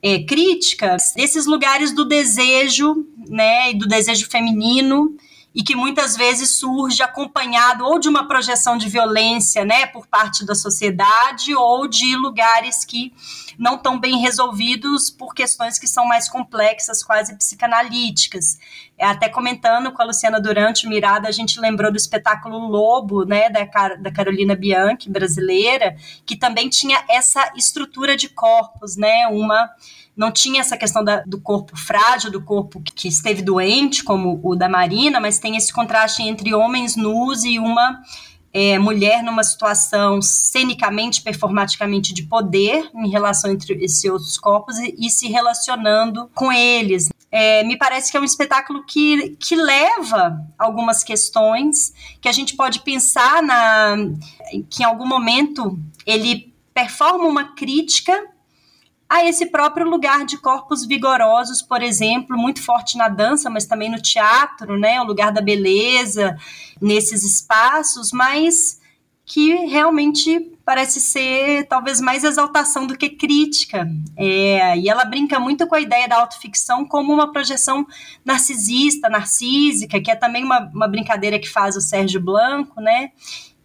é, 0.00 0.22
crítica, 0.22 0.96
esses 1.16 1.46
lugares 1.46 1.92
do 1.92 2.04
desejo, 2.04 3.04
né, 3.28 3.72
e 3.72 3.74
do 3.74 3.88
desejo 3.88 4.30
feminino 4.30 5.16
e 5.54 5.62
que 5.62 5.74
muitas 5.74 6.16
vezes 6.16 6.50
surge 6.50 7.02
acompanhado 7.02 7.84
ou 7.84 7.98
de 7.98 8.08
uma 8.08 8.28
projeção 8.28 8.76
de 8.76 8.88
violência, 8.88 9.64
né, 9.64 9.86
por 9.86 10.06
parte 10.06 10.44
da 10.44 10.54
sociedade 10.54 11.54
ou 11.54 11.88
de 11.88 12.14
lugares 12.16 12.84
que 12.84 13.12
não 13.58 13.74
estão 13.74 13.98
bem 13.98 14.18
resolvidos 14.18 15.10
por 15.10 15.34
questões 15.34 15.78
que 15.78 15.88
são 15.88 16.06
mais 16.06 16.28
complexas, 16.28 17.02
quase 17.02 17.36
psicanalíticas. 17.36 18.58
É, 18.96 19.06
até 19.06 19.28
comentando 19.28 19.90
com 19.90 20.00
a 20.00 20.04
Luciana 20.04 20.40
Durante 20.40 20.86
Mirada, 20.86 21.28
a 21.28 21.32
gente 21.32 21.58
lembrou 21.58 21.90
do 21.90 21.96
espetáculo 21.96 22.58
Lobo, 22.58 23.24
né, 23.24 23.50
da, 23.50 23.64
da 23.96 24.12
Carolina 24.12 24.54
Bianchi, 24.54 25.10
brasileira, 25.10 25.96
que 26.24 26.36
também 26.36 26.68
tinha 26.68 27.02
essa 27.08 27.52
estrutura 27.56 28.16
de 28.16 28.28
corpos, 28.28 28.96
né, 28.96 29.26
uma 29.28 29.68
não 30.18 30.32
tinha 30.32 30.60
essa 30.60 30.76
questão 30.76 31.04
da, 31.04 31.22
do 31.24 31.40
corpo 31.40 31.76
frágil, 31.76 32.28
do 32.28 32.42
corpo 32.42 32.82
que 32.82 33.06
esteve 33.06 33.40
doente, 33.40 34.02
como 34.02 34.40
o 34.42 34.56
da 34.56 34.68
Marina, 34.68 35.20
mas 35.20 35.38
tem 35.38 35.56
esse 35.56 35.72
contraste 35.72 36.22
entre 36.22 36.52
homens 36.52 36.96
nus 36.96 37.44
e 37.44 37.56
uma 37.56 38.00
é, 38.52 38.80
mulher 38.80 39.22
numa 39.22 39.44
situação 39.44 40.20
cenicamente, 40.20 41.22
performaticamente 41.22 42.12
de 42.12 42.24
poder 42.24 42.90
em 42.96 43.08
relação 43.08 43.52
entre 43.52 43.74
esses 43.84 44.04
outros 44.10 44.36
corpos 44.36 44.76
e, 44.78 44.92
e 44.98 45.08
se 45.08 45.28
relacionando 45.28 46.28
com 46.34 46.50
eles. 46.50 47.10
É, 47.30 47.62
me 47.62 47.76
parece 47.76 48.10
que 48.10 48.16
é 48.16 48.20
um 48.20 48.24
espetáculo 48.24 48.84
que, 48.84 49.36
que 49.38 49.54
leva 49.54 50.36
algumas 50.58 51.04
questões 51.04 51.92
que 52.20 52.28
a 52.28 52.32
gente 52.32 52.56
pode 52.56 52.80
pensar 52.80 53.40
na 53.40 53.96
que 54.68 54.82
em 54.82 54.84
algum 54.84 55.06
momento 55.06 55.78
ele 56.04 56.52
performa 56.74 57.24
uma 57.24 57.54
crítica 57.54 58.18
a 59.08 59.24
esse 59.24 59.46
próprio 59.46 59.88
lugar 59.88 60.24
de 60.26 60.36
corpos 60.36 60.84
vigorosos, 60.84 61.62
por 61.62 61.82
exemplo, 61.82 62.36
muito 62.36 62.62
forte 62.62 62.98
na 62.98 63.08
dança, 63.08 63.48
mas 63.48 63.64
também 63.64 63.90
no 63.90 64.00
teatro, 64.00 64.78
né, 64.78 65.00
o 65.00 65.04
lugar 65.04 65.32
da 65.32 65.40
beleza 65.40 66.36
nesses 66.80 67.24
espaços, 67.24 68.12
mas 68.12 68.78
que 69.24 69.54
realmente 69.66 70.52
parece 70.64 71.00
ser 71.00 71.66
talvez 71.66 72.00
mais 72.00 72.24
exaltação 72.24 72.86
do 72.86 72.96
que 72.96 73.10
crítica. 73.10 73.86
É, 74.16 74.78
e 74.78 74.88
ela 74.88 75.04
brinca 75.04 75.38
muito 75.38 75.66
com 75.66 75.74
a 75.74 75.80
ideia 75.80 76.08
da 76.08 76.16
autoficção 76.16 76.84
como 76.86 77.12
uma 77.12 77.30
projeção 77.30 77.86
narcisista, 78.24 79.08
narcísica, 79.08 80.00
que 80.00 80.10
é 80.10 80.16
também 80.16 80.44
uma, 80.44 80.60
uma 80.74 80.88
brincadeira 80.88 81.38
que 81.38 81.48
faz 81.48 81.76
o 81.76 81.80
Sérgio 81.80 82.20
Blanco, 82.20 82.80
né? 82.80 83.10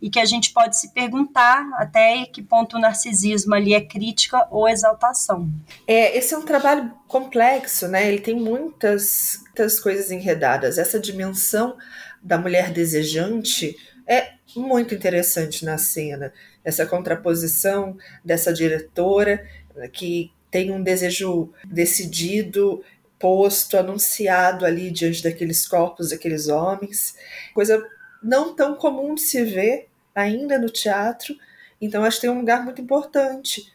E 0.03 0.09
que 0.09 0.19
a 0.19 0.25
gente 0.25 0.51
pode 0.51 0.77
se 0.77 0.91
perguntar 0.91 1.65
até 1.75 2.25
que 2.25 2.43
ponto 2.43 2.75
o 2.75 2.79
narcisismo 2.79 3.55
ali 3.55 3.73
é 3.73 3.79
crítica 3.79 4.45
ou 4.51 4.67
exaltação. 4.67 5.49
É, 5.87 6.17
esse 6.17 6.33
é 6.33 6.37
um 6.37 6.41
trabalho 6.41 6.93
complexo, 7.07 7.87
né? 7.87 8.09
Ele 8.09 8.19
tem 8.19 8.35
muitas, 8.35 9.39
muitas 9.45 9.79
coisas 9.79 10.11
enredadas. 10.11 10.77
Essa 10.77 10.99
dimensão 10.99 11.77
da 12.21 12.37
mulher 12.37 12.73
desejante 12.73 13.77
é 14.05 14.33
muito 14.57 14.93
interessante 14.93 15.63
na 15.63 15.77
cena. 15.77 16.33
Essa 16.65 16.85
contraposição 16.85 17.97
dessa 18.25 18.51
diretora 18.51 19.47
que 19.93 20.33
tem 20.51 20.69
um 20.69 20.83
desejo 20.83 21.49
decidido, 21.63 22.83
posto, 23.17 23.77
anunciado 23.77 24.65
ali 24.65 24.91
diante 24.91 25.23
daqueles 25.23 25.65
corpos, 25.65 26.09
daqueles 26.09 26.49
homens. 26.49 27.15
Coisa 27.53 27.81
não 28.21 28.53
tão 28.53 28.75
comum 28.75 29.15
de 29.15 29.21
se 29.21 29.41
ver 29.45 29.92
ainda 30.15 30.57
no 30.57 30.69
teatro, 30.69 31.35
então 31.81 32.03
acho 32.03 32.17
que 32.17 32.21
tem 32.21 32.29
um 32.29 32.39
lugar 32.39 32.63
muito 32.63 32.81
importante. 32.81 33.71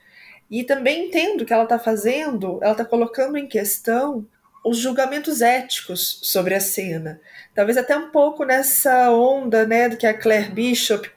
E 0.51 0.65
também 0.65 1.07
entendo 1.07 1.45
que 1.45 1.53
ela 1.53 1.65
está 1.65 1.79
fazendo, 1.79 2.59
ela 2.63 2.73
está 2.73 2.85
colocando 2.85 3.37
em 3.37 3.47
questão 3.47 4.27
os 4.65 4.79
julgamentos 4.79 5.41
éticos 5.41 6.21
sobre 6.23 6.55
a 6.55 6.61
cena. 6.61 7.21
Talvez 7.55 7.77
até 7.77 7.97
um 7.97 8.11
pouco 8.11 8.45
nessa 8.45 9.11
onda 9.11 9.67
né, 9.67 9.89
do 9.89 9.97
que 9.97 10.07
a 10.07 10.15
Claire 10.15 10.51
Bishop 10.51 11.11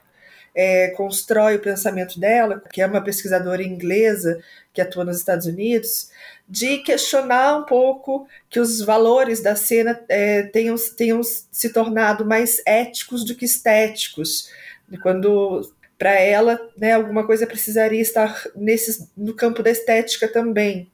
é, 0.54 0.88
constrói 0.90 1.56
o 1.56 1.62
pensamento 1.62 2.20
dela, 2.20 2.62
que 2.72 2.82
é 2.82 2.86
uma 2.86 3.02
pesquisadora 3.02 3.62
inglesa 3.62 4.42
que 4.72 4.80
atua 4.80 5.04
nos 5.04 5.18
Estados 5.18 5.46
Unidos, 5.46 6.10
de 6.48 6.78
questionar 6.78 7.56
um 7.58 7.64
pouco 7.64 8.26
que 8.50 8.60
os 8.60 8.80
valores 8.80 9.42
da 9.42 9.56
cena 9.56 9.98
é, 10.08 10.42
tenham, 10.42 10.74
tenham 10.96 11.22
se 11.22 11.72
tornado 11.72 12.24
mais 12.24 12.60
éticos 12.66 13.24
do 13.24 13.34
que 13.34 13.44
estéticos 13.44 14.50
quando 14.98 15.60
para 15.98 16.18
ela, 16.18 16.58
né, 16.76 16.94
alguma 16.94 17.24
coisa 17.24 17.46
precisaria 17.46 18.00
estar 18.00 18.44
nesse, 18.56 19.08
no 19.16 19.34
campo 19.34 19.62
da 19.62 19.70
estética 19.70 20.26
também. 20.26 20.90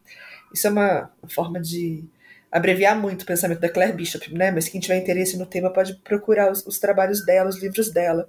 Isso 0.52 0.66
é 0.66 0.70
uma 0.70 1.10
forma 1.26 1.60
de 1.60 2.04
abreviar 2.50 2.98
muito 2.98 3.22
o 3.22 3.26
pensamento 3.26 3.60
da 3.60 3.68
Claire 3.68 3.92
Bishop, 3.92 4.32
né? 4.34 4.50
Mas 4.50 4.68
quem 4.68 4.80
tiver 4.80 4.96
interesse 4.96 5.36
no 5.36 5.46
tema 5.46 5.72
pode 5.72 5.94
procurar 5.96 6.50
os, 6.50 6.66
os 6.66 6.78
trabalhos 6.78 7.24
dela, 7.24 7.48
os 7.48 7.60
livros 7.62 7.90
dela. 7.90 8.28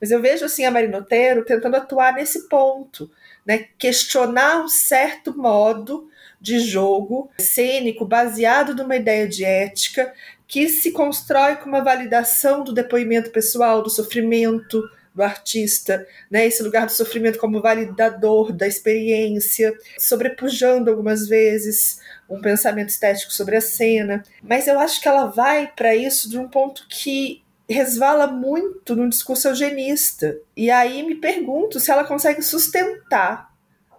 Mas 0.00 0.10
eu 0.10 0.20
vejo 0.20 0.44
assim 0.44 0.64
a 0.64 0.70
Marina 0.70 0.98
Otero 0.98 1.44
tentando 1.44 1.76
atuar 1.76 2.14
nesse 2.14 2.48
ponto, 2.48 3.10
né? 3.44 3.66
Questionar 3.78 4.64
um 4.64 4.68
certo 4.68 5.36
modo 5.36 6.08
de 6.40 6.60
jogo 6.60 7.30
cênico 7.38 8.04
baseado 8.04 8.74
numa 8.74 8.96
ideia 8.96 9.28
de 9.28 9.44
ética 9.44 10.12
que 10.46 10.68
se 10.68 10.92
constrói 10.92 11.56
com 11.56 11.68
uma 11.68 11.82
validação 11.82 12.62
do 12.62 12.72
depoimento 12.72 13.30
pessoal, 13.30 13.82
do 13.82 13.90
sofrimento, 13.90 14.82
do 15.16 15.22
artista, 15.22 16.06
né? 16.30 16.46
Esse 16.46 16.62
lugar 16.62 16.84
do 16.84 16.92
sofrimento 16.92 17.38
como 17.38 17.62
validador 17.62 18.52
da 18.52 18.68
experiência, 18.68 19.74
sobrepujando 19.98 20.90
algumas 20.90 21.26
vezes 21.26 21.98
um 22.28 22.38
pensamento 22.40 22.90
estético 22.90 23.32
sobre 23.32 23.56
a 23.56 23.60
cena. 23.62 24.22
Mas 24.42 24.68
eu 24.68 24.78
acho 24.78 25.00
que 25.00 25.08
ela 25.08 25.26
vai 25.26 25.72
para 25.74 25.96
isso 25.96 26.28
de 26.28 26.38
um 26.38 26.46
ponto 26.46 26.86
que 26.86 27.42
resvala 27.68 28.26
muito 28.26 28.94
no 28.94 29.08
discurso 29.08 29.48
eugenista. 29.48 30.36
E 30.54 30.70
aí 30.70 31.02
me 31.02 31.14
pergunto 31.14 31.80
se 31.80 31.90
ela 31.90 32.04
consegue 32.04 32.42
sustentar 32.42 33.50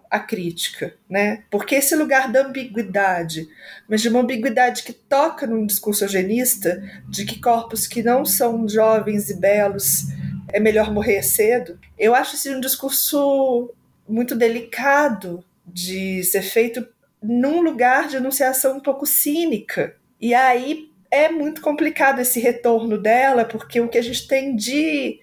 a 0.10 0.20
crítica, 0.20 0.94
né? 1.10 1.44
Porque 1.50 1.76
esse 1.76 1.96
lugar 1.96 2.32
da 2.32 2.46
ambiguidade, 2.46 3.50
mas 3.90 4.02
de 4.02 4.08
uma 4.08 4.20
ambiguidade 4.20 4.84
que 4.84 4.94
toca 4.94 5.48
num 5.48 5.66
discurso 5.66 6.06
eugenista, 6.06 6.82
de 7.10 7.26
que 7.26 7.42
corpos 7.42 7.88
que 7.88 8.04
não 8.04 8.24
são 8.24 8.70
jovens 8.70 9.30
e 9.30 9.36
belos 9.36 10.06
é 10.52 10.60
melhor 10.60 10.92
morrer 10.92 11.22
cedo. 11.24 11.80
Eu 11.98 12.16
acho 12.16 12.36
esse 12.36 12.50
um 12.50 12.60
discurso 12.60 13.74
muito 14.08 14.36
delicado 14.36 15.44
de 15.66 16.24
ser 16.24 16.42
feito 16.42 16.88
num 17.22 17.62
lugar 17.62 18.08
de 18.08 18.18
anunciação 18.18 18.78
um 18.78 18.80
pouco 18.80 19.06
cínica. 19.06 19.96
E 20.20 20.34
aí 20.34 20.90
é 21.12 21.30
muito 21.30 21.62
complicado 21.62 22.20
esse 22.20 22.40
retorno 22.40 22.98
dela, 22.98 23.46
porque 23.46 23.80
o 23.82 23.90
que 23.90 23.98
a 23.98 24.02
gente 24.02 24.28
tem 24.28 24.56
de 24.56 25.20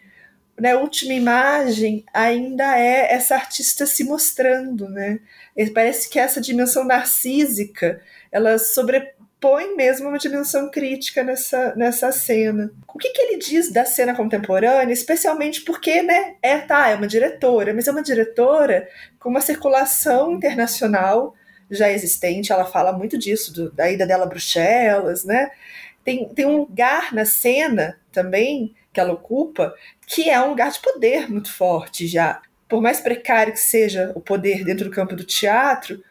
né, 0.59 0.75
última 0.77 1.12
imagem 1.12 2.05
ainda 2.12 2.79
é 2.79 3.12
essa 3.12 3.35
artista 3.35 3.87
se 3.87 4.05
mostrando, 4.05 4.89
né? 4.89 5.20
Parece 5.75 6.09
que 6.09 6.18
essa 6.18 6.41
dimensão 6.41 6.85
narcísica 6.85 8.01
ela 8.31 8.59
sobre, 8.59 9.14
põe 9.45 9.77
mesmo 9.77 10.09
uma 10.09 10.17
dimensão 10.17 10.71
crítica 10.71 11.23
nessa, 11.23 11.75
nessa 11.77 12.11
cena. 12.11 12.73
O 12.89 12.97
que, 12.97 13.11
que 13.11 13.21
ele 13.21 13.37
diz 13.37 13.71
da 13.71 13.85
cena 13.85 14.15
contemporânea, 14.15 14.91
especialmente 14.91 15.61
porque, 15.61 16.03
né, 16.03 16.37
é, 16.41 16.57
tá, 16.57 16.89
é 16.89 16.95
uma 16.95 17.07
diretora, 17.07 17.75
mas 17.75 17.87
é 17.87 17.91
uma 17.91 18.03
diretora 18.03 18.89
com 19.19 19.29
uma 19.29 19.43
circulação 19.43 20.33
internacional 20.33 21.35
já 21.71 21.91
existente, 21.91 22.53
ela 22.53 22.65
fala 22.65 22.91
muito 22.91 23.19
disso, 23.19 23.53
do, 23.53 23.71
da 23.71 23.91
ida 23.91 24.07
dela 24.07 24.25
a 24.25 24.29
Bruxelas, 24.29 25.27
né? 25.27 25.51
Tem, 26.03 26.27
tem 26.31 26.47
um 26.47 26.57
lugar 26.57 27.13
na 27.13 27.27
cena 27.27 28.01
também 28.11 28.75
que 28.95 29.01
ela 29.01 29.13
ocupa, 29.13 29.75
que 30.07 30.31
é 30.31 30.41
um 30.41 30.51
lugar 30.51 30.71
de 30.71 30.81
poder 30.81 31.31
muito 31.31 31.53
forte 31.53 32.07
já. 32.07 32.41
Por 32.67 32.81
mais 32.81 32.99
precário 32.99 33.53
que 33.53 33.61
seja 33.61 34.11
o 34.15 34.23
poder 34.23 34.65
dentro 34.65 34.87
do 34.87 34.91
campo 34.91 35.15
do 35.15 35.25
teatro, 35.25 36.03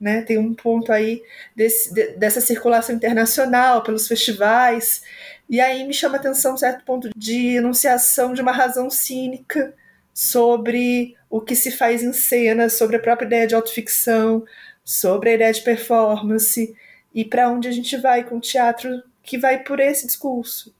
né? 0.00 0.22
Tem 0.22 0.38
um 0.38 0.54
ponto 0.54 0.92
aí 0.92 1.22
desse, 1.54 1.92
de, 1.92 2.12
dessa 2.16 2.40
circulação 2.40 2.94
internacional 2.94 3.82
pelos 3.82 4.06
festivais. 4.06 5.02
E 5.48 5.60
aí 5.60 5.84
me 5.86 5.94
chama 5.94 6.16
a 6.16 6.20
atenção 6.20 6.54
um 6.54 6.58
certo 6.58 6.84
ponto 6.84 7.10
de 7.16 7.56
enunciação 7.56 8.32
de 8.32 8.42
uma 8.42 8.52
razão 8.52 8.90
cínica 8.90 9.74
sobre 10.12 11.16
o 11.28 11.40
que 11.40 11.54
se 11.54 11.70
faz 11.70 12.02
em 12.02 12.12
cena, 12.12 12.68
sobre 12.68 12.96
a 12.96 13.00
própria 13.00 13.26
ideia 13.26 13.46
de 13.46 13.54
autoficção, 13.54 14.44
sobre 14.84 15.30
a 15.30 15.34
ideia 15.34 15.52
de 15.52 15.62
performance 15.62 16.74
e 17.14 17.24
para 17.24 17.50
onde 17.50 17.68
a 17.68 17.72
gente 17.72 17.96
vai 17.96 18.24
com 18.24 18.36
o 18.36 18.40
teatro 18.40 19.02
que 19.22 19.36
vai 19.36 19.62
por 19.62 19.80
esse 19.80 20.06
discurso. 20.06 20.74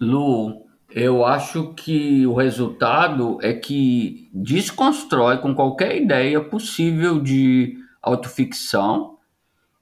Lu, 0.00 0.66
eu 0.90 1.24
acho 1.24 1.74
que 1.74 2.26
o 2.26 2.34
resultado 2.34 3.38
é 3.42 3.52
que 3.52 4.28
desconstrói 4.32 5.38
com 5.38 5.54
qualquer 5.54 5.96
ideia 5.96 6.40
possível 6.40 7.20
de 7.20 7.76
autoficção, 8.06 9.18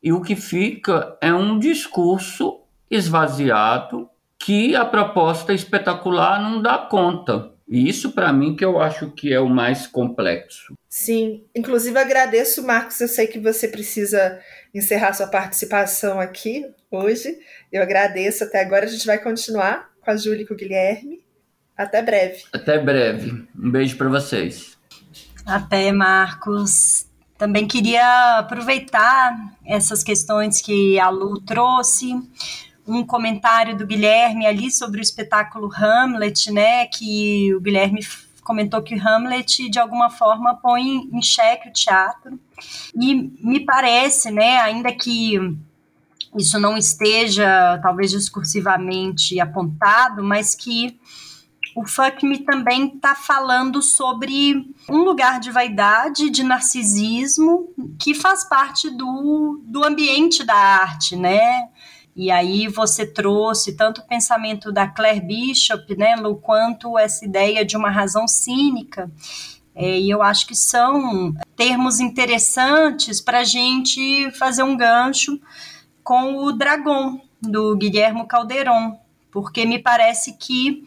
e 0.03 0.13
o 0.13 0.21
que 0.21 0.35
fica 0.35 1.17
é 1.21 1.33
um 1.33 1.59
discurso 1.59 2.61
esvaziado 2.91 4.09
que 4.39 4.75
a 4.75 4.85
proposta 4.85 5.53
espetacular 5.53 6.41
não 6.43 6.61
dá 6.61 6.79
conta. 6.79 7.53
E 7.67 7.89
isso 7.89 8.13
para 8.13 8.31
mim 8.33 8.55
que 8.55 8.65
eu 8.65 8.81
acho 8.81 9.11
que 9.13 9.33
é 9.33 9.41
o 9.41 9.49
mais 9.49 9.87
complexo. 9.87 10.75
Sim, 10.89 11.45
inclusive 11.55 11.99
agradeço, 11.99 12.63
Marcos, 12.63 13.01
eu 13.01 13.09
sei 13.09 13.27
que 13.27 13.39
você 13.39 13.67
precisa 13.67 14.39
encerrar 14.75 15.15
sua 15.15 15.29
participação 15.29 16.21
aqui 16.21 16.67
hoje. 16.91 17.39
Eu 17.73 17.83
agradeço 17.83 18.45
até 18.45 18.61
agora, 18.61 18.85
a 18.85 18.89
gente 18.89 19.07
vai 19.07 19.19
continuar 19.19 19.91
com 20.03 20.11
a 20.11 20.17
Júlia 20.17 20.43
e 20.43 20.47
com 20.47 20.53
o 20.53 20.57
Guilherme. 20.57 21.25
Até 21.77 22.03
breve. 22.03 22.45
Até 22.53 22.79
breve. 22.79 23.47
Um 23.59 23.71
beijo 23.71 23.97
para 23.97 24.09
vocês. 24.09 24.79
Até, 25.47 25.91
Marcos. 25.91 27.07
Também 27.37 27.67
queria 27.67 28.39
aproveitar 28.39 29.57
essas 29.65 30.03
questões 30.03 30.61
que 30.61 30.99
a 30.99 31.09
Lu 31.09 31.41
trouxe 31.41 32.15
um 32.87 33.05
comentário 33.05 33.77
do 33.77 33.87
Guilherme 33.87 34.47
ali 34.47 34.71
sobre 34.71 35.01
o 35.01 35.03
espetáculo 35.03 35.71
Hamlet, 35.75 36.53
né? 36.53 36.87
Que 36.87 37.55
o 37.55 37.61
Guilherme 37.61 38.01
comentou 38.45 38.83
que 38.83 38.95
Hamlet 38.95 39.69
de 39.69 39.79
alguma 39.79 40.11
forma 40.11 40.55
põe 40.55 41.09
em 41.13 41.23
xeque 41.23 41.69
o 41.69 41.73
teatro. 41.73 42.39
E 42.95 43.15
me 43.43 43.61
parece, 43.61 44.31
né, 44.31 44.59
ainda 44.59 44.93
que 44.93 45.39
isso 46.37 46.59
não 46.61 46.77
esteja 46.77 47.79
talvez 47.83 48.11
discursivamente 48.11 49.41
apontado, 49.41 50.23
mas 50.23 50.55
que 50.55 50.99
o 51.75 51.87
Fuck 51.87 52.25
Me 52.25 52.39
também 52.39 52.95
está 52.95 53.15
falando 53.15 53.83
sobre 53.83 54.75
um 54.89 54.99
lugar 54.99 55.41
de 55.41 55.51
vaidade, 55.51 56.31
de 56.31 56.43
narcisismo, 56.43 57.69
que 57.99 58.15
faz 58.15 58.45
parte 58.45 58.91
do, 58.91 59.61
do 59.65 59.85
ambiente 59.85 60.45
da 60.45 60.55
arte, 60.55 61.17
né? 61.17 61.69
E 62.17 62.31
aí 62.31 62.69
você 62.69 63.05
trouxe 63.05 63.77
tanto 63.77 64.01
o 64.01 64.07
pensamento 64.07 64.71
da 64.71 64.87
Claire 64.87 65.21
Bishop, 65.21 65.97
né, 65.97 66.15
Lu, 66.15 66.37
quanto 66.37 66.97
essa 66.97 67.25
ideia 67.25 67.65
de 67.65 67.77
uma 67.77 67.91
razão 67.91 68.29
cínica. 68.29 69.11
É, 69.75 69.99
e 69.99 70.09
eu 70.09 70.23
acho 70.23 70.47
que 70.47 70.55
são 70.55 71.35
termos 71.57 71.99
interessantes 71.99 73.21
para 73.21 73.41
a 73.41 73.45
gente 73.45 74.31
fazer 74.39 74.63
um 74.63 74.77
gancho 74.77 75.41
com 76.05 76.37
o 76.37 76.53
Dragon, 76.53 77.21
do 77.43 77.77
Guilhermo 77.77 78.27
Calderon, 78.27 78.99
porque 79.31 79.67
me 79.67 79.79
parece 79.79 80.35
que 80.39 80.85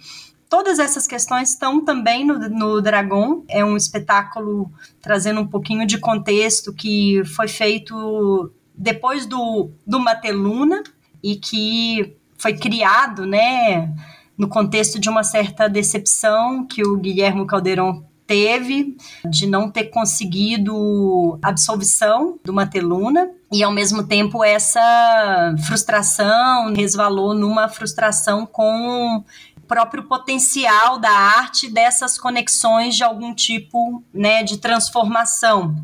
todas 0.49 0.79
essas 0.79 1.07
questões 1.07 1.49
estão 1.49 1.83
também 1.83 2.25
no, 2.25 2.37
no 2.49 2.81
Dragon. 2.81 3.43
É 3.47 3.63
um 3.63 3.77
espetáculo 3.77 4.71
trazendo 5.01 5.41
um 5.41 5.47
pouquinho 5.47 5.85
de 5.85 5.97
contexto 5.97 6.73
que 6.73 7.23
foi 7.35 7.47
feito 7.47 8.51
depois 8.75 9.25
do, 9.25 9.71
do 9.85 9.99
Mateluna, 9.99 10.83
e 11.23 11.35
que 11.35 12.15
foi 12.37 12.53
criado, 12.53 13.25
né, 13.25 13.93
no 14.37 14.47
contexto 14.47 14.99
de 14.99 15.09
uma 15.09 15.23
certa 15.23 15.67
decepção 15.67 16.65
que 16.65 16.85
o 16.85 16.97
Guilherme 16.97 17.45
Caldeirão 17.47 18.05
teve 18.27 18.95
de 19.29 19.47
não 19.47 19.71
ter 19.71 19.85
conseguido 19.85 21.39
absolvição 21.41 22.37
do 22.43 22.53
Mateluna 22.53 23.29
e 23.51 23.63
ao 23.63 23.71
mesmo 23.71 24.03
tempo 24.03 24.43
essa 24.43 25.55
frustração 25.65 26.73
resvalou 26.73 27.33
numa 27.33 27.69
frustração 27.69 28.45
com 28.45 29.23
próprio 29.67 30.03
potencial 30.03 30.97
da 30.97 31.11
arte 31.11 31.69
dessas 31.69 32.17
conexões 32.17 32.95
de 32.95 33.03
algum 33.03 33.33
tipo, 33.33 34.03
né, 34.13 34.43
de 34.43 34.57
transformação. 34.57 35.75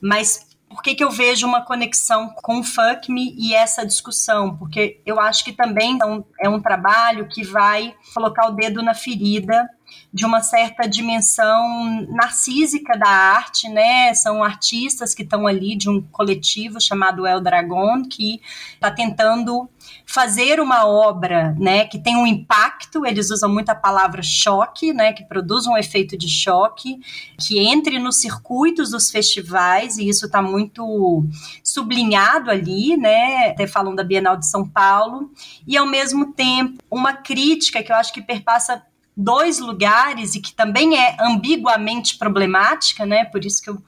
Mas 0.00 0.46
por 0.68 0.82
que, 0.82 0.94
que 0.94 1.04
eu 1.04 1.10
vejo 1.10 1.46
uma 1.46 1.60
conexão 1.60 2.30
com 2.30 2.60
o 2.60 2.64
Fuck 2.64 3.12
Me 3.12 3.34
e 3.36 3.54
essa 3.54 3.84
discussão? 3.84 4.56
Porque 4.56 5.00
eu 5.04 5.20
acho 5.20 5.44
que 5.44 5.52
também 5.52 5.98
é 6.00 6.06
um, 6.06 6.24
é 6.40 6.48
um 6.48 6.60
trabalho 6.60 7.28
que 7.28 7.44
vai 7.44 7.94
colocar 8.14 8.48
o 8.48 8.52
dedo 8.52 8.82
na 8.82 8.94
ferida 8.94 9.68
de 10.12 10.26
uma 10.26 10.42
certa 10.42 10.86
dimensão 10.86 12.06
narcísica 12.10 12.98
da 12.98 13.08
arte, 13.08 13.68
né? 13.68 14.12
São 14.12 14.44
artistas 14.44 15.14
que 15.14 15.22
estão 15.22 15.46
ali 15.46 15.74
de 15.74 15.88
um 15.88 16.02
coletivo 16.02 16.80
chamado 16.80 17.26
El 17.26 17.40
Dragon 17.40 18.02
que 18.04 18.40
está 18.74 18.90
tentando 18.90 19.68
fazer 20.06 20.60
uma 20.60 20.86
obra, 20.86 21.56
né, 21.58 21.86
que 21.86 21.98
tem 21.98 22.16
um 22.16 22.26
impacto, 22.26 23.06
eles 23.06 23.30
usam 23.30 23.50
muito 23.50 23.70
a 23.70 23.74
palavra 23.74 24.22
choque, 24.22 24.92
né, 24.92 25.12
que 25.12 25.24
produz 25.24 25.66
um 25.66 25.76
efeito 25.76 26.16
de 26.16 26.28
choque, 26.28 27.00
que 27.38 27.58
entre 27.58 27.98
nos 27.98 28.16
circuitos 28.16 28.90
dos 28.90 29.10
festivais, 29.10 29.96
e 29.98 30.08
isso 30.08 30.26
está 30.26 30.42
muito 30.42 31.24
sublinhado 31.64 32.50
ali, 32.50 32.96
né, 32.96 33.50
até 33.50 33.66
falam 33.66 33.94
da 33.94 34.04
Bienal 34.04 34.36
de 34.36 34.46
São 34.46 34.68
Paulo, 34.68 35.30
e 35.66 35.76
ao 35.76 35.86
mesmo 35.86 36.32
tempo 36.32 36.82
uma 36.90 37.14
crítica 37.14 37.82
que 37.82 37.90
eu 37.90 37.96
acho 37.96 38.12
que 38.12 38.22
perpassa 38.22 38.82
dois 39.16 39.58
lugares 39.58 40.34
e 40.34 40.40
que 40.40 40.54
também 40.54 40.98
é 40.98 41.16
ambiguamente 41.20 42.16
problemática, 42.16 43.04
né, 43.04 43.24
por 43.24 43.44
isso 43.44 43.62
que 43.62 43.70
eu 43.70 43.82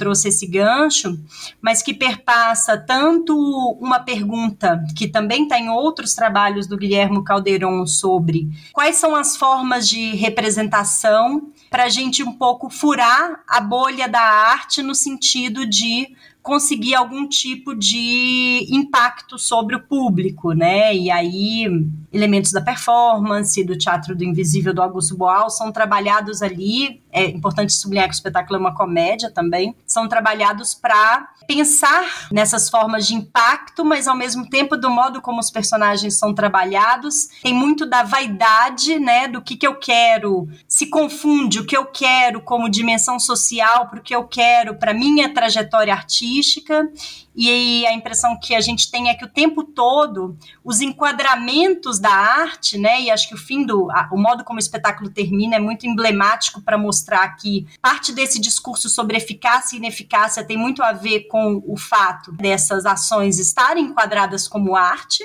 trouxe 0.00 0.28
esse 0.28 0.46
gancho, 0.46 1.20
mas 1.60 1.82
que 1.82 1.92
perpassa 1.92 2.78
tanto 2.78 3.36
uma 3.78 4.00
pergunta 4.00 4.82
que 4.96 5.06
também 5.06 5.42
está 5.42 5.58
em 5.58 5.68
outros 5.68 6.14
trabalhos 6.14 6.66
do 6.66 6.78
Guilherme 6.78 7.22
Calderon 7.22 7.86
sobre 7.86 8.48
quais 8.72 8.96
são 8.96 9.14
as 9.14 9.36
formas 9.36 9.86
de 9.86 10.16
representação 10.16 11.52
para 11.70 11.84
a 11.84 11.88
gente 11.90 12.22
um 12.22 12.32
pouco 12.32 12.70
furar 12.70 13.42
a 13.46 13.60
bolha 13.60 14.08
da 14.08 14.22
arte 14.22 14.82
no 14.82 14.94
sentido 14.94 15.66
de 15.66 16.16
conseguir 16.42 16.94
algum 16.94 17.28
tipo 17.28 17.74
de 17.74 18.66
impacto 18.70 19.38
sobre 19.38 19.76
o 19.76 19.80
público, 19.80 20.52
né? 20.52 20.94
E 20.96 21.10
aí 21.10 21.66
elementos 22.12 22.50
da 22.50 22.60
performance, 22.60 23.62
do 23.62 23.76
teatro 23.76 24.16
do 24.16 24.24
invisível 24.24 24.72
do 24.72 24.82
Augusto 24.82 25.16
Boal 25.16 25.50
são 25.50 25.70
trabalhados 25.70 26.42
ali. 26.42 27.02
É 27.12 27.24
importante 27.24 27.72
sublinhar 27.72 28.06
que 28.08 28.14
o 28.14 28.16
espetáculo 28.16 28.56
é 28.56 28.60
uma 28.60 28.74
comédia 28.74 29.30
também. 29.30 29.74
São 29.86 30.08
trabalhados 30.08 30.74
para 30.74 31.28
pensar 31.46 32.28
nessas 32.30 32.68
formas 32.68 33.06
de 33.06 33.14
impacto, 33.14 33.84
mas 33.84 34.06
ao 34.06 34.16
mesmo 34.16 34.48
tempo 34.48 34.76
do 34.76 34.88
modo 34.88 35.20
como 35.20 35.40
os 35.40 35.50
personagens 35.50 36.14
são 36.14 36.32
trabalhados, 36.32 37.28
tem 37.42 37.52
muito 37.52 37.84
da 37.84 38.02
vaidade, 38.02 38.98
né? 38.98 39.26
Do 39.26 39.42
que 39.42 39.56
que 39.56 39.66
eu 39.66 39.74
quero. 39.74 40.48
Se 40.68 40.86
confunde 40.86 41.58
o 41.58 41.66
que 41.66 41.76
eu 41.76 41.86
quero 41.86 42.40
como 42.40 42.68
dimensão 42.68 43.18
social 43.18 43.88
para 43.88 43.98
o 43.98 44.02
que 44.02 44.14
eu 44.14 44.24
quero 44.24 44.76
para 44.76 44.94
minha 44.94 45.34
trajetória 45.34 45.92
artística 45.92 46.88
e 47.34 47.86
a 47.86 47.92
impressão 47.92 48.38
que 48.38 48.54
a 48.54 48.60
gente 48.60 48.90
tem 48.90 49.08
é 49.08 49.14
que 49.14 49.24
o 49.24 49.28
tempo 49.28 49.62
todo 49.62 50.36
os 50.64 50.80
enquadramentos 50.80 51.98
da 51.98 52.10
arte, 52.10 52.76
né, 52.76 53.00
e 53.02 53.10
acho 53.10 53.28
que 53.28 53.34
o 53.34 53.38
fim 53.38 53.64
do, 53.64 53.90
a, 53.90 54.08
o 54.12 54.18
modo 54.18 54.44
como 54.44 54.58
o 54.58 54.60
espetáculo 54.60 55.10
termina 55.10 55.56
é 55.56 55.60
muito 55.60 55.86
emblemático 55.86 56.60
para 56.60 56.76
mostrar 56.76 57.28
que 57.36 57.66
parte 57.80 58.12
desse 58.12 58.40
discurso 58.40 58.88
sobre 58.88 59.16
eficácia 59.16 59.76
e 59.76 59.78
ineficácia 59.78 60.44
tem 60.44 60.56
muito 60.56 60.82
a 60.82 60.92
ver 60.92 61.28
com 61.28 61.62
o 61.66 61.76
fato 61.76 62.32
dessas 62.32 62.84
ações 62.84 63.38
estarem 63.38 63.84
enquadradas 63.84 64.48
como 64.48 64.76
arte, 64.76 65.24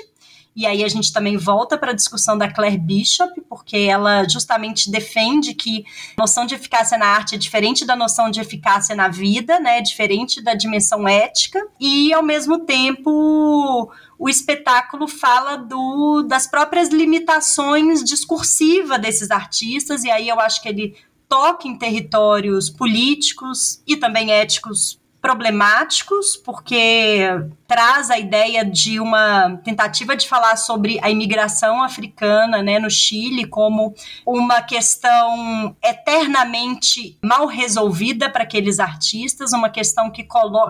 e 0.56 0.64
aí 0.64 0.82
a 0.82 0.88
gente 0.88 1.12
também 1.12 1.36
volta 1.36 1.76
para 1.76 1.90
a 1.90 1.94
discussão 1.94 2.38
da 2.38 2.50
Claire 2.50 2.78
Bishop, 2.78 3.38
porque 3.42 3.76
ela 3.76 4.26
justamente 4.26 4.90
defende 4.90 5.52
que 5.52 5.84
a 6.16 6.22
noção 6.22 6.46
de 6.46 6.54
eficácia 6.54 6.96
na 6.96 7.06
arte 7.06 7.34
é 7.34 7.38
diferente 7.38 7.84
da 7.84 7.94
noção 7.94 8.30
de 8.30 8.40
eficácia 8.40 8.96
na 8.96 9.08
vida, 9.08 9.60
né? 9.60 9.78
É 9.78 9.82
diferente 9.82 10.42
da 10.42 10.54
dimensão 10.54 11.06
ética, 11.06 11.62
e 11.78 12.10
ao 12.14 12.22
mesmo 12.22 12.60
tempo 12.60 13.92
o 14.18 14.28
espetáculo 14.30 15.06
fala 15.06 15.56
do, 15.56 16.22
das 16.22 16.46
próprias 16.46 16.88
limitações 16.88 18.02
discursivas 18.02 18.98
desses 18.98 19.30
artistas, 19.30 20.04
e 20.04 20.10
aí 20.10 20.26
eu 20.26 20.40
acho 20.40 20.62
que 20.62 20.68
ele 20.70 20.96
toca 21.28 21.68
em 21.68 21.76
territórios 21.76 22.70
políticos 22.70 23.82
e 23.86 23.96
também 23.96 24.30
éticos 24.30 24.98
problemáticos, 25.26 26.36
porque 26.36 27.26
traz 27.66 28.12
a 28.12 28.18
ideia 28.18 28.64
de 28.64 29.00
uma 29.00 29.56
tentativa 29.64 30.16
de 30.16 30.28
falar 30.28 30.56
sobre 30.56 31.00
a 31.02 31.10
imigração 31.10 31.82
africana 31.82 32.62
né, 32.62 32.78
no 32.78 32.88
Chile 32.88 33.44
como 33.44 33.92
uma 34.24 34.62
questão 34.62 35.74
eternamente 35.82 37.18
mal 37.20 37.46
resolvida 37.48 38.30
para 38.30 38.44
aqueles 38.44 38.78
artistas, 38.78 39.52
uma 39.52 39.68
questão 39.68 40.12
que, 40.12 40.24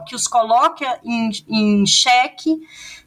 que 0.07 0.16
os 0.16 0.26
coloca 0.26 1.00
em, 1.04 1.30
em 1.46 1.86
xeque, 1.86 2.59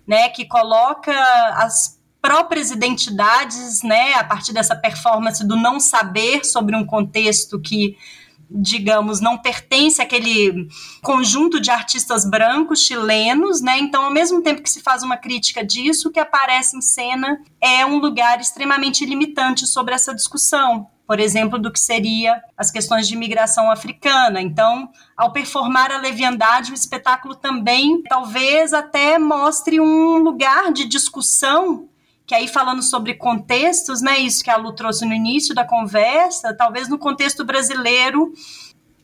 né, 0.08 0.30
que 0.30 0.46
coloca 0.46 1.12
as 1.56 2.00
próprias 2.22 2.70
identidades, 2.70 3.82
né, 3.82 4.14
a 4.14 4.24
partir 4.24 4.54
dessa 4.54 4.76
performance 4.76 5.44
do 5.48 5.56
não 5.56 5.80
saber 5.80 6.46
sobre 6.46 6.76
um 6.76 6.86
contexto 6.86 7.60
que 7.60 7.98
digamos, 8.50 9.22
não 9.22 9.38
pertence 9.38 10.02
àquele 10.02 10.68
conjunto 11.02 11.60
de 11.60 11.70
artistas 11.70 12.28
brancos 12.28 12.82
chilenos, 12.82 13.62
né? 13.62 13.78
Então, 13.80 14.06
ao 14.06 14.12
mesmo 14.12 14.42
tempo 14.42 14.62
que 14.62 14.70
se 14.70 14.82
faz 14.82 15.04
uma 15.04 15.18
crítica 15.18 15.64
disso, 15.64 16.10
o 16.10 16.12
que 16.12 16.20
aparece 16.20 16.76
em 16.76 16.82
cena 16.82 17.40
é 17.62 17.86
um 17.86 18.00
lugar 18.00 18.40
extremamente 18.40 19.06
limitante 19.06 19.68
sobre 19.68 19.94
essa 19.94 20.14
discussão. 20.14 20.88
Por 21.06 21.20
exemplo, 21.20 21.58
do 21.58 21.72
que 21.72 21.80
seria 21.80 22.40
as 22.56 22.70
questões 22.70 23.08
de 23.08 23.16
imigração 23.16 23.72
africana. 23.72 24.40
Então, 24.40 24.90
ao 25.18 25.34
performar 25.34 25.92
a 25.92 25.98
leviandade, 25.98 26.72
o 26.72 26.76
espetáculo 26.76 27.36
também 27.36 28.04
talvez 28.04 28.74
até 28.74 29.18
mostre 29.18 29.80
um 29.80 30.18
lugar 30.18 30.72
de 30.72 30.86
discussão 30.86 31.89
que 32.30 32.36
aí 32.36 32.48
falando 32.48 32.84
sobre 32.84 33.16
contextos, 33.16 34.04
né, 34.04 34.20
isso 34.20 34.44
que 34.44 34.52
a 34.52 34.56
Lu 34.56 34.72
trouxe 34.72 35.04
no 35.04 35.16
início 35.16 35.56
da 35.56 35.66
conversa, 35.66 36.56
talvez 36.56 36.88
no 36.88 37.00
contexto 37.00 37.44
brasileiro 37.44 38.32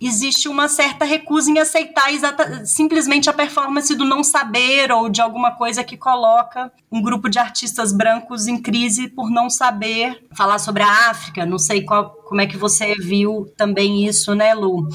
existe 0.07 0.47
uma 0.47 0.67
certa 0.67 1.05
recusa 1.05 1.49
em 1.49 1.59
aceitar 1.59 2.13
exata, 2.13 2.65
simplesmente 2.65 3.29
a 3.29 3.33
performance 3.33 3.93
do 3.95 4.05
não 4.05 4.23
saber 4.23 4.91
ou 4.91 5.09
de 5.09 5.21
alguma 5.21 5.51
coisa 5.51 5.83
que 5.83 5.97
coloca 5.97 6.71
um 6.91 7.01
grupo 7.01 7.29
de 7.29 7.39
artistas 7.39 7.91
brancos 7.91 8.47
em 8.47 8.61
crise 8.61 9.07
por 9.07 9.29
não 9.29 9.49
saber 9.49 10.25
falar 10.33 10.59
sobre 10.59 10.83
a 10.83 11.09
África. 11.09 11.45
Não 11.45 11.57
sei 11.57 11.81
qual, 11.81 12.11
como 12.27 12.41
é 12.41 12.47
que 12.47 12.57
você 12.57 12.95
viu 12.95 13.51
também 13.57 14.05
isso, 14.05 14.33
né, 14.35 14.53
Lu? 14.53 14.87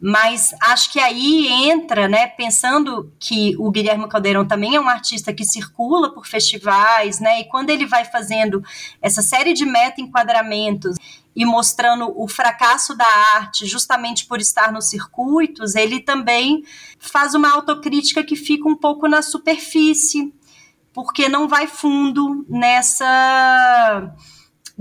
Mas 0.00 0.54
acho 0.62 0.92
que 0.92 0.98
aí 0.98 1.48
entra, 1.48 2.08
né, 2.08 2.26
pensando 2.26 3.12
que 3.18 3.54
o 3.58 3.70
Guilherme 3.70 4.08
Caldeirão 4.08 4.46
também 4.46 4.76
é 4.76 4.80
um 4.80 4.88
artista 4.88 5.32
que 5.32 5.44
circula 5.44 6.12
por 6.12 6.26
festivais, 6.26 7.20
né, 7.20 7.40
e 7.40 7.44
quando 7.44 7.70
ele 7.70 7.86
vai 7.86 8.04
fazendo 8.04 8.62
essa 9.02 9.22
série 9.22 9.52
de 9.52 9.66
meta-enquadramentos 9.66 10.96
e 11.34 11.44
mostrando 11.44 12.12
o 12.16 12.26
fracasso 12.26 12.96
da 12.96 13.06
arte 13.36 13.66
justamente 13.66 14.26
por 14.26 14.40
estar 14.40 14.72
nos 14.72 14.88
circuitos, 14.88 15.74
ele 15.74 16.00
também 16.00 16.64
faz 16.98 17.34
uma 17.34 17.50
autocrítica 17.50 18.22
que 18.24 18.36
fica 18.36 18.68
um 18.68 18.76
pouco 18.76 19.06
na 19.08 19.22
superfície, 19.22 20.34
porque 20.92 21.28
não 21.28 21.48
vai 21.48 21.66
fundo 21.66 22.44
nessa 22.48 24.12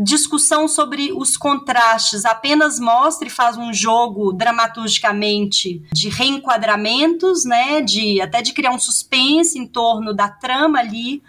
discussão 0.01 0.67
sobre 0.67 1.11
os 1.11 1.35
contrastes, 1.35 2.23
apenas 2.23 2.79
mostra 2.79 3.27
e 3.27 3.31
faz 3.31 3.57
um 3.57 3.73
jogo 3.73 4.31
dramaturgicamente 4.31 5.83
de 5.91 6.07
reenquadramentos, 6.07 7.43
né, 7.43 7.81
de 7.81 8.21
até 8.21 8.41
de 8.41 8.53
criar 8.53 8.71
um 8.71 8.79
suspense 8.79 9.59
em 9.59 9.67
torno 9.67 10.13
da 10.13 10.29
trama 10.29 10.79
ali, 10.79 11.21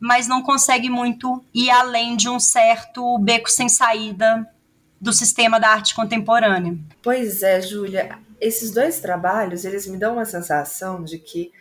mas 0.00 0.26
não 0.26 0.42
consegue 0.42 0.88
muito 0.88 1.44
ir 1.52 1.70
além 1.70 2.16
de 2.16 2.28
um 2.28 2.40
certo 2.40 3.18
beco 3.18 3.50
sem 3.50 3.68
saída 3.68 4.48
do 5.00 5.12
sistema 5.12 5.58
da 5.58 5.68
arte 5.68 5.94
contemporânea. 5.94 6.76
Pois 7.02 7.42
é, 7.42 7.60
Júlia, 7.60 8.18
esses 8.40 8.70
dois 8.70 9.00
trabalhos, 9.00 9.64
eles 9.64 9.86
me 9.86 9.98
dão 9.98 10.14
uma 10.14 10.24
sensação 10.24 11.02
de 11.02 11.18
que 11.18 11.52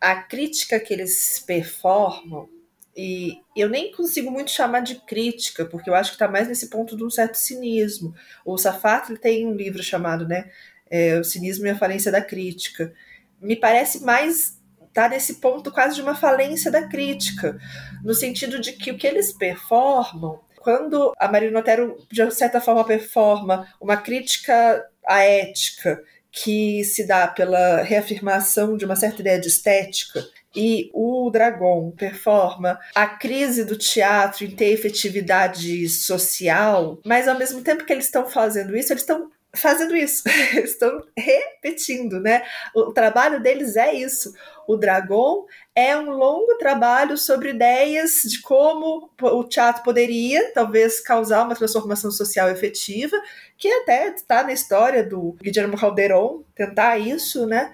a 0.00 0.16
crítica 0.16 0.78
que 0.78 0.92
eles 0.92 1.42
performam 1.46 2.48
e 2.96 3.40
eu 3.54 3.68
nem 3.68 3.92
consigo 3.92 4.28
muito 4.28 4.50
chamar 4.50 4.80
de 4.80 4.96
crítica, 4.96 5.64
porque 5.64 5.88
eu 5.88 5.94
acho 5.94 6.10
que 6.10 6.16
está 6.16 6.26
mais 6.26 6.48
nesse 6.48 6.68
ponto 6.68 6.96
de 6.96 7.04
um 7.04 7.10
certo 7.10 7.36
cinismo. 7.36 8.12
O 8.44 8.58
Safato 8.58 9.16
tem 9.16 9.46
um 9.46 9.54
livro 9.54 9.80
chamado 9.84 10.26
né, 10.26 10.50
é, 10.90 11.16
O 11.16 11.22
Cinismo 11.22 11.66
e 11.66 11.70
a 11.70 11.78
Falência 11.78 12.10
da 12.10 12.20
Crítica. 12.20 12.92
Me 13.40 13.54
parece 13.54 14.02
mais 14.02 14.58
tá 14.92 15.08
nesse 15.08 15.34
ponto 15.34 15.70
quase 15.70 15.94
de 15.94 16.02
uma 16.02 16.16
falência 16.16 16.72
da 16.72 16.88
crítica, 16.88 17.56
no 18.02 18.12
sentido 18.14 18.60
de 18.60 18.72
que 18.72 18.90
o 18.90 18.98
que 18.98 19.06
eles 19.06 19.32
performam 19.32 20.40
quando 20.68 21.14
a 21.18 21.26
Marina 21.28 21.60
Otero, 21.60 21.96
de 22.12 22.30
certa 22.30 22.60
forma, 22.60 22.84
performa 22.84 23.66
uma 23.80 23.96
crítica 23.96 24.84
à 25.06 25.20
ética 25.20 25.98
que 26.30 26.84
se 26.84 27.06
dá 27.06 27.26
pela 27.26 27.80
reafirmação 27.80 28.76
de 28.76 28.84
uma 28.84 28.94
certa 28.94 29.22
ideia 29.22 29.40
de 29.40 29.48
estética, 29.48 30.22
e 30.54 30.90
o 30.92 31.30
Dragon 31.30 31.90
performa 31.92 32.78
a 32.94 33.06
crise 33.06 33.64
do 33.64 33.78
teatro 33.78 34.44
em 34.44 34.50
ter 34.50 34.66
efetividade 34.66 35.88
social, 35.88 37.00
mas 37.02 37.26
ao 37.26 37.38
mesmo 37.38 37.62
tempo 37.62 37.86
que 37.86 37.92
eles 37.94 38.04
estão 38.04 38.28
fazendo 38.28 38.76
isso, 38.76 38.92
eles 38.92 39.04
estão 39.04 39.30
fazendo 39.54 39.96
isso, 39.96 40.22
eles 40.52 40.72
estão 40.72 41.02
repetindo, 41.16 42.20
né? 42.20 42.42
O 42.74 42.92
trabalho 42.92 43.42
deles 43.42 43.76
é 43.76 43.94
isso. 43.94 44.34
O 44.66 44.76
Dragon 44.76 45.46
é 45.78 45.96
um 45.96 46.10
longo 46.10 46.56
trabalho 46.56 47.16
sobre 47.16 47.50
ideias 47.50 48.22
de 48.24 48.42
como 48.42 49.08
o 49.22 49.44
teatro 49.44 49.84
poderia, 49.84 50.52
talvez, 50.52 50.98
causar 50.98 51.44
uma 51.44 51.54
transformação 51.54 52.10
social 52.10 52.50
efetiva, 52.50 53.16
que 53.56 53.68
até 53.68 54.08
está 54.08 54.42
na 54.42 54.52
história 54.52 55.04
do 55.04 55.36
Guillermo 55.40 55.78
Calderón, 55.78 56.42
tentar 56.52 56.98
isso, 56.98 57.46
né? 57.46 57.72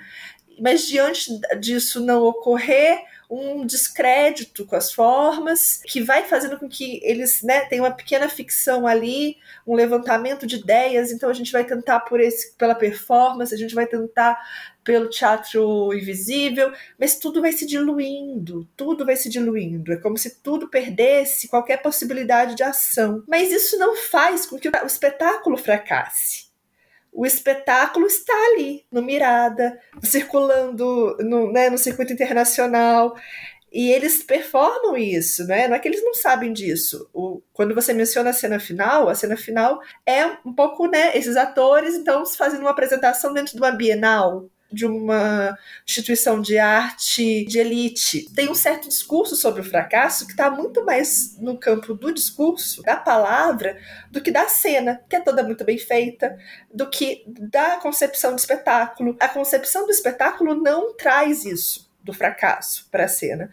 Mas 0.61 0.87
diante 0.87 1.31
disso 1.59 2.05
não 2.05 2.23
ocorrer, 2.25 3.03
um 3.31 3.65
descrédito 3.67 4.65
com 4.67 4.77
as 4.77 4.93
formas, 4.93 5.81
que 5.85 6.01
vai 6.01 6.25
fazendo 6.25 6.59
com 6.59 6.69
que 6.69 7.01
eles 7.03 7.43
né, 7.43 7.61
tenham 7.67 7.85
uma 7.85 7.95
pequena 7.95 8.29
ficção 8.29 8.87
ali, 8.87 9.37
um 9.67 9.75
levantamento 9.75 10.47
de 10.47 10.57
ideias. 10.57 11.11
Então 11.11 11.29
a 11.29 11.33
gente 11.33 11.53
vai 11.53 11.65
tentar 11.65 12.01
por 12.01 12.21
esse, 12.21 12.55
pela 12.55 12.75
performance, 12.75 13.55
a 13.55 13.59
gente 13.59 13.75
vai 13.75 13.87
tentar 13.87 14.39
pelo 14.83 15.09
teatro 15.09 15.95
invisível, 15.95 16.71
mas 17.01 17.19
tudo 17.19 17.41
vai 17.41 17.53
se 17.53 17.67
diluindo, 17.67 18.69
tudo 18.77 19.07
vai 19.07 19.17
se 19.17 19.31
diluindo. 19.31 19.93
É 19.93 19.97
como 19.97 20.19
se 20.19 20.43
tudo 20.43 20.69
perdesse 20.69 21.49
qualquer 21.49 21.79
possibilidade 21.83 22.55
de 22.55 22.63
ação. 22.63 23.25
Mas 23.27 23.51
isso 23.51 23.79
não 23.79 23.97
faz 23.97 24.45
com 24.45 24.59
que 24.59 24.69
o 24.69 24.87
espetáculo 24.87 25.57
fracasse 25.57 26.54
o 27.15 27.25
espetáculo 27.25 28.07
está 28.07 28.35
ali, 28.53 28.85
no 28.91 29.01
Mirada, 29.01 29.79
circulando 30.03 31.17
no, 31.21 31.53
né, 31.53 31.71
no 31.71 31.79
circuito 31.79 32.13
internacional. 32.13 33.15
E 33.73 33.91
eles 33.91 34.23
performam 34.23 34.97
isso, 34.97 35.47
né? 35.47 35.67
Não 35.67 35.77
é 35.77 35.79
que 35.79 35.89
eles 35.89 36.03
não 36.03 36.15
sabem 36.15 36.53
disso. 36.53 37.09
O, 37.13 37.41
quando 37.53 37.75
você 37.75 37.93
menciona 37.93 38.31
a 38.31 38.33
cena 38.33 38.61
final, 38.61 39.09
a 39.09 39.15
cena 39.15 39.37
final 39.37 39.81
é 40.07 40.27
um 40.45 40.53
pouco, 40.53 40.87
né? 40.87 41.17
Esses 41.17 41.37
atores, 41.37 41.95
então, 41.95 42.25
fazendo 42.27 42.61
uma 42.61 42.71
apresentação 42.71 43.33
dentro 43.33 43.53
de 43.53 43.59
uma 43.59 43.73
Bienal, 43.73 44.49
de 44.75 44.85
uma 44.85 45.57
instituição 45.87 46.41
de 46.41 46.59
arte 46.59 47.45
de 47.45 47.59
elite. 47.59 48.29
Tem 48.35 48.51
um 48.51 48.55
certo 48.55 48.89
discurso 48.89 49.37
sobre 49.37 49.61
o 49.61 49.65
fracasso 49.65 50.27
que 50.27 50.33
está 50.33 50.51
muito 50.51 50.85
mais 50.85 51.39
no 51.39 51.57
campo 51.59 51.95
do 51.95 52.13
discurso, 52.13 52.83
da 52.83 52.97
palavra, 52.97 53.79
do 54.11 54.21
que 54.21 54.31
da 54.31 54.49
cena, 54.49 55.01
que 55.09 55.17
é 55.17 55.21
toda 55.21 55.43
muito 55.43 55.65
bem 55.65 55.79
feita, 55.79 56.37
do 56.73 56.89
que 56.91 57.25
da 57.27 57.77
concepção 57.77 58.33
do 58.33 58.39
espetáculo. 58.39 59.17
A 59.21 59.29
concepção 59.29 59.87
do 59.87 59.93
espetáculo 59.93 60.55
não 60.55 60.95
traz 60.97 61.45
isso 61.45 61.91
do 62.03 62.13
fracasso 62.13 62.89
para 62.91 63.05
a 63.05 63.09
cena. 63.09 63.51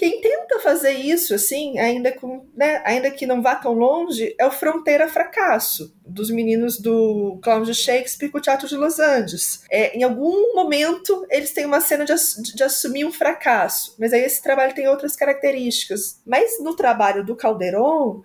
Quem 0.00 0.18
tenta 0.18 0.58
fazer 0.60 0.92
isso, 0.92 1.34
assim, 1.34 1.78
ainda, 1.78 2.10
com, 2.10 2.48
né, 2.56 2.80
ainda 2.86 3.10
que 3.10 3.26
não 3.26 3.42
vá 3.42 3.54
tão 3.54 3.74
longe, 3.74 4.34
é 4.38 4.46
o 4.46 4.50
Fronteira 4.50 5.06
Fracasso, 5.06 5.94
dos 6.06 6.30
meninos 6.30 6.80
do 6.80 7.38
Clown 7.42 7.64
de 7.64 7.74
Shakespeare 7.74 8.30
com 8.30 8.38
o 8.38 8.40
Teatro 8.40 8.66
de 8.66 8.78
Los 8.78 8.98
Angeles. 8.98 9.62
É, 9.70 9.94
em 9.94 10.02
algum 10.02 10.54
momento, 10.54 11.26
eles 11.28 11.52
têm 11.52 11.66
uma 11.66 11.82
cena 11.82 12.06
de, 12.06 12.14
de 12.54 12.64
assumir 12.64 13.04
um 13.04 13.12
fracasso, 13.12 13.94
mas 13.98 14.14
aí 14.14 14.22
esse 14.22 14.42
trabalho 14.42 14.74
tem 14.74 14.88
outras 14.88 15.14
características. 15.14 16.18
Mas 16.24 16.58
no 16.62 16.74
trabalho 16.74 17.22
do 17.22 17.36
Calderon, 17.36 18.22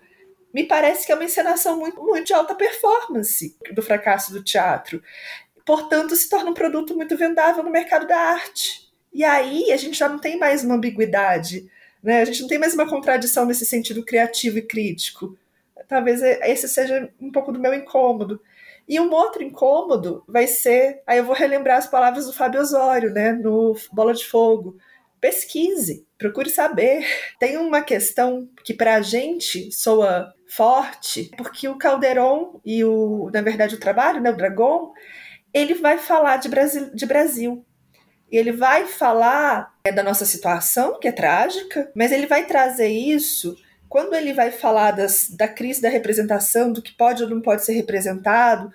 me 0.54 0.64
parece 0.64 1.04
que 1.04 1.12
é 1.12 1.14
uma 1.14 1.24
encenação 1.24 1.78
muito, 1.78 2.02
muito 2.02 2.28
de 2.28 2.32
alta 2.32 2.54
performance 2.54 3.54
do 3.74 3.82
fracasso 3.82 4.32
do 4.32 4.42
teatro. 4.42 5.02
Portanto, 5.66 6.16
se 6.16 6.30
torna 6.30 6.52
um 6.52 6.54
produto 6.54 6.96
muito 6.96 7.18
vendável 7.18 7.62
no 7.62 7.70
mercado 7.70 8.06
da 8.06 8.16
arte. 8.16 8.85
E 9.16 9.24
aí 9.24 9.72
a 9.72 9.78
gente 9.78 9.98
já 9.98 10.10
não 10.10 10.18
tem 10.18 10.38
mais 10.38 10.62
uma 10.62 10.74
ambiguidade, 10.74 11.66
né? 12.02 12.20
A 12.20 12.24
gente 12.26 12.42
não 12.42 12.48
tem 12.48 12.58
mais 12.58 12.74
uma 12.74 12.86
contradição 12.86 13.46
nesse 13.46 13.64
sentido 13.64 14.04
criativo 14.04 14.58
e 14.58 14.62
crítico. 14.62 15.34
Talvez 15.88 16.20
esse 16.22 16.68
seja 16.68 17.08
um 17.18 17.32
pouco 17.32 17.50
do 17.50 17.58
meu 17.58 17.72
incômodo. 17.72 18.38
E 18.86 19.00
um 19.00 19.10
outro 19.10 19.42
incômodo 19.42 20.22
vai 20.28 20.46
ser, 20.46 21.02
aí 21.06 21.16
eu 21.16 21.24
vou 21.24 21.34
relembrar 21.34 21.78
as 21.78 21.86
palavras 21.86 22.26
do 22.26 22.34
Fábio 22.34 22.60
Osório, 22.60 23.10
né, 23.10 23.32
no 23.32 23.74
Bola 23.90 24.12
de 24.12 24.26
Fogo. 24.26 24.76
Pesquise, 25.18 26.06
procure 26.18 26.50
saber. 26.50 27.06
Tem 27.40 27.56
uma 27.56 27.80
questão 27.80 28.46
que 28.62 28.74
para 28.74 28.96
a 28.96 29.00
gente 29.00 29.72
soa 29.72 30.30
forte, 30.46 31.30
porque 31.38 31.66
o 31.66 31.78
Calderon 31.78 32.60
e 32.62 32.84
o, 32.84 33.30
na 33.32 33.40
verdade, 33.40 33.76
o 33.76 33.80
trabalho, 33.80 34.20
né, 34.20 34.28
o 34.28 34.36
Dragon, 34.36 34.92
ele 35.54 35.72
vai 35.72 35.96
falar 35.96 36.36
de 36.36 36.50
de 36.94 37.06
Brasil 37.06 37.64
e 38.30 38.36
ele 38.36 38.52
vai 38.52 38.86
falar 38.86 39.74
é, 39.84 39.92
da 39.92 40.02
nossa 40.02 40.24
situação, 40.24 40.98
que 40.98 41.08
é 41.08 41.12
trágica, 41.12 41.90
mas 41.94 42.10
ele 42.10 42.26
vai 42.26 42.44
trazer 42.46 42.88
isso 42.88 43.56
quando 43.88 44.14
ele 44.14 44.32
vai 44.32 44.50
falar 44.50 44.90
das, 44.90 45.30
da 45.30 45.46
crise 45.46 45.80
da 45.80 45.88
representação, 45.88 46.72
do 46.72 46.82
que 46.82 46.92
pode 46.92 47.22
ou 47.22 47.30
não 47.30 47.40
pode 47.40 47.64
ser 47.64 47.72
representado. 47.72 48.72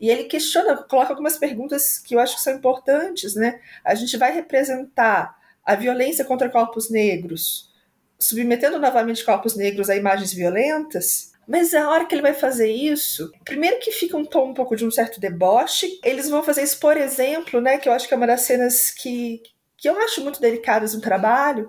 E 0.00 0.10
ele 0.10 0.24
questiona, 0.24 0.76
coloca 0.76 1.12
algumas 1.12 1.36
perguntas 1.36 1.98
que 1.98 2.14
eu 2.14 2.20
acho 2.20 2.36
que 2.36 2.42
são 2.42 2.54
importantes, 2.54 3.34
né? 3.34 3.60
A 3.84 3.94
gente 3.94 4.16
vai 4.16 4.32
representar 4.32 5.36
a 5.64 5.74
violência 5.74 6.24
contra 6.24 6.48
corpos 6.48 6.90
negros, 6.90 7.70
submetendo 8.18 8.78
novamente 8.78 9.24
corpos 9.24 9.54
negros 9.54 9.88
a 9.88 9.96
imagens 9.96 10.32
violentas, 10.32 11.32
mas 11.48 11.72
a 11.72 11.88
hora 11.88 12.04
que 12.04 12.14
ele 12.14 12.20
vai 12.20 12.34
fazer 12.34 12.70
isso, 12.70 13.32
primeiro 13.42 13.78
que 13.78 13.90
fica 13.90 14.18
um 14.18 14.24
tom 14.24 14.50
um 14.50 14.54
pouco 14.54 14.76
de 14.76 14.84
um 14.84 14.90
certo 14.90 15.18
deboche, 15.18 15.98
eles 16.04 16.28
vão 16.28 16.42
fazer 16.42 16.62
isso, 16.62 16.78
por 16.78 16.94
exemplo, 16.94 17.58
né, 17.58 17.78
que 17.78 17.88
eu 17.88 17.92
acho 17.94 18.06
que 18.06 18.12
é 18.12 18.16
uma 18.18 18.26
das 18.26 18.42
cenas 18.42 18.90
que, 18.90 19.42
que 19.74 19.88
eu 19.88 19.98
acho 19.98 20.22
muito 20.22 20.42
delicadas 20.42 20.94
no 20.94 21.00
trabalho, 21.00 21.66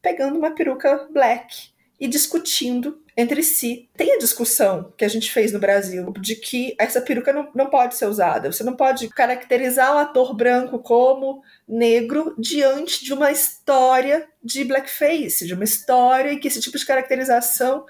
pegando 0.00 0.38
uma 0.38 0.52
peruca 0.52 1.06
black 1.12 1.68
e 2.00 2.08
discutindo 2.08 2.98
entre 3.14 3.42
si. 3.42 3.90
Tem 3.94 4.14
a 4.14 4.18
discussão 4.18 4.90
que 4.96 5.04
a 5.04 5.08
gente 5.08 5.30
fez 5.30 5.52
no 5.52 5.58
Brasil 5.58 6.14
de 6.18 6.34
que 6.36 6.74
essa 6.78 7.02
peruca 7.02 7.30
não, 7.30 7.50
não 7.54 7.66
pode 7.66 7.96
ser 7.96 8.06
usada. 8.06 8.50
Você 8.50 8.64
não 8.64 8.74
pode 8.74 9.10
caracterizar 9.10 9.94
o 9.94 9.98
ator 9.98 10.34
branco 10.34 10.78
como 10.78 11.42
negro 11.68 12.34
diante 12.38 13.04
de 13.04 13.12
uma 13.12 13.30
história 13.30 14.26
de 14.42 14.64
blackface, 14.64 15.46
de 15.46 15.52
uma 15.52 15.64
história 15.64 16.32
em 16.32 16.38
que 16.38 16.48
esse 16.48 16.60
tipo 16.60 16.78
de 16.78 16.86
caracterização 16.86 17.84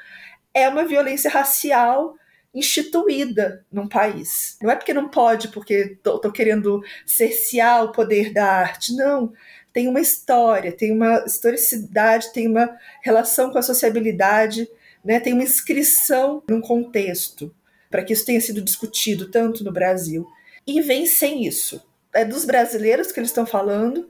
é 0.55 0.69
uma 0.69 0.85
violência 0.85 1.31
racial 1.31 2.15
instituída 2.53 3.65
num 3.71 3.89
país. 3.89 4.57
Não 4.61 4.71
é 4.71 4.77
porque 4.77 4.93
não 4.93 5.09
pode, 5.09 5.49
porque 5.49 5.99
tô 6.03 6.33
querendo 6.33 6.83
cercear 7.07 7.85
o 7.85 7.93
poder 7.93 8.33
da 8.33 8.45
arte. 8.45 8.95
Não 8.97 9.33
tem 9.73 9.89
uma 9.89 10.01
história, 10.01 10.73
tem 10.73 10.93
uma 10.93 11.25
historicidade, 11.27 12.33
tem 12.33 12.49
uma 12.49 12.77
relação 13.03 13.51
com 13.51 13.59
a 13.59 13.63
sociabilidade, 13.63 14.69
né, 15.05 15.21
tem 15.21 15.33
uma 15.33 15.43
inscrição 15.43 16.43
num 16.49 16.61
contexto, 16.61 17.55
para 17.89 18.03
que 18.03 18.13
isso 18.13 18.27
tenha 18.27 18.41
sido 18.41 18.61
discutido 18.61 19.31
tanto 19.31 19.65
no 19.65 19.73
Brasil. 19.73 20.27
E 20.67 20.81
vem 20.81 21.07
sem 21.07 21.47
isso. 21.47 21.85
É 22.13 22.25
dos 22.25 22.45
brasileiros 22.45 23.13
que 23.13 23.21
eles 23.21 23.31
estão 23.31 23.47
falando, 23.47 24.09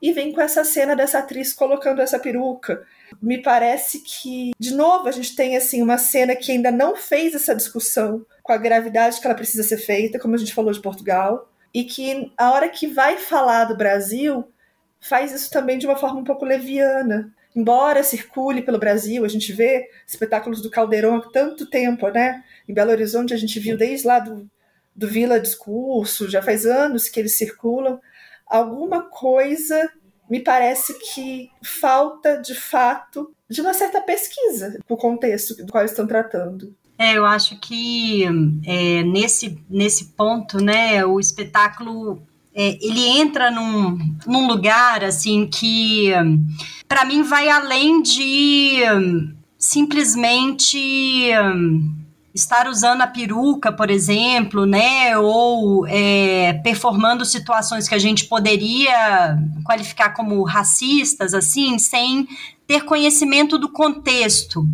e 0.00 0.12
vem 0.12 0.32
com 0.32 0.40
essa 0.40 0.64
cena 0.64 0.96
dessa 0.96 1.18
atriz 1.18 1.52
colocando 1.52 2.00
essa 2.00 2.18
peruca. 2.18 2.86
Me 3.20 3.42
parece 3.42 4.00
que, 4.00 4.52
de 4.58 4.74
novo, 4.74 5.08
a 5.08 5.12
gente 5.12 5.34
tem 5.34 5.56
assim 5.56 5.82
uma 5.82 5.98
cena 5.98 6.36
que 6.36 6.52
ainda 6.52 6.70
não 6.70 6.96
fez 6.96 7.34
essa 7.34 7.54
discussão 7.54 8.24
com 8.42 8.52
a 8.52 8.56
gravidade 8.56 9.20
que 9.20 9.26
ela 9.26 9.34
precisa 9.34 9.62
ser 9.62 9.78
feita, 9.78 10.18
como 10.18 10.34
a 10.34 10.38
gente 10.38 10.54
falou 10.54 10.72
de 10.72 10.80
Portugal, 10.80 11.50
e 11.72 11.84
que 11.84 12.32
a 12.36 12.50
hora 12.52 12.68
que 12.68 12.86
vai 12.86 13.16
falar 13.16 13.64
do 13.64 13.76
Brasil, 13.76 14.44
faz 15.00 15.32
isso 15.32 15.50
também 15.50 15.78
de 15.78 15.86
uma 15.86 15.96
forma 15.96 16.20
um 16.20 16.24
pouco 16.24 16.44
leviana. 16.44 17.32
Embora 17.54 18.04
circule 18.04 18.62
pelo 18.62 18.78
Brasil, 18.78 19.24
a 19.24 19.28
gente 19.28 19.52
vê 19.52 19.88
espetáculos 20.06 20.62
do 20.62 20.70
Caldeirão 20.70 21.16
há 21.16 21.30
tanto 21.30 21.68
tempo, 21.68 22.08
né? 22.08 22.44
Em 22.68 22.74
Belo 22.74 22.92
Horizonte 22.92 23.34
a 23.34 23.36
gente 23.36 23.58
viu 23.58 23.76
desde 23.76 24.06
lá 24.06 24.20
do, 24.20 24.48
do 24.94 25.08
Vila 25.08 25.40
Discurso, 25.40 26.30
já 26.30 26.40
faz 26.40 26.64
anos 26.64 27.08
que 27.08 27.18
eles 27.18 27.36
circulam. 27.36 28.00
Alguma 28.46 29.02
coisa 29.02 29.90
me 30.30 30.38
parece 30.40 30.94
que 30.94 31.50
falta, 31.62 32.36
de 32.36 32.54
fato, 32.54 33.32
de 33.48 33.60
uma 33.60 33.74
certa 33.74 34.00
pesquisa 34.00 34.78
com 34.86 34.94
o 34.94 34.96
contexto 34.96 35.56
do 35.56 35.72
qual 35.72 35.84
estão 35.84 36.06
tratando. 36.06 36.72
É, 36.96 37.16
eu 37.16 37.26
acho 37.26 37.58
que 37.58 38.24
é, 38.64 39.02
nesse, 39.02 39.58
nesse 39.68 40.12
ponto, 40.12 40.62
né, 40.62 41.04
o 41.04 41.18
espetáculo 41.18 42.22
é, 42.54 42.78
ele 42.84 43.06
entra 43.06 43.50
num, 43.50 43.98
num 44.26 44.46
lugar 44.46 45.02
assim 45.02 45.46
que 45.46 46.10
para 46.86 47.04
mim 47.04 47.22
vai 47.22 47.48
além 47.48 48.02
de 48.02 48.82
simplesmente 49.56 51.30
estar 52.34 52.68
usando 52.68 53.02
a 53.02 53.06
peruca, 53.06 53.72
por 53.72 53.90
exemplo, 53.90 54.64
né, 54.64 55.16
ou 55.18 55.86
é, 55.86 56.54
performando 56.62 57.24
situações 57.24 57.88
que 57.88 57.94
a 57.94 57.98
gente 57.98 58.26
poderia 58.26 59.36
qualificar 59.64 60.10
como 60.10 60.42
racistas, 60.44 61.34
assim, 61.34 61.78
sem 61.78 62.28
ter 62.66 62.84
conhecimento 62.84 63.58
do 63.58 63.68
contexto. 63.68 64.64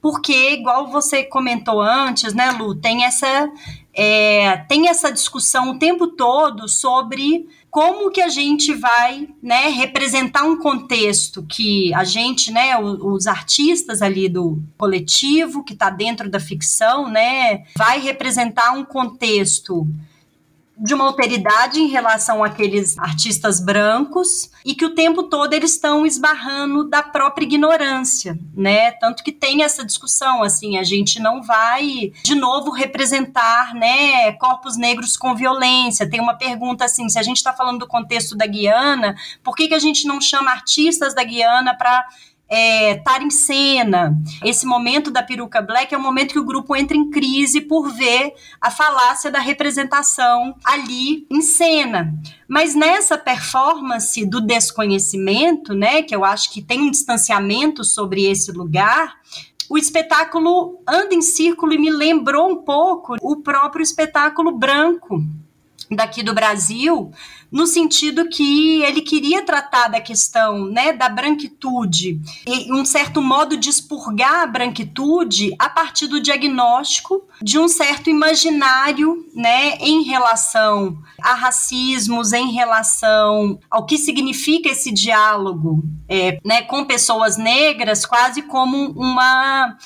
Porque, 0.00 0.52
igual 0.52 0.90
você 0.90 1.24
comentou 1.24 1.80
antes, 1.80 2.32
né, 2.32 2.50
Lu, 2.52 2.74
tem 2.74 3.04
essa 3.04 3.50
é, 3.92 4.56
tem 4.68 4.88
essa 4.88 5.10
discussão 5.10 5.70
o 5.70 5.78
tempo 5.78 6.08
todo 6.08 6.68
sobre 6.68 7.48
como 7.70 8.10
que 8.10 8.20
a 8.20 8.28
gente 8.28 8.74
vai 8.74 9.28
né, 9.42 9.68
representar 9.68 10.42
um 10.42 10.56
contexto 10.56 11.44
que 11.48 11.94
a 11.94 12.02
gente, 12.02 12.50
né, 12.50 12.76
os 12.78 13.26
artistas 13.26 14.02
ali 14.02 14.28
do 14.28 14.60
coletivo 14.76 15.62
que 15.62 15.72
está 15.72 15.88
dentro 15.88 16.28
da 16.28 16.40
ficção, 16.40 17.08
né, 17.08 17.64
vai 17.76 18.00
representar 18.00 18.72
um 18.72 18.84
contexto 18.84 19.86
de 20.80 20.94
uma 20.94 21.04
alteridade 21.04 21.78
em 21.78 21.88
relação 21.88 22.42
àqueles 22.42 22.98
artistas 22.98 23.60
brancos 23.60 24.50
e 24.64 24.74
que 24.74 24.86
o 24.86 24.94
tempo 24.94 25.24
todo 25.24 25.52
eles 25.52 25.72
estão 25.72 26.06
esbarrando 26.06 26.88
da 26.88 27.02
própria 27.02 27.44
ignorância, 27.44 28.38
né? 28.54 28.90
Tanto 28.92 29.22
que 29.22 29.30
tem 29.30 29.62
essa 29.62 29.84
discussão, 29.84 30.42
assim, 30.42 30.78
a 30.78 30.82
gente 30.82 31.20
não 31.20 31.42
vai 31.42 32.12
de 32.24 32.34
novo 32.34 32.70
representar, 32.70 33.74
né, 33.74 34.32
corpos 34.32 34.78
negros 34.78 35.18
com 35.18 35.34
violência. 35.34 36.08
Tem 36.08 36.20
uma 36.20 36.34
pergunta 36.34 36.86
assim, 36.86 37.08
se 37.10 37.18
a 37.18 37.22
gente 37.22 37.36
está 37.36 37.52
falando 37.52 37.80
do 37.80 37.86
contexto 37.86 38.34
da 38.34 38.46
Guiana, 38.46 39.14
por 39.44 39.54
que, 39.54 39.68
que 39.68 39.74
a 39.74 39.78
gente 39.78 40.06
não 40.06 40.18
chama 40.18 40.50
artistas 40.50 41.14
da 41.14 41.22
Guiana 41.22 41.76
para 41.76 42.06
é, 42.50 42.96
estar 42.96 43.22
em 43.22 43.30
cena. 43.30 44.14
Esse 44.44 44.66
momento 44.66 45.10
da 45.10 45.22
peruca 45.22 45.62
black 45.62 45.94
é 45.94 45.96
o 45.96 46.02
momento 46.02 46.32
que 46.32 46.38
o 46.38 46.44
grupo 46.44 46.74
entra 46.74 46.96
em 46.96 47.08
crise 47.08 47.60
por 47.60 47.88
ver 47.90 48.34
a 48.60 48.70
falácia 48.70 49.30
da 49.30 49.38
representação 49.38 50.56
ali 50.64 51.26
em 51.30 51.40
cena. 51.40 52.12
Mas 52.48 52.74
nessa 52.74 53.16
performance 53.16 54.26
do 54.26 54.40
desconhecimento, 54.40 55.72
né, 55.72 56.02
que 56.02 56.14
eu 56.14 56.24
acho 56.24 56.52
que 56.52 56.60
tem 56.60 56.80
um 56.80 56.90
distanciamento 56.90 57.84
sobre 57.84 58.24
esse 58.24 58.50
lugar, 58.50 59.20
o 59.68 59.78
espetáculo 59.78 60.82
anda 60.88 61.14
em 61.14 61.22
círculo 61.22 61.72
e 61.72 61.78
me 61.78 61.90
lembrou 61.90 62.50
um 62.50 62.64
pouco 62.64 63.14
o 63.22 63.36
próprio 63.36 63.84
espetáculo 63.84 64.50
branco 64.58 65.22
daqui 65.90 66.22
do 66.22 66.32
Brasil, 66.32 67.10
no 67.50 67.66
sentido 67.66 68.28
que 68.28 68.82
ele 68.82 69.00
queria 69.00 69.42
tratar 69.42 69.88
da 69.88 70.00
questão 70.00 70.66
né, 70.66 70.92
da 70.92 71.08
branquitude 71.08 72.20
e 72.46 72.72
um 72.72 72.84
certo 72.84 73.20
modo 73.20 73.56
de 73.56 73.68
expurgar 73.68 74.42
a 74.42 74.46
branquitude 74.46 75.54
a 75.58 75.68
partir 75.68 76.06
do 76.06 76.20
diagnóstico 76.20 77.26
de 77.42 77.58
um 77.58 77.66
certo 77.66 78.08
imaginário 78.08 79.26
né, 79.34 79.76
em 79.80 80.04
relação 80.04 80.96
a 81.20 81.34
racismos, 81.34 82.32
em 82.32 82.52
relação 82.52 83.58
ao 83.68 83.84
que 83.84 83.98
significa 83.98 84.68
esse 84.68 84.92
diálogo 84.92 85.82
é, 86.08 86.38
né, 86.44 86.62
com 86.62 86.84
pessoas 86.84 87.36
negras, 87.36 88.06
quase 88.06 88.42
como 88.42 88.90
uma 88.90 89.76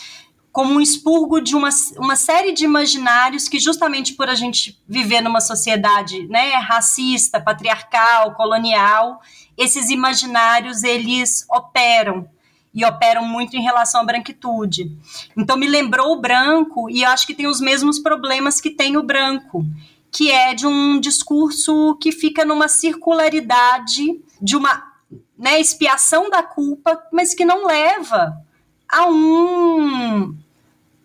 como 0.55 0.75
um 0.75 0.81
expurgo 0.81 1.41
de 1.41 1.57
uma, 1.57 1.69
uma 1.99 2.15
série 2.15 2.53
de 2.53 2.65
imaginários 2.65 3.49
que, 3.49 3.59
justamente 3.59 4.15
por 4.15 4.29
a 4.29 4.37
gente 4.37 4.81
viver 4.87 5.21
numa 5.21 5.41
sociedade 5.41 6.29
né, 6.29 6.51
racista, 6.55 7.41
patriarcal, 7.41 8.35
colonial, 8.35 9.21
esses 9.59 9.91
imaginários 9.91 10.85
eles 10.85 11.45
operam 11.51 12.29
e 12.73 12.85
operam 12.85 13.27
muito 13.27 13.57
em 13.57 13.63
relação 13.63 14.03
à 14.03 14.05
branquitude. 14.05 14.97
Então 15.37 15.57
me 15.57 15.67
lembrou 15.67 16.13
o 16.13 16.21
branco 16.21 16.89
e 16.89 17.03
eu 17.03 17.09
acho 17.09 17.27
que 17.27 17.35
tem 17.35 17.49
os 17.49 17.61
mesmos 17.61 17.99
problemas 17.99 18.61
que 18.61 18.71
tem 18.71 18.97
o 18.97 19.03
branco, 19.03 19.67
que 20.09 20.31
é 20.31 20.55
de 20.55 20.69
um 20.69 21.01
discurso 21.01 21.99
que 22.01 22.13
fica 22.13 22.45
numa 22.45 22.69
circularidade 22.69 24.23
de 24.41 24.55
uma 24.55 24.85
né, 25.37 25.61
expiação 25.61 26.31
da 26.31 26.45
culpa, 26.45 26.97
mas 27.13 27.35
que 27.35 27.45
não 27.45 27.67
leva 27.67 28.41
a 28.89 29.09
um 29.09 30.44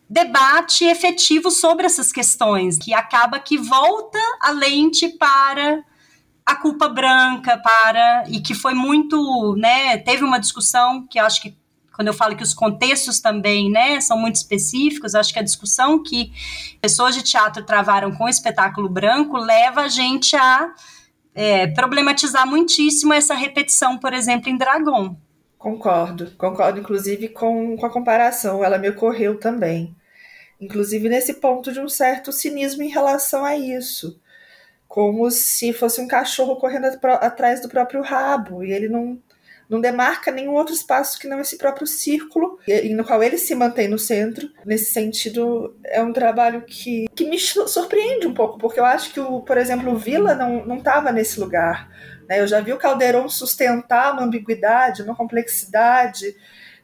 debate 0.10 0.86
efetivo 0.86 1.52
sobre 1.52 1.86
essas 1.86 2.12
questões, 2.12 2.80
que 2.80 2.94
acaba 2.94 3.40
que 3.40 3.58
volta 3.58 4.18
a 4.42 4.50
lente 4.50 5.08
para 5.10 5.84
a 6.44 6.56
culpa 6.56 6.90
branca, 6.90 7.58
para 7.60 8.24
e 8.28 8.42
que 8.42 8.56
foi 8.56 8.74
muito, 8.74 9.56
né, 9.56 9.98
teve 9.98 10.24
uma 10.24 10.40
discussão 10.40 11.06
que 11.06 11.20
acho 11.20 11.40
que 11.42 11.56
quando 11.96 12.08
eu 12.08 12.14
falo 12.14 12.36
que 12.36 12.42
os 12.42 12.54
contextos 12.54 13.20
também, 13.20 13.70
né, 13.70 14.00
são 14.02 14.18
muito 14.18 14.38
específicos, 14.38 15.14
acho 15.14 15.34
que 15.34 15.38
a 15.38 15.44
discussão 15.44 16.02
que 16.02 16.32
pessoas 16.82 17.14
de 17.14 17.22
teatro 17.22 17.64
travaram 17.64 18.12
com 18.12 18.24
o 18.24 18.30
espetáculo 18.30 18.90
branco 18.90 19.38
leva 19.38 19.82
a 19.82 19.88
gente 19.90 20.36
a 20.36 20.74
é, 21.36 21.68
problematizar 21.68 22.48
muitíssimo 22.48 23.14
essa 23.14 23.36
repetição, 23.36 23.98
por 23.98 24.14
exemplo, 24.14 24.50
em 24.50 24.58
Dragon. 24.58 25.16
Concordo, 25.58 26.32
concordo 26.38 26.80
inclusive 26.80 27.28
com, 27.28 27.76
com 27.76 27.86
a 27.86 27.90
comparação, 27.92 28.64
ela 28.64 28.78
me 28.78 28.90
ocorreu 28.90 29.38
também 29.38 29.94
inclusive 30.60 31.08
nesse 31.10 31.36
ponto 31.36 31.72
de 31.72 31.80
um 31.80 31.88
certo 31.88 32.32
cinismo 32.32 32.84
em 32.84 32.90
relação 32.90 33.46
a 33.46 33.56
isso, 33.56 34.20
como 34.88 35.30
se 35.30 35.72
fosse 35.72 36.02
um 36.02 36.08
cachorro 36.08 36.56
correndo 36.58 36.86
atrás 37.22 37.62
do 37.62 37.70
próprio 37.70 38.02
rabo 38.02 38.64
e 38.64 38.72
ele 38.72 38.90
não 38.90 39.22
não 39.70 39.80
demarca 39.80 40.32
nenhum 40.32 40.56
outro 40.56 40.74
espaço 40.74 41.20
que 41.20 41.28
não 41.28 41.40
esse 41.40 41.56
próprio 41.56 41.86
círculo, 41.86 42.58
no 42.90 43.06
qual 43.06 43.22
ele 43.22 43.38
se 43.38 43.54
mantém 43.54 43.88
no 43.88 44.00
centro. 44.00 44.50
Nesse 44.66 44.92
sentido, 44.92 45.78
é 45.86 46.02
um 46.02 46.12
trabalho 46.12 46.64
que, 46.64 47.08
que 47.16 47.30
me 47.30 47.38
surpreende 47.38 48.26
um 48.26 48.34
pouco, 48.34 48.58
porque 48.58 48.80
eu 48.80 48.86
acho 48.86 49.14
que, 49.14 49.20
o, 49.20 49.42
por 49.42 49.60
exemplo, 49.60 49.94
o 49.94 49.98
Vila 49.98 50.34
não 50.34 50.78
estava 50.78 51.12
nesse 51.12 51.40
lugar. 51.40 51.88
Né? 52.28 52.40
Eu 52.40 52.48
já 52.48 52.60
vi 52.62 52.74
o 52.74 52.80
Caldeirão 52.80 53.30
sustentar 53.30 54.14
uma 54.14 54.24
ambiguidade, 54.24 55.04
uma 55.04 55.16
complexidade, 55.16 56.36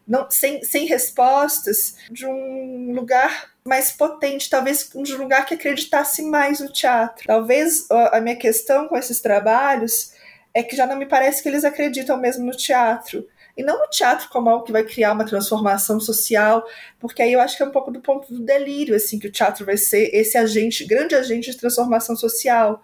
não, 0.08 0.30
sem, 0.30 0.62
sem 0.62 0.86
respostas, 0.86 1.96
de 2.12 2.28
um 2.28 2.94
lugar 2.94 3.55
mais 3.68 3.92
potente, 3.92 4.50
talvez 4.50 4.92
um 4.94 5.02
lugar 5.18 5.46
que 5.46 5.56
acreditasse 5.56 6.22
mais 6.22 6.60
no 6.60 6.72
teatro. 6.72 7.26
Talvez 7.26 7.88
a 7.90 8.22
minha 8.22 8.36
questão 8.36 8.88
com 8.88 8.96
esses 8.96 9.20
trabalhos 9.20 10.14
é 10.54 10.62
que 10.62 10.76
já 10.76 10.86
não 10.86 10.96
me 10.96 11.08
parece 11.08 11.42
que 11.42 11.50
eles 11.50 11.66
acreditam 11.66 12.16
mesmo 12.18 12.46
no 12.46 12.56
teatro. 12.56 13.28
e 13.58 13.64
não 13.64 13.80
no 13.80 13.88
teatro 13.88 14.28
como 14.30 14.50
algo 14.50 14.66
que 14.66 14.72
vai 14.72 14.84
criar 14.84 15.14
uma 15.14 15.26
transformação 15.26 15.98
social, 15.98 16.66
porque 17.00 17.22
aí 17.22 17.32
eu 17.32 17.40
acho 17.40 17.56
que 17.56 17.64
é 17.64 17.66
um 17.66 17.72
pouco 17.72 17.90
do 17.90 18.02
ponto 18.02 18.32
do 18.34 18.42
delírio, 18.42 18.94
assim, 18.94 19.18
que 19.18 19.28
o 19.28 19.32
teatro 19.32 19.66
vai 19.66 19.78
ser 19.78 20.14
esse 20.14 20.38
agente, 20.38 20.84
grande 20.84 21.16
agente 21.16 21.52
de 21.52 21.58
transformação 21.58 22.18
social, 22.18 22.84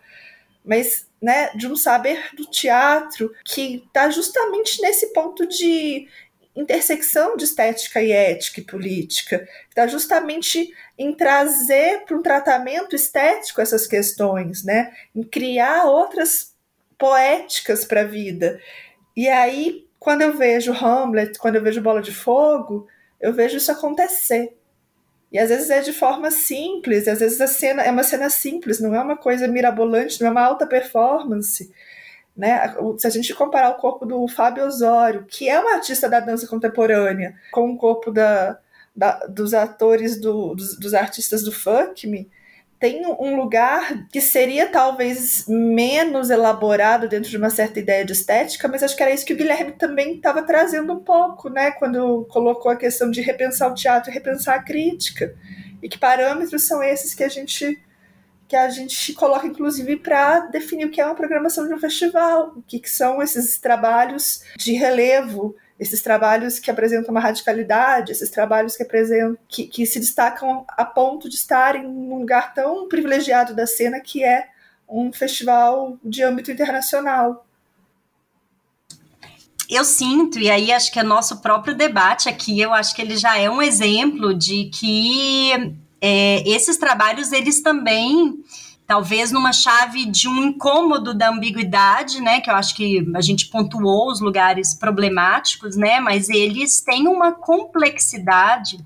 mas, 0.63 1.05
né, 1.21 1.49
de 1.55 1.67
um 1.67 1.75
saber 1.75 2.33
do 2.35 2.45
teatro 2.45 3.33
que 3.43 3.83
está 3.85 4.09
justamente 4.09 4.81
nesse 4.81 5.07
ponto 5.07 5.45
de 5.45 6.07
intersecção 6.55 7.37
de 7.37 7.45
estética 7.45 8.01
e 8.01 8.11
ética 8.11 8.59
e 8.59 8.65
política, 8.65 9.47
está 9.69 9.87
justamente 9.87 10.73
em 10.97 11.13
trazer 11.13 12.03
para 12.05 12.17
um 12.17 12.21
tratamento 12.21 12.95
estético 12.95 13.61
essas 13.61 13.87
questões, 13.87 14.63
né? 14.63 14.91
em 15.15 15.23
criar 15.23 15.85
outras 15.85 16.53
poéticas 16.97 17.85
para 17.85 18.01
a 18.01 18.05
vida. 18.05 18.59
E 19.15 19.27
aí, 19.27 19.87
quando 19.99 20.21
eu 20.21 20.37
vejo 20.37 20.73
Hamlet, 20.73 21.39
quando 21.39 21.55
eu 21.55 21.63
vejo 21.63 21.81
Bola 21.81 22.01
de 22.01 22.13
Fogo, 22.13 22.87
eu 23.19 23.33
vejo 23.33 23.57
isso 23.57 23.71
acontecer. 23.71 24.55
E 25.31 25.39
às 25.39 25.49
vezes 25.49 25.69
é 25.69 25.79
de 25.79 25.93
forma 25.93 26.29
simples, 26.29 27.07
às 27.07 27.19
vezes 27.19 27.39
a 27.39 27.47
cena 27.47 27.83
é 27.83 27.89
uma 27.89 28.03
cena 28.03 28.29
simples, 28.29 28.81
não 28.81 28.93
é 28.93 29.01
uma 29.01 29.15
coisa 29.15 29.47
mirabolante, 29.47 30.19
não 30.19 30.27
é 30.27 30.31
uma 30.31 30.41
alta 30.41 30.67
performance, 30.67 31.71
né? 32.41 32.73
Se 32.97 33.05
a 33.05 33.09
gente 33.11 33.35
comparar 33.35 33.69
o 33.69 33.75
corpo 33.75 34.03
do 34.03 34.27
Fábio 34.27 34.65
Osório, 34.65 35.27
que 35.29 35.47
é 35.47 35.63
um 35.63 35.67
artista 35.67 36.09
da 36.09 36.19
dança 36.19 36.47
contemporânea, 36.47 37.35
com 37.51 37.69
o 37.69 37.77
corpo 37.77 38.11
da, 38.11 38.57
da 38.95 39.27
dos 39.27 39.53
atores, 39.53 40.19
do, 40.19 40.55
dos, 40.55 40.75
dos, 40.75 40.95
artistas 40.95 41.43
do 41.43 41.51
Fuck 41.51 42.07
Me, 42.07 42.27
tem 42.79 43.05
um 43.05 43.35
lugar 43.35 44.07
que 44.11 44.19
seria 44.19 44.67
talvez 44.67 45.45
menos 45.47 46.31
elaborado 46.31 47.07
dentro 47.07 47.29
de 47.29 47.37
uma 47.37 47.51
certa 47.51 47.79
ideia 47.79 48.03
de 48.03 48.13
estética, 48.13 48.67
mas 48.67 48.81
acho 48.81 48.97
que 48.97 49.03
era 49.03 49.13
isso 49.13 49.23
que 49.23 49.33
o 49.33 49.37
Guilherme 49.37 49.73
também 49.73 50.15
estava 50.15 50.41
trazendo 50.41 50.93
um 50.93 50.99
pouco, 50.99 51.47
né? 51.47 51.69
Quando 51.69 52.25
colocou 52.27 52.71
a 52.71 52.75
questão 52.75 53.11
de 53.11 53.21
repensar 53.21 53.69
o 53.69 53.75
teatro 53.75 54.09
e 54.09 54.13
repensar 54.15 54.55
a 54.55 54.63
crítica. 54.63 55.35
E 55.79 55.87
que 55.87 55.99
parâmetros 55.99 56.63
são 56.63 56.81
esses 56.81 57.13
que 57.13 57.23
a 57.23 57.29
gente 57.29 57.79
que 58.51 58.55
a 58.57 58.69
gente 58.69 59.13
coloca, 59.13 59.47
inclusive, 59.47 59.95
para 59.95 60.41
definir 60.41 60.83
o 60.83 60.91
que 60.91 60.99
é 60.99 61.05
uma 61.05 61.15
programação 61.15 61.65
de 61.65 61.73
um 61.73 61.79
festival, 61.79 62.51
o 62.57 62.61
que, 62.61 62.79
que 62.79 62.89
são 62.89 63.21
esses 63.21 63.57
trabalhos 63.57 64.43
de 64.57 64.73
relevo, 64.73 65.55
esses 65.79 66.01
trabalhos 66.01 66.59
que 66.59 66.69
apresentam 66.69 67.11
uma 67.11 67.21
radicalidade, 67.21 68.11
esses 68.11 68.29
trabalhos 68.29 68.75
que 68.75 68.83
apresentam, 68.83 69.37
que, 69.47 69.67
que 69.67 69.85
se 69.85 70.01
destacam 70.01 70.65
a 70.67 70.83
ponto 70.83 71.29
de 71.29 71.35
estar 71.35 71.77
em 71.77 71.87
um 71.87 72.19
lugar 72.19 72.53
tão 72.53 72.89
privilegiado 72.89 73.55
da 73.55 73.65
cena 73.65 74.01
que 74.01 74.21
é 74.21 74.49
um 74.85 75.13
festival 75.13 75.97
de 76.03 76.21
âmbito 76.21 76.51
internacional. 76.51 77.45
Eu 79.69 79.85
sinto, 79.85 80.37
e 80.37 80.51
aí 80.51 80.73
acho 80.73 80.91
que 80.91 80.99
é 80.99 81.03
nosso 81.03 81.41
próprio 81.41 81.73
debate 81.73 82.27
aqui, 82.27 82.59
eu 82.59 82.73
acho 82.73 82.93
que 82.93 83.01
ele 83.01 83.15
já 83.15 83.37
é 83.37 83.49
um 83.49 83.61
exemplo 83.61 84.33
de 84.33 84.65
que 84.65 85.73
é, 86.01 86.41
esses 86.49 86.77
trabalhos 86.77 87.31
eles 87.31 87.61
também 87.61 88.40
talvez 88.91 89.31
numa 89.31 89.53
chave 89.53 90.03
de 90.03 90.27
um 90.27 90.43
incômodo 90.43 91.13
da 91.13 91.29
ambiguidade, 91.29 92.19
né, 92.19 92.41
que 92.41 92.49
eu 92.49 92.55
acho 92.55 92.75
que 92.75 93.01
a 93.15 93.21
gente 93.21 93.47
pontuou 93.47 94.11
os 94.11 94.19
lugares 94.19 94.73
problemáticos, 94.73 95.77
né, 95.77 96.01
mas 96.01 96.27
eles 96.27 96.81
têm 96.81 97.07
uma 97.07 97.31
complexidade 97.31 98.85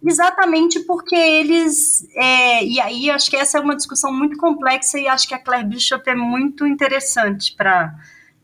exatamente 0.00 0.78
porque 0.86 1.16
eles 1.16 2.06
é, 2.14 2.64
e 2.64 2.80
aí 2.80 3.10
acho 3.10 3.28
que 3.28 3.36
essa 3.36 3.58
é 3.58 3.60
uma 3.60 3.74
discussão 3.74 4.12
muito 4.12 4.38
complexa 4.38 4.96
e 4.96 5.08
acho 5.08 5.26
que 5.26 5.34
a 5.34 5.40
Claire 5.40 5.66
Bishop 5.66 6.08
é 6.08 6.14
muito 6.14 6.64
interessante 6.64 7.52
para 7.56 7.92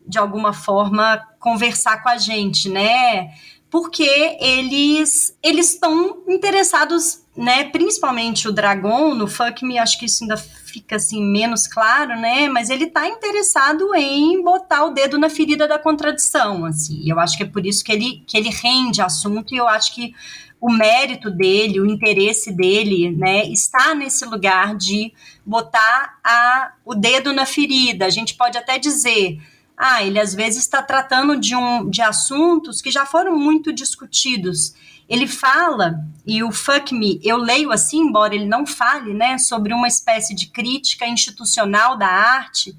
de 0.05 0.17
alguma 0.17 0.51
forma 0.51 1.25
conversar 1.39 2.03
com 2.03 2.09
a 2.09 2.17
gente, 2.17 2.67
né? 2.67 3.29
Porque 3.69 4.37
eles 4.41 5.37
eles 5.41 5.73
estão 5.73 6.23
interessados 6.27 7.23
né, 7.39 7.63
principalmente 7.63 8.49
o 8.49 8.51
Dragon, 8.51 9.15
no 9.15 9.27
Fuck 9.27 9.65
Me, 9.65 9.77
acho 9.77 9.97
que 9.97 10.05
isso 10.05 10.25
ainda 10.25 10.35
fica 10.69 10.95
assim 10.95 11.23
menos 11.23 11.67
claro, 11.67 12.19
né, 12.19 12.47
mas 12.47 12.69
ele 12.69 12.87
tá 12.87 13.07
interessado 13.07 13.93
em 13.95 14.43
botar 14.43 14.85
o 14.85 14.91
dedo 14.91 15.17
na 15.17 15.29
ferida 15.29 15.67
da 15.67 15.79
contradição, 15.79 16.65
assim, 16.65 17.09
eu 17.09 17.19
acho 17.19 17.37
que 17.37 17.43
é 17.43 17.45
por 17.47 17.65
isso 17.65 17.83
que 17.83 17.91
ele, 17.91 18.23
que 18.25 18.37
ele 18.37 18.49
rende 18.49 19.01
assunto 19.01 19.53
e 19.53 19.57
eu 19.57 19.67
acho 19.67 19.93
que 19.93 20.13
o 20.61 20.71
mérito 20.71 21.31
dele, 21.31 21.79
o 21.79 21.85
interesse 21.85 22.51
dele, 22.51 23.11
né, 23.11 23.45
está 23.45 23.95
nesse 23.95 24.25
lugar 24.25 24.75
de 24.75 25.13
botar 25.45 26.19
a, 26.23 26.73
o 26.85 26.93
dedo 26.93 27.31
na 27.31 27.45
ferida, 27.45 28.05
a 28.05 28.09
gente 28.09 28.35
pode 28.35 28.57
até 28.57 28.77
dizer 28.77 29.39
ah, 29.79 30.03
ele 30.03 30.19
às 30.19 30.35
vezes 30.35 30.63
está 30.63 30.83
tratando 30.83 31.37
de, 31.37 31.55
um, 31.55 31.89
de 31.89 32.01
assuntos 32.01 32.81
que 32.81 32.91
já 32.91 33.05
foram 33.05 33.37
muito 33.37 33.71
discutidos, 33.71 34.75
ele 35.09 35.25
fala, 35.25 36.05
e 36.25 36.43
o 36.43 36.51
Fuck 36.51 36.93
Me, 36.93 37.19
eu 37.23 37.37
leio 37.37 37.71
assim, 37.71 37.97
embora 38.01 38.35
ele 38.35 38.45
não 38.45 38.65
fale, 38.65 39.13
né, 39.13 39.39
sobre 39.39 39.73
uma 39.73 39.87
espécie 39.87 40.35
de 40.35 40.47
crítica 40.47 41.07
institucional 41.07 41.97
da 41.97 42.07
arte, 42.07 42.77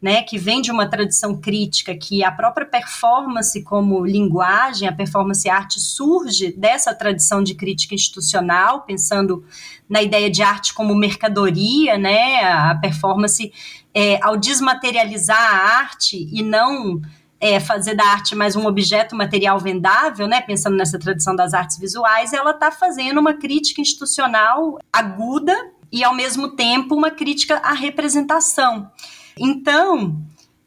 né, 0.00 0.22
que 0.22 0.38
vem 0.38 0.60
de 0.60 0.70
uma 0.70 0.88
tradição 0.88 1.40
crítica, 1.40 1.96
que 1.96 2.24
a 2.24 2.30
própria 2.30 2.66
performance 2.66 3.62
como 3.62 4.04
linguagem, 4.04 4.86
a 4.86 4.92
performance 4.92 5.48
arte 5.48 5.80
surge 5.80 6.52
dessa 6.52 6.94
tradição 6.94 7.42
de 7.42 7.54
crítica 7.54 7.94
institucional, 7.94 8.82
pensando 8.82 9.44
na 9.88 10.02
ideia 10.02 10.30
de 10.30 10.42
arte 10.42 10.74
como 10.74 10.94
mercadoria, 10.94 11.98
né, 11.98 12.42
a 12.44 12.76
performance 12.80 13.52
é, 13.92 14.18
ao 14.22 14.36
desmaterializar 14.36 15.38
a 15.38 15.78
arte 15.78 16.28
e 16.32 16.42
não 16.42 17.00
é, 17.42 17.58
fazer 17.58 17.96
da 17.96 18.04
arte 18.04 18.36
mais 18.36 18.54
um 18.54 18.66
objeto 18.66 19.16
material 19.16 19.58
vendável, 19.58 20.28
né, 20.28 20.40
pensando 20.40 20.76
nessa 20.76 20.96
tradição 20.96 21.34
das 21.34 21.52
artes 21.52 21.76
visuais, 21.76 22.32
ela 22.32 22.52
está 22.52 22.70
fazendo 22.70 23.18
uma 23.18 23.34
crítica 23.34 23.80
institucional 23.80 24.78
aguda 24.92 25.52
e, 25.90 26.04
ao 26.04 26.14
mesmo 26.14 26.54
tempo, 26.54 26.94
uma 26.94 27.10
crítica 27.10 27.56
à 27.56 27.72
representação. 27.72 28.88
Então, 29.36 30.16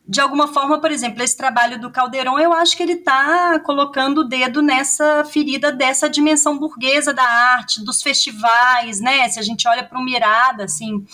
de 0.05 0.19
alguma 0.19 0.49
forma, 0.49 0.81
por 0.81 0.91
exemplo, 0.91 1.23
esse 1.23 1.37
trabalho 1.37 1.79
do 1.79 1.89
Calderon, 1.89 2.37
eu 2.37 2.51
acho 2.51 2.75
que 2.75 2.83
ele 2.83 2.93
está 2.93 3.57
colocando 3.59 4.19
o 4.19 4.23
dedo 4.25 4.61
nessa 4.61 5.23
ferida 5.23 5.71
dessa 5.71 6.09
dimensão 6.09 6.59
burguesa 6.59 7.13
da 7.13 7.23
arte, 7.23 7.85
dos 7.85 8.03
festivais, 8.03 8.99
né? 8.99 9.29
Se 9.29 9.39
a 9.39 9.43
gente 9.43 9.65
olha 9.65 9.83
para 9.83 9.97
o 9.97 10.03
Mirada, 10.03 10.65
assim, 10.65 11.05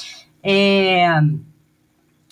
é, 0.41 1.05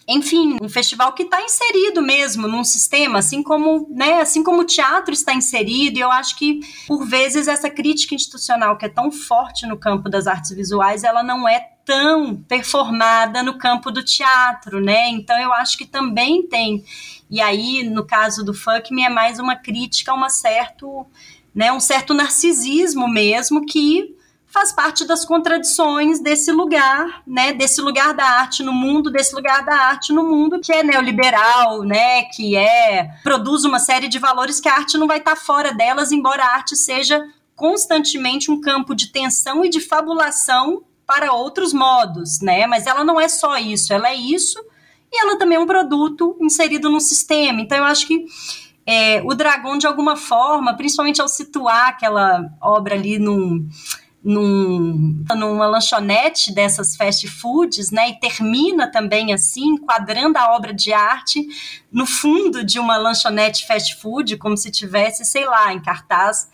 enfim, 0.09 0.57
um 0.59 0.67
festival 0.67 1.13
que 1.13 1.21
está 1.21 1.39
inserido 1.43 2.01
mesmo 2.01 2.47
num 2.47 2.63
sistema, 2.63 3.19
assim 3.19 3.43
como, 3.43 3.87
né, 3.91 4.21
assim 4.21 4.41
como 4.43 4.61
o 4.61 4.65
teatro 4.65 5.13
está 5.13 5.35
inserido, 5.35 5.99
e 5.99 6.01
eu 6.01 6.11
acho 6.11 6.35
que, 6.35 6.61
por 6.87 7.05
vezes, 7.05 7.47
essa 7.47 7.69
crítica 7.69 8.15
institucional 8.15 8.75
que 8.75 8.87
é 8.87 8.89
tão 8.89 9.11
forte 9.11 9.67
no 9.67 9.77
campo 9.77 10.09
das 10.09 10.25
artes 10.25 10.49
visuais, 10.49 11.03
ela 11.03 11.21
não 11.21 11.47
é 11.47 11.59
tão 11.85 12.35
performada 12.47 13.43
no 13.43 13.59
campo 13.59 13.91
do 13.91 14.03
teatro, 14.03 14.81
né? 14.81 15.09
Então 15.09 15.39
eu 15.39 15.53
acho 15.53 15.77
que 15.77 15.85
também 15.85 16.45
tem. 16.47 16.83
E 17.29 17.39
aí, 17.39 17.83
no 17.83 18.05
caso 18.05 18.43
do 18.43 18.53
Fuck 18.53 18.93
Me, 18.93 19.03
é 19.03 19.09
mais 19.09 19.39
uma 19.39 19.55
crítica 19.55 20.11
a 20.11 20.15
uma 20.15 20.29
certo, 20.29 21.05
né, 21.53 21.71
um 21.71 21.79
certo 21.79 22.13
narcisismo 22.15 23.07
mesmo 23.07 23.65
que 23.65 24.15
faz 24.49 24.71
parte 24.71 25.05
das 25.05 25.23
contradições 25.23 26.19
desse 26.19 26.51
lugar, 26.51 27.21
né, 27.25 27.53
desse 27.53 27.79
lugar 27.81 28.13
da 28.13 28.25
arte 28.25 28.63
no 28.63 28.73
mundo, 28.73 29.11
desse 29.11 29.33
lugar 29.35 29.63
da 29.63 29.75
arte 29.75 30.11
no 30.11 30.23
mundo 30.23 30.59
que 30.59 30.71
é 30.71 30.83
neoliberal, 30.83 31.83
né, 31.83 32.23
que 32.23 32.57
é 32.57 33.11
produz 33.23 33.63
uma 33.63 33.79
série 33.79 34.07
de 34.07 34.17
valores 34.17 34.59
que 34.59 34.67
a 34.67 34.73
arte 34.73 34.97
não 34.97 35.07
vai 35.07 35.19
estar 35.19 35.35
fora 35.35 35.71
delas, 35.73 36.11
embora 36.11 36.43
a 36.43 36.55
arte 36.55 36.75
seja 36.75 37.23
constantemente 37.55 38.49
um 38.49 38.59
campo 38.59 38.95
de 38.95 39.11
tensão 39.11 39.63
e 39.63 39.69
de 39.69 39.79
fabulação 39.79 40.83
para 41.05 41.33
outros 41.33 41.73
modos, 41.73 42.39
né? 42.39 42.65
Mas 42.67 42.85
ela 42.85 43.03
não 43.03 43.19
é 43.19 43.27
só 43.27 43.57
isso, 43.57 43.91
ela 43.91 44.09
é 44.09 44.15
isso 44.15 44.57
e 45.11 45.19
ela 45.19 45.37
também 45.37 45.57
é 45.57 45.59
um 45.59 45.65
produto 45.65 46.37
inserido 46.39 46.89
no 46.89 47.01
sistema. 47.01 47.59
Então 47.59 47.77
eu 47.77 47.83
acho 47.83 48.07
que 48.07 48.25
é, 48.85 49.21
o 49.23 49.33
Dragão, 49.33 49.77
de 49.77 49.85
alguma 49.85 50.15
forma, 50.15 50.75
principalmente 50.77 51.21
ao 51.21 51.27
situar 51.27 51.89
aquela 51.89 52.49
obra 52.61 52.95
ali 52.95 53.19
num 53.19 53.67
num, 54.23 55.23
numa 55.35 55.65
lanchonete 55.67 56.53
dessas 56.53 56.95
fast 56.95 57.25
foods, 57.27 57.89
né? 57.89 58.09
E 58.09 58.19
termina 58.19 58.91
também 58.91 59.33
assim, 59.33 59.73
enquadrando 59.73 60.37
a 60.37 60.55
obra 60.55 60.73
de 60.73 60.91
arte 60.91 61.45
no 61.91 62.05
fundo 62.05 62.63
de 62.63 62.79
uma 62.79 62.97
lanchonete 62.97 63.65
fast 63.65 63.95
food, 63.95 64.37
como 64.37 64.57
se 64.57 64.69
tivesse, 64.69 65.23
sei 65.23 65.45
lá, 65.45 65.73
em 65.73 65.81
cartaz. 65.81 66.49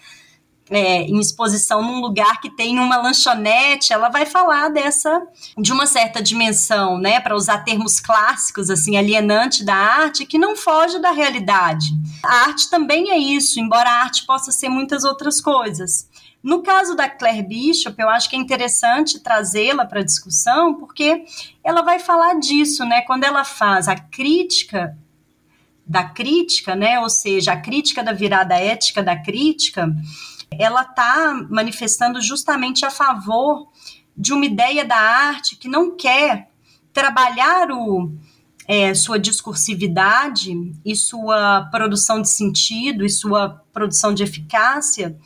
É, 0.67 1.03
em 1.03 1.19
exposição 1.19 1.79
num 1.83 2.01
lugar 2.01 2.41
que 2.41 2.49
tem 2.49 2.79
uma 2.79 2.97
lanchonete, 2.97 3.93
ela 3.93 4.09
vai 4.09 4.25
falar 4.25 4.69
dessa 4.69 5.21
de 5.55 5.71
uma 5.71 5.85
certa 5.85 6.23
dimensão, 6.23 6.97
né, 6.97 7.19
para 7.19 7.35
usar 7.35 7.59
termos 7.59 7.99
clássicos 7.99 8.71
assim, 8.71 8.97
alienante 8.97 9.63
da 9.63 9.75
arte 9.75 10.25
que 10.25 10.39
não 10.39 10.55
foge 10.55 10.97
da 10.97 11.11
realidade. 11.11 11.85
A 12.23 12.47
arte 12.47 12.67
também 12.67 13.11
é 13.11 13.17
isso, 13.17 13.59
embora 13.59 13.87
a 13.87 14.01
arte 14.05 14.25
possa 14.25 14.51
ser 14.51 14.69
muitas 14.69 15.03
outras 15.03 15.39
coisas. 15.39 16.09
No 16.45 16.61
caso 16.61 16.93
da 16.93 17.09
Claire 17.09 17.41
Bishop, 17.41 17.99
eu 17.99 18.07
acho 18.07 18.29
que 18.29 18.35
é 18.35 18.39
interessante 18.39 19.19
trazê-la 19.19 19.83
para 19.83 20.01
a 20.01 20.05
discussão, 20.05 20.75
porque 20.75 21.25
ela 21.63 21.81
vai 21.81 21.97
falar 21.97 22.35
disso, 22.35 22.85
né? 22.85 23.01
Quando 23.01 23.23
ela 23.23 23.43
faz 23.43 23.87
a 23.87 23.95
crítica 23.95 24.95
da 25.87 26.03
crítica, 26.03 26.75
né? 26.75 26.99
Ou 26.99 27.09
seja, 27.09 27.53
a 27.53 27.59
crítica 27.59 28.03
da 28.03 28.13
virada 28.13 28.53
ética 28.53 29.01
da 29.01 29.17
crítica, 29.17 29.91
ela 30.51 30.83
está 30.83 31.33
manifestando 31.49 32.21
justamente 32.21 32.85
a 32.85 32.91
favor 32.91 33.67
de 34.15 34.31
uma 34.31 34.45
ideia 34.45 34.85
da 34.85 34.97
arte 34.97 35.55
que 35.55 35.67
não 35.67 35.97
quer 35.97 36.51
trabalhar 36.93 37.71
o, 37.71 38.13
é, 38.67 38.93
sua 38.93 39.17
discursividade 39.17 40.53
e 40.85 40.95
sua 40.95 41.67
produção 41.71 42.21
de 42.21 42.29
sentido 42.29 43.03
e 43.03 43.09
sua 43.09 43.63
produção 43.73 44.13
de 44.13 44.21
eficácia 44.21 45.17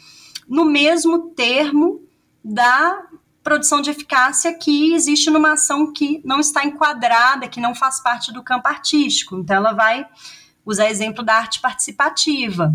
no 0.50 0.66
mesmo 0.66 1.30
termo 1.30 2.02
da 2.44 3.04
produção 3.44 3.82
de 3.82 3.90
eficácia 3.90 4.54
que 4.54 4.94
existe 4.94 5.30
numa 5.30 5.54
ação 5.54 5.94
que 5.94 6.22
não 6.26 6.40
está 6.40 6.66
enquadrada, 6.66 7.48
que 7.48 7.62
não 7.62 7.74
faz 7.76 8.02
parte 8.02 8.34
do 8.34 8.44
campo 8.44 8.68
artístico. 8.68 9.38
Então, 9.38 9.58
ela 9.58 9.74
vai 9.74 10.06
usar 10.66 10.90
exemplo 10.90 11.24
da 11.24 11.36
arte 11.36 11.60
participativa 11.60 12.74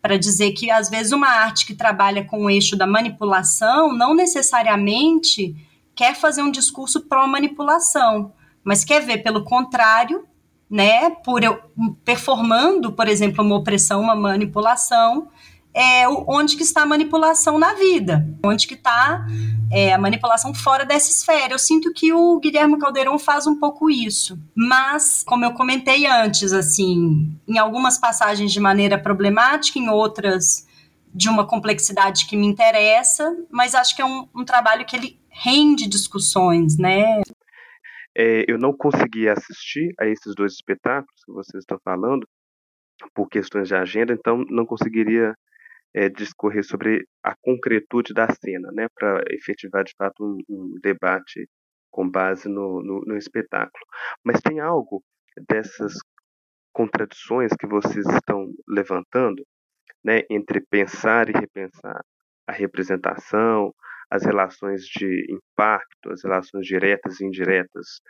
para 0.00 0.18
dizer 0.18 0.52
que 0.52 0.70
às 0.70 0.90
vezes 0.90 1.12
uma 1.12 1.28
arte 1.28 1.64
que 1.64 1.74
trabalha 1.74 2.24
com 2.24 2.44
o 2.44 2.50
eixo 2.50 2.76
da 2.76 2.86
manipulação 2.86 3.92
não 3.92 4.14
necessariamente 4.14 5.54
quer 5.94 6.14
fazer 6.16 6.42
um 6.42 6.50
discurso 6.50 7.02
pró-manipulação, 7.02 8.32
mas 8.64 8.84
quer 8.84 9.00
ver 9.00 9.18
pelo 9.18 9.44
contrário, 9.44 10.26
né, 10.68 11.10
por 11.10 11.44
eu 11.44 11.60
performando, 12.04 12.92
por 12.92 13.06
exemplo, 13.06 13.44
uma 13.44 13.56
opressão, 13.56 14.00
uma 14.00 14.16
manipulação, 14.16 15.28
é 15.74 16.06
onde 16.08 16.56
que 16.56 16.62
está 16.62 16.82
a 16.82 16.86
manipulação 16.86 17.58
na 17.58 17.74
vida, 17.74 18.26
onde 18.44 18.66
que 18.66 18.74
está 18.74 19.26
é, 19.70 19.92
a 19.92 19.98
manipulação 19.98 20.52
fora 20.52 20.84
dessa 20.84 21.10
esfera. 21.10 21.54
Eu 21.54 21.58
sinto 21.58 21.92
que 21.92 22.12
o 22.12 22.38
Guilherme 22.38 22.78
Caldeirão 22.78 23.18
faz 23.18 23.46
um 23.46 23.58
pouco 23.58 23.90
isso, 23.90 24.38
mas 24.54 25.24
como 25.26 25.44
eu 25.44 25.52
comentei 25.52 26.06
antes, 26.06 26.52
assim, 26.52 27.34
em 27.48 27.58
algumas 27.58 27.98
passagens 27.98 28.52
de 28.52 28.60
maneira 28.60 28.98
problemática, 28.98 29.78
em 29.78 29.88
outras 29.88 30.66
de 31.14 31.28
uma 31.28 31.46
complexidade 31.46 32.26
que 32.26 32.36
me 32.36 32.46
interessa, 32.46 33.34
mas 33.50 33.74
acho 33.74 33.94
que 33.94 34.02
é 34.02 34.04
um, 34.04 34.28
um 34.34 34.44
trabalho 34.44 34.84
que 34.84 34.96
ele 34.96 35.18
rende 35.30 35.88
discussões, 35.88 36.78
né? 36.78 37.20
É, 38.14 38.44
eu 38.46 38.58
não 38.58 38.74
consegui 38.74 39.28
assistir 39.28 39.94
a 39.98 40.06
esses 40.06 40.34
dois 40.34 40.52
espetáculos 40.52 41.24
que 41.24 41.32
vocês 41.32 41.62
estão 41.62 41.78
falando 41.82 42.26
por 43.14 43.28
questões 43.28 43.68
de 43.68 43.74
agenda, 43.74 44.12
então 44.12 44.44
não 44.50 44.66
conseguiria 44.66 45.34
é, 45.94 46.08
discorrer 46.08 46.64
sobre 46.64 47.06
a 47.22 47.34
concretude 47.42 48.14
da 48.14 48.28
cena, 48.32 48.70
né, 48.72 48.86
para 48.94 49.22
efetivar 49.30 49.84
de 49.84 49.94
fato 49.96 50.24
um, 50.24 50.38
um, 50.48 50.80
debate 50.82 51.48
com 51.90 52.08
base 52.08 52.48
no, 52.48 52.82
no, 52.82 53.00
no 53.06 53.16
espetáculo. 53.16 53.84
Mas 54.24 54.40
tem 54.40 54.60
algo 54.60 55.02
dessas 55.48 55.94
contradições 56.72 57.52
que 57.58 57.66
vocês 57.66 58.06
estão 58.06 58.50
levantando, 58.66 59.44
né, 60.02 60.22
entre 60.30 60.60
pensar 60.60 61.28
e 61.28 61.32
repensar 61.32 62.02
a 62.46 62.52
representação, 62.52 63.74
as 64.10 64.24
relações 64.24 64.84
de 64.84 65.26
impacto, 65.30 66.10
as 66.10 66.22
relações 66.22 66.66
diretas 66.66 67.20
e 67.20 67.26
indiretas 67.26 68.00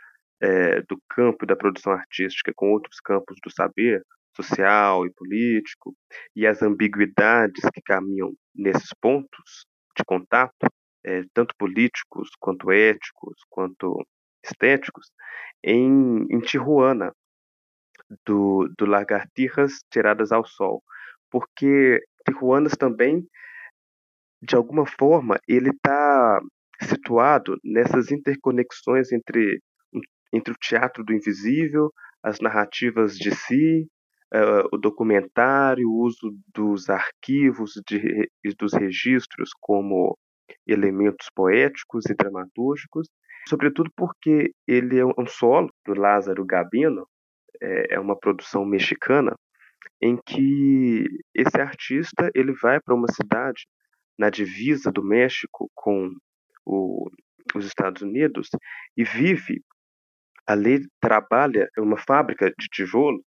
é, 0.41 0.81
do 0.81 0.97
campo 1.09 1.45
da 1.45 1.55
produção 1.55 1.93
artística 1.93 2.51
com 2.55 2.71
outros 2.71 2.99
campos 2.99 3.37
do 3.43 3.51
saber, 3.51 4.03
social 4.35 5.05
e 5.05 5.13
político, 5.13 5.95
e 6.35 6.45
as 6.47 6.61
ambiguidades 6.61 7.63
que 7.73 7.81
caminham 7.81 8.33
nesses 8.55 8.89
pontos 9.01 9.65
de 9.95 10.03
contato, 10.05 10.67
é, 11.05 11.23
tanto 11.33 11.53
políticos, 11.57 12.29
quanto 12.39 12.71
éticos, 12.71 13.35
quanto 13.49 14.05
estéticos, 14.43 15.11
em, 15.63 16.25
em 16.29 16.39
Tijuana, 16.39 17.13
do, 18.25 18.69
do 18.77 18.85
Lagartijas 18.85 19.79
Tiradas 19.91 20.31
ao 20.31 20.45
Sol. 20.45 20.83
Porque 21.31 22.01
Tijuanas 22.27 22.73
também, 22.73 23.27
de 24.41 24.55
alguma 24.55 24.85
forma, 24.85 25.39
ele 25.47 25.69
está 25.69 26.41
situado 26.81 27.57
nessas 27.63 28.11
interconexões 28.11 29.11
entre, 29.11 29.59
entre 30.31 30.53
o 30.53 30.57
teatro 30.59 31.03
do 31.03 31.13
invisível, 31.13 31.91
as 32.21 32.39
narrativas 32.39 33.15
de 33.15 33.35
si, 33.35 33.87
uh, 34.33 34.67
o 34.71 34.77
documentário, 34.77 35.87
o 35.87 36.01
uso 36.01 36.35
dos 36.53 36.89
arquivos 36.89 37.73
e 38.43 38.53
dos 38.57 38.73
registros 38.73 39.51
como 39.59 40.17
elementos 40.67 41.27
poéticos 41.33 42.05
e 42.05 42.15
dramatúrgicos, 42.15 43.07
sobretudo 43.47 43.91
porque 43.95 44.51
ele 44.67 44.99
é 44.99 45.05
um 45.05 45.27
solo 45.27 45.69
do 45.85 45.93
Lázaro 45.93 46.45
Gabino, 46.45 47.07
é, 47.61 47.95
é 47.95 47.99
uma 47.99 48.17
produção 48.17 48.65
mexicana, 48.65 49.35
em 50.01 50.17
que 50.25 51.05
esse 51.33 51.59
artista 51.59 52.29
ele 52.33 52.53
vai 52.53 52.79
para 52.79 52.95
uma 52.95 53.07
cidade 53.11 53.65
na 54.17 54.29
divisa 54.29 54.91
do 54.91 55.03
México 55.03 55.69
com 55.73 56.11
o, 56.65 57.09
os 57.55 57.65
Estados 57.65 58.01
Unidos 58.01 58.49
e 58.97 59.03
vive 59.03 59.61
ali 60.45 60.85
trabalha 60.99 61.69
em 61.77 61.81
uma 61.81 61.97
fábrica 61.97 62.51
de 62.57 62.67
tijolo 62.69 63.23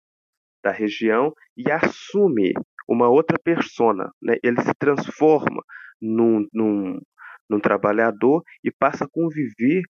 da 0.62 0.70
região 0.70 1.32
e 1.56 1.70
assume 1.70 2.52
uma 2.88 3.08
outra 3.08 3.38
persona, 3.42 4.10
né? 4.20 4.36
Ele 4.42 4.60
se 4.62 4.74
transforma 4.78 5.62
num, 6.00 6.46
num, 6.52 7.00
num 7.48 7.60
trabalhador 7.60 8.42
e 8.64 8.70
passa 8.70 9.04
a 9.04 9.08
conviver 9.10 9.82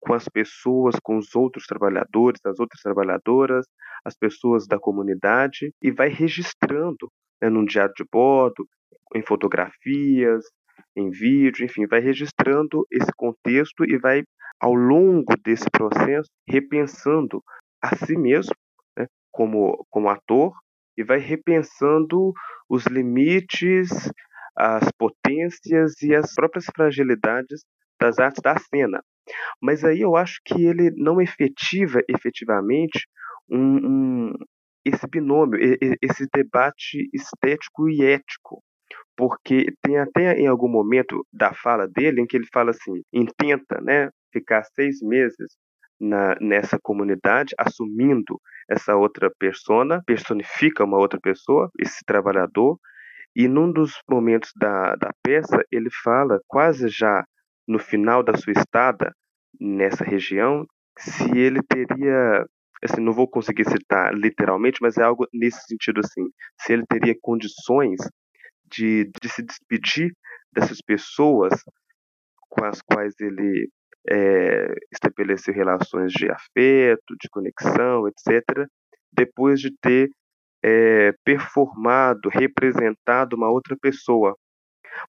com 0.00 0.12
as 0.12 0.28
pessoas, 0.28 0.96
com 1.02 1.16
os 1.16 1.34
outros 1.34 1.66
trabalhadores, 1.66 2.40
as 2.44 2.60
outras 2.60 2.80
trabalhadoras, 2.82 3.66
as 4.04 4.14
pessoas 4.16 4.66
da 4.66 4.78
comunidade 4.78 5.72
e 5.82 5.90
vai 5.90 6.08
registrando 6.08 7.10
né, 7.40 7.48
num 7.48 7.64
diário 7.64 7.94
de 7.96 8.04
bordo, 8.12 8.66
em 9.14 9.22
fotografias, 9.22 10.44
em 10.96 11.10
vídeo, 11.10 11.64
enfim, 11.64 11.86
vai 11.86 12.00
registrando 12.00 12.86
esse 12.90 13.10
contexto 13.16 13.84
e 13.84 13.98
vai, 13.98 14.22
ao 14.60 14.74
longo 14.74 15.34
desse 15.42 15.70
processo, 15.70 16.28
repensando 16.48 17.42
a 17.82 17.96
si 17.96 18.16
mesmo 18.16 18.54
como, 19.34 19.84
como 19.90 20.08
ator 20.08 20.52
e 20.96 21.02
vai 21.02 21.18
repensando 21.18 22.32
os 22.68 22.86
limites, 22.86 23.90
as 24.56 24.88
potências 24.96 26.00
e 26.02 26.14
as 26.14 26.32
próprias 26.32 26.66
fragilidades 26.74 27.64
das 28.00 28.18
artes 28.20 28.40
da 28.40 28.56
cena. 28.56 29.02
Mas 29.60 29.84
aí 29.84 30.00
eu 30.00 30.14
acho 30.14 30.40
que 30.44 30.64
ele 30.64 30.92
não 30.96 31.20
efetiva 31.20 32.00
efetivamente 32.08 33.06
um, 33.50 34.28
um, 34.28 34.32
esse 34.84 35.06
binômio, 35.08 35.58
esse 36.00 36.26
debate 36.32 37.08
estético 37.12 37.88
e 37.88 38.04
ético. 38.04 38.62
Porque 39.16 39.66
tem 39.82 39.98
até 39.98 40.38
em 40.38 40.46
algum 40.46 40.68
momento 40.68 41.26
da 41.32 41.52
fala 41.54 41.88
dele 41.88 42.20
em 42.20 42.26
que 42.26 42.36
ele 42.36 42.46
fala 42.52 42.70
assim: 42.70 43.02
intenta 43.12 43.80
né, 43.80 44.10
ficar 44.32 44.62
seis 44.74 45.00
meses 45.02 45.56
na, 46.04 46.36
nessa 46.40 46.78
comunidade, 46.80 47.54
assumindo 47.58 48.40
essa 48.68 48.94
outra 48.94 49.30
persona, 49.38 50.02
personifica 50.06 50.84
uma 50.84 50.98
outra 50.98 51.18
pessoa, 51.20 51.70
esse 51.78 52.04
trabalhador, 52.04 52.78
e 53.34 53.48
num 53.48 53.72
dos 53.72 53.94
momentos 54.08 54.50
da, 54.56 54.94
da 54.96 55.10
peça, 55.22 55.64
ele 55.72 55.88
fala, 56.02 56.40
quase 56.46 56.88
já 56.88 57.24
no 57.66 57.78
final 57.78 58.22
da 58.22 58.36
sua 58.36 58.52
estada 58.52 59.12
nessa 59.60 60.04
região, 60.04 60.66
se 60.98 61.36
ele 61.36 61.60
teria, 61.62 62.46
assim, 62.82 63.00
não 63.00 63.12
vou 63.12 63.28
conseguir 63.28 63.64
citar 63.64 64.14
literalmente, 64.14 64.78
mas 64.80 64.96
é 64.98 65.02
algo 65.02 65.26
nesse 65.32 65.60
sentido 65.66 66.00
assim, 66.00 66.28
se 66.60 66.72
ele 66.72 66.84
teria 66.86 67.14
condições 67.20 67.98
de, 68.70 69.10
de 69.20 69.28
se 69.28 69.42
despedir 69.42 70.12
dessas 70.52 70.80
pessoas 70.80 71.54
com 72.48 72.64
as 72.64 72.80
quais 72.82 73.14
ele 73.20 73.68
é, 74.08 74.74
estabeleceu 74.92 75.54
relações 75.54 76.12
de 76.12 76.30
afeto, 76.30 77.14
de 77.20 77.28
conexão, 77.30 78.06
etc., 78.08 78.66
depois 79.12 79.60
de 79.60 79.70
ter 79.80 80.10
é, 80.64 81.12
performado, 81.24 82.28
representado 82.28 83.36
uma 83.36 83.50
outra 83.50 83.76
pessoa. 83.80 84.36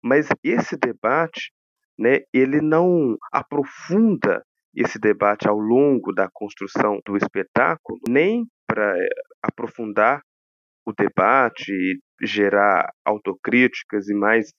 Mas 0.04 0.28
esse 0.44 0.78
debate, 0.78 1.52
né, 1.98 2.20
ele 2.34 2.62
não 2.62 3.18
aprofunda 3.32 4.44
esse 4.76 5.00
debate 5.00 5.48
ao 5.48 5.58
longo 5.58 6.12
da 6.12 6.30
construção 6.34 7.00
do 7.06 7.16
espetáculo, 7.16 8.00
nem 8.08 8.46
para 8.68 8.98
é, 8.98 9.08
aprofundar 9.42 10.22
o 10.86 10.92
debate 10.92 11.72
e 11.72 12.00
gerar 12.22 12.92
autocríticas 13.06 14.08
e 14.10 14.14
mais 14.14 14.52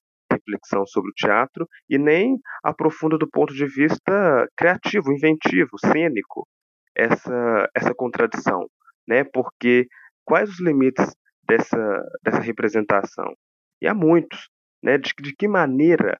reflexão 0.47 0.87
sobre 0.87 1.11
o 1.11 1.15
teatro 1.15 1.69
e 1.89 1.99
nem 1.99 2.39
aprofunda 2.63 3.19
do 3.19 3.29
ponto 3.29 3.53
de 3.55 3.67
vista 3.67 4.49
criativo, 4.57 5.13
inventivo, 5.13 5.79
cênico 5.79 6.47
essa 6.95 7.69
essa 7.75 7.95
contradição, 7.95 8.67
né? 9.07 9.25
Porque 9.25 9.87
quais 10.25 10.49
os 10.49 10.61
limites 10.61 11.15
dessa 11.47 12.03
dessa 12.25 12.41
representação? 12.41 13.35
E 13.81 13.87
há 13.87 13.95
muitos, 13.95 14.49
né? 14.83 14.97
De, 14.97 15.13
de 15.21 15.35
que 15.35 15.49
maneira 15.49 16.19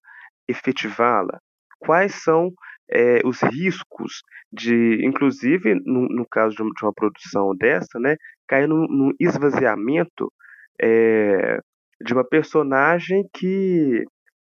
efetivá-la? 0.49 1.41
Quais 1.79 2.23
são 2.23 2.53
é, 2.91 3.21
os 3.25 3.43
riscos 3.43 4.23
de, 4.53 5.05
inclusive 5.05 5.75
no, 5.85 6.09
no 6.09 6.27
caso 6.29 6.57
de 6.57 6.85
uma 6.85 6.93
produção 6.93 7.55
dessa, 7.57 7.99
né, 7.99 8.17
cair 8.47 8.69
num, 8.69 8.87
num 8.87 9.13
esvaziamento 9.19 10.33
é, 10.81 11.59
de 12.01 12.13
uma 12.13 12.25
personagem 12.25 13.29
que, 13.35 14.05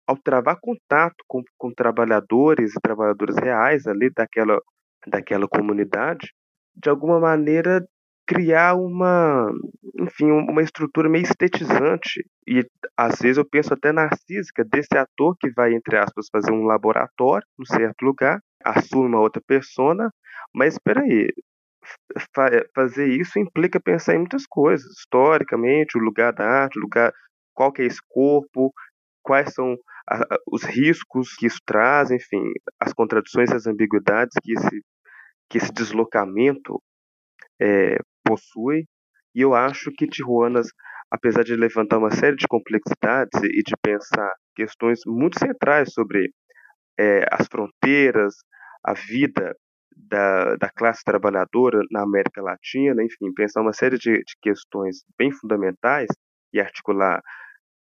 ao 0.08 0.16
travar 0.16 0.56
contato 0.58 1.22
com, 1.26 1.42
com 1.58 1.70
trabalhadores 1.70 2.74
e 2.74 2.80
trabalhadoras 2.80 3.36
reais 3.36 3.86
ali 3.86 4.10
daquela, 4.10 4.58
daquela 5.06 5.46
comunidade, 5.46 6.32
de 6.74 6.88
alguma 6.88 7.20
maneira 7.20 7.86
criar 8.26 8.74
uma, 8.74 9.52
enfim, 10.00 10.30
uma 10.30 10.62
estrutura 10.62 11.10
meio 11.10 11.24
estetizante. 11.24 12.24
E 12.46 12.66
às 12.96 13.18
vezes 13.20 13.36
eu 13.36 13.44
penso 13.44 13.74
até 13.74 13.92
narcísica 13.92 14.64
desse 14.64 14.96
ator 14.96 15.36
que 15.38 15.50
vai 15.50 15.74
entre 15.74 15.98
aspas 15.98 16.28
fazer 16.32 16.52
um 16.52 16.64
laboratório 16.64 17.46
no 17.58 17.66
certo 17.66 18.02
lugar, 18.02 18.40
assume 18.64 19.08
uma 19.08 19.20
outra 19.20 19.42
persona, 19.46 20.10
mas 20.54 20.74
espera 20.74 21.02
aí, 21.02 21.28
fa 22.34 22.48
fazer 22.74 23.08
isso 23.08 23.38
implica 23.38 23.78
pensar 23.78 24.14
em 24.14 24.20
muitas 24.20 24.46
coisas, 24.46 24.90
historicamente, 24.98 25.98
o 25.98 26.00
lugar 26.00 26.32
da 26.32 26.46
arte, 26.46 26.78
o 26.78 26.82
lugar 26.82 27.12
qual 27.54 27.72
que 27.72 27.82
é 27.82 27.86
esse 27.86 28.00
corpo, 28.08 28.72
quais 29.28 29.52
são 29.52 29.76
a, 30.10 30.24
os 30.50 30.64
riscos 30.64 31.34
que 31.36 31.46
isso 31.46 31.60
traz, 31.66 32.10
enfim, 32.10 32.42
as 32.80 32.94
contradições, 32.94 33.52
as 33.52 33.66
ambiguidades 33.66 34.34
que 34.42 34.52
esse 34.54 34.82
que 35.50 35.58
esse 35.58 35.72
deslocamento 35.72 36.82
é, 37.60 37.98
possui. 38.24 38.84
E 39.34 39.40
eu 39.40 39.54
acho 39.54 39.90
que 39.96 40.06
Tijuanas, 40.06 40.68
apesar 41.10 41.42
de 41.42 41.56
levantar 41.56 41.98
uma 41.98 42.10
série 42.10 42.36
de 42.36 42.46
complexidades 42.46 43.40
e 43.42 43.62
de 43.62 43.74
pensar 43.82 44.30
questões 44.54 45.00
muito 45.06 45.38
centrais 45.38 45.92
sobre 45.92 46.30
é, 46.98 47.24
as 47.30 47.46
fronteiras, 47.46 48.34
a 48.84 48.92
vida 48.92 49.54
da, 49.96 50.56
da, 50.56 50.70
classe 50.70 51.02
trabalhadora 51.02 51.80
na 51.90 52.02
América 52.02 52.42
Latina, 52.42 53.02
enfim, 53.02 53.32
pensar 53.34 53.62
uma 53.62 53.72
série 53.72 53.98
de, 53.98 54.12
de 54.12 54.34
questões 54.42 54.98
bem 55.18 55.32
fundamentais 55.32 56.08
e 56.52 56.60
articular 56.60 57.22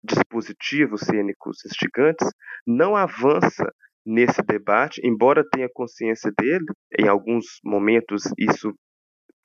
dispositivos 0.04 1.02
cênicos 1.02 1.66
instigantes, 1.66 2.28
não 2.66 2.96
avança 2.96 3.72
nesse 4.06 4.42
debate, 4.42 5.02
embora 5.04 5.48
tenha 5.48 5.70
consciência 5.72 6.32
dele, 6.38 6.66
em 6.98 7.08
alguns 7.08 7.60
momentos 7.64 8.24
isso 8.38 8.74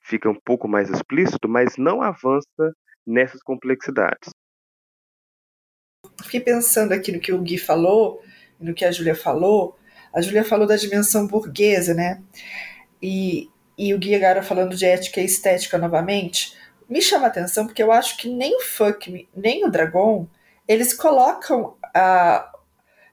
fica 0.03 0.31
um 0.31 0.39
pouco 0.45 0.69
mais 0.69 0.89
explícito, 0.89 1.49
mas 1.49 1.77
não 1.77 2.01
avança 2.01 2.73
nessas 3.07 3.43
complexidades. 3.43 4.31
Fiquei 6.23 6.41
pensando 6.41 6.93
aqui 6.93 7.13
no 7.13 7.21
que 7.21 7.33
o 7.33 7.43
Gui 7.43 7.59
falou, 7.59 8.23
no 8.59 8.73
que 8.73 8.85
a 8.85 8.93
Júlia 8.93 9.15
falou. 9.15 9.77
A 10.15 10.21
Júlia 10.21 10.45
falou 10.45 10.67
da 10.67 10.77
dimensão 10.77 11.27
burguesa, 11.27 11.93
né? 11.93 12.23
E, 13.03 13.51
e 13.77 13.93
o 13.93 13.99
Gui 13.99 14.15
agora 14.15 14.43
falando 14.43 14.75
de 14.75 14.87
ética 14.87 15.21
e 15.21 15.25
estética 15.25 15.77
novamente. 15.77 16.57
Me 16.89 17.03
chama 17.03 17.27
a 17.27 17.29
atenção 17.29 17.67
porque 17.67 17.83
eu 17.83 17.93
acho 17.93 18.17
que 18.17 18.29
nem 18.29 18.57
o 18.57 18.61
Fuck 18.63 19.29
nem 19.35 19.65
o 19.67 19.71
Dragon 19.71 20.27
eles 20.69 20.93
colocam 20.93 21.77
a, 21.95 22.53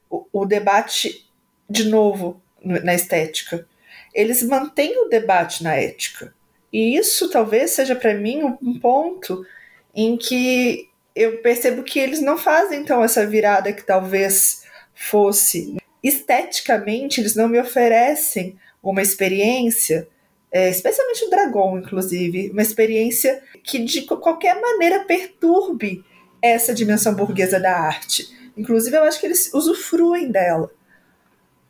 o, 0.10 0.26
o 0.32 0.46
debate 0.46 1.30
de 1.70 1.86
novo 1.86 2.42
na 2.64 2.94
estética. 2.94 3.68
Eles 4.14 4.44
mantêm 4.44 4.98
o 5.04 5.10
debate 5.10 5.64
na 5.64 5.76
ética. 5.76 6.34
E 6.72 6.96
isso 6.98 7.30
talvez 7.30 7.72
seja 7.72 7.96
para 7.96 8.14
mim 8.14 8.44
um 8.62 8.80
ponto 8.80 9.46
em 9.94 10.18
que 10.18 10.90
eu 11.16 11.38
percebo 11.42 11.84
que 11.84 12.00
eles 12.00 12.22
não 12.22 12.38
fazem 12.38 12.82
então 12.82 13.04
essa 13.04 13.26
virada 13.26 13.72
que 13.72 13.84
talvez 13.84 14.64
fosse. 14.94 15.78
Esteticamente, 16.02 17.22
eles 17.22 17.36
não 17.36 17.48
me 17.48 17.60
oferecem 17.60 18.58
uma 18.82 19.02
experiência, 19.02 20.08
é, 20.52 20.70
especialmente 20.70 21.26
o 21.26 21.30
Dragon, 21.30 21.78
inclusive, 21.78 22.50
uma 22.50 22.62
experiência 22.62 23.42
que 23.64 23.80
de 23.80 24.02
qualquer 24.02 24.60
maneira 24.60 25.06
perturbe 25.06 26.04
essa 26.44 26.74
dimensão 26.74 27.16
burguesa 27.16 27.60
da 27.60 27.74
arte. 27.74 28.28
Inclusive, 28.58 28.98
eu 28.98 29.04
acho 29.04 29.20
que 29.20 29.26
eles 29.26 29.54
usufruem 29.54 30.30
dela. 30.30 30.70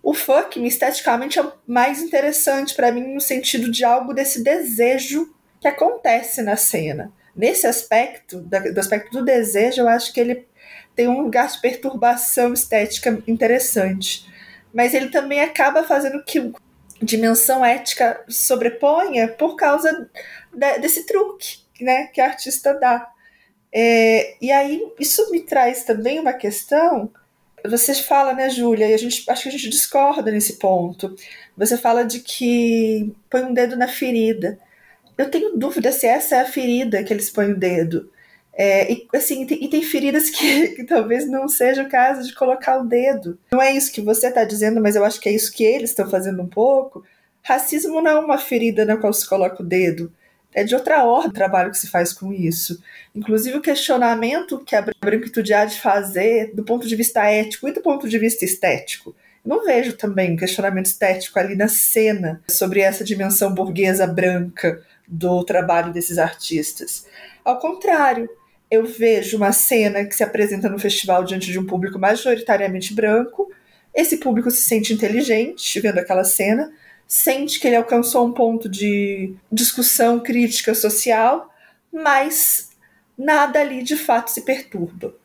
O 0.01 0.13
fuck, 0.13 0.59
esteticamente, 0.65 1.39
é 1.39 1.51
mais 1.65 2.01
interessante 2.01 2.75
para 2.75 2.91
mim 2.91 3.13
no 3.13 3.21
sentido 3.21 3.71
de 3.71 3.85
algo 3.85 4.13
desse 4.13 4.43
desejo 4.43 5.33
que 5.61 5.67
acontece 5.67 6.41
na 6.41 6.57
cena. 6.57 7.13
Nesse 7.35 7.67
aspecto, 7.67 8.41
do 8.41 8.79
aspecto 8.79 9.11
do 9.11 9.23
desejo, 9.23 9.81
eu 9.81 9.87
acho 9.87 10.11
que 10.11 10.19
ele 10.19 10.45
tem 10.95 11.07
um 11.07 11.21
lugar 11.21 11.47
de 11.47 11.61
perturbação 11.61 12.53
estética 12.53 13.21
interessante. 13.27 14.27
Mas 14.73 14.93
ele 14.93 15.09
também 15.09 15.39
acaba 15.39 15.83
fazendo 15.83 16.23
que 16.23 16.39
a 16.39 16.51
dimensão 17.01 17.63
ética 17.63 18.23
sobreponha 18.27 19.27
por 19.29 19.55
causa 19.55 20.09
de, 20.51 20.79
desse 20.79 21.05
truque 21.05 21.59
né, 21.79 22.07
que 22.07 22.19
a 22.19 22.25
artista 22.25 22.73
dá. 22.73 23.12
É, 23.73 24.35
e 24.39 24.51
aí, 24.51 24.85
isso 24.99 25.31
me 25.31 25.41
traz 25.41 25.83
também 25.83 26.19
uma 26.19 26.33
questão 26.33 27.11
você 27.69 27.93
fala, 27.95 28.33
né, 28.33 28.49
Júlia, 28.49 28.87
e 28.87 28.93
a 28.93 28.97
gente, 28.97 29.29
acho 29.29 29.43
que 29.43 29.49
a 29.49 29.51
gente 29.51 29.69
discorda 29.69 30.29
nesse 30.31 30.53
ponto. 30.53 31.15
Você 31.57 31.77
fala 31.77 32.03
de 32.03 32.19
que 32.19 33.13
põe 33.29 33.43
um 33.43 33.53
dedo 33.53 33.77
na 33.77 33.87
ferida. 33.87 34.59
Eu 35.17 35.31
tenho 35.31 35.57
dúvida 35.57 35.91
se 35.91 36.05
essa 36.05 36.35
é 36.35 36.41
a 36.41 36.45
ferida 36.45 37.03
que 37.03 37.13
eles 37.13 37.29
põem 37.29 37.53
o 37.53 37.57
dedo. 37.57 38.11
É, 38.55 38.91
e, 38.91 39.07
assim, 39.15 39.45
tem, 39.45 39.63
e 39.63 39.69
tem 39.69 39.81
feridas 39.81 40.29
que, 40.29 40.69
que, 40.75 40.83
talvez 40.83 41.29
não 41.29 41.47
seja 41.47 41.83
o 41.83 41.89
caso 41.89 42.27
de 42.27 42.35
colocar 42.35 42.79
o 42.79 42.85
dedo. 42.85 43.39
Não 43.51 43.61
é 43.61 43.71
isso 43.71 43.93
que 43.93 44.01
você 44.01 44.27
está 44.27 44.43
dizendo, 44.43 44.81
mas 44.81 44.95
eu 44.95 45.05
acho 45.05 45.19
que 45.19 45.29
é 45.29 45.31
isso 45.31 45.53
que 45.53 45.63
eles 45.63 45.91
estão 45.91 46.09
fazendo 46.09 46.41
um 46.41 46.47
pouco. 46.47 47.03
Racismo 47.41 48.01
não 48.01 48.11
é 48.11 48.19
uma 48.19 48.37
ferida 48.37 48.83
na 48.83 48.97
qual 48.97 49.13
se 49.13 49.27
coloca 49.27 49.63
o 49.63 49.65
dedo 49.65 50.11
é 50.53 50.63
de 50.63 50.75
outra 50.75 51.03
ordem 51.03 51.29
o 51.29 51.33
trabalho 51.33 51.71
que 51.71 51.77
se 51.77 51.87
faz 51.87 52.13
com 52.13 52.31
isso. 52.31 52.81
Inclusive 53.15 53.57
o 53.57 53.61
questionamento 53.61 54.59
que 54.59 54.75
a 54.75 54.85
branquitude 54.99 55.53
há 55.53 55.65
de 55.65 55.79
fazer 55.79 56.53
do 56.53 56.63
ponto 56.63 56.87
de 56.87 56.95
vista 56.95 57.25
ético 57.25 57.67
e 57.67 57.73
do 57.73 57.81
ponto 57.81 58.07
de 58.07 58.17
vista 58.17 58.45
estético. 58.45 59.15
não 59.45 59.65
vejo 59.65 59.93
também 59.93 60.33
um 60.33 60.37
questionamento 60.37 60.85
estético 60.85 61.37
ali 61.37 61.55
na 61.55 61.67
cena 61.67 62.41
sobre 62.47 62.79
essa 62.79 63.03
dimensão 63.03 63.53
burguesa 63.53 64.07
branca 64.07 64.81
do 65.07 65.43
trabalho 65.43 65.91
desses 65.91 66.17
artistas. 66.17 67.05
Ao 67.43 67.59
contrário, 67.59 68.29
eu 68.71 68.85
vejo 68.85 69.37
uma 69.37 69.51
cena 69.51 70.05
que 70.05 70.15
se 70.15 70.23
apresenta 70.23 70.69
no 70.69 70.79
festival 70.79 71.23
diante 71.23 71.51
de 71.51 71.59
um 71.59 71.65
público 71.67 71.99
majoritariamente 71.99 72.93
branco. 72.93 73.51
Esse 73.93 74.17
público 74.17 74.49
se 74.49 74.63
sente 74.63 74.93
inteligente 74.93 75.79
vendo 75.79 75.99
aquela 75.99 76.23
cena, 76.23 76.71
sente 77.07 77.59
que 77.59 77.67
ele 77.67 77.75
alcançou 77.75 78.25
um 78.25 78.31
ponto 78.31 78.67
de 78.67 79.35
discussão 79.51 80.19
crítica 80.19 80.73
social, 80.73 81.53
mas 81.91 82.71
nada 83.17 83.59
ali 83.59 83.83
de 83.83 83.95
fato 83.95 84.29
se 84.29 84.41
perturba. 84.41 85.15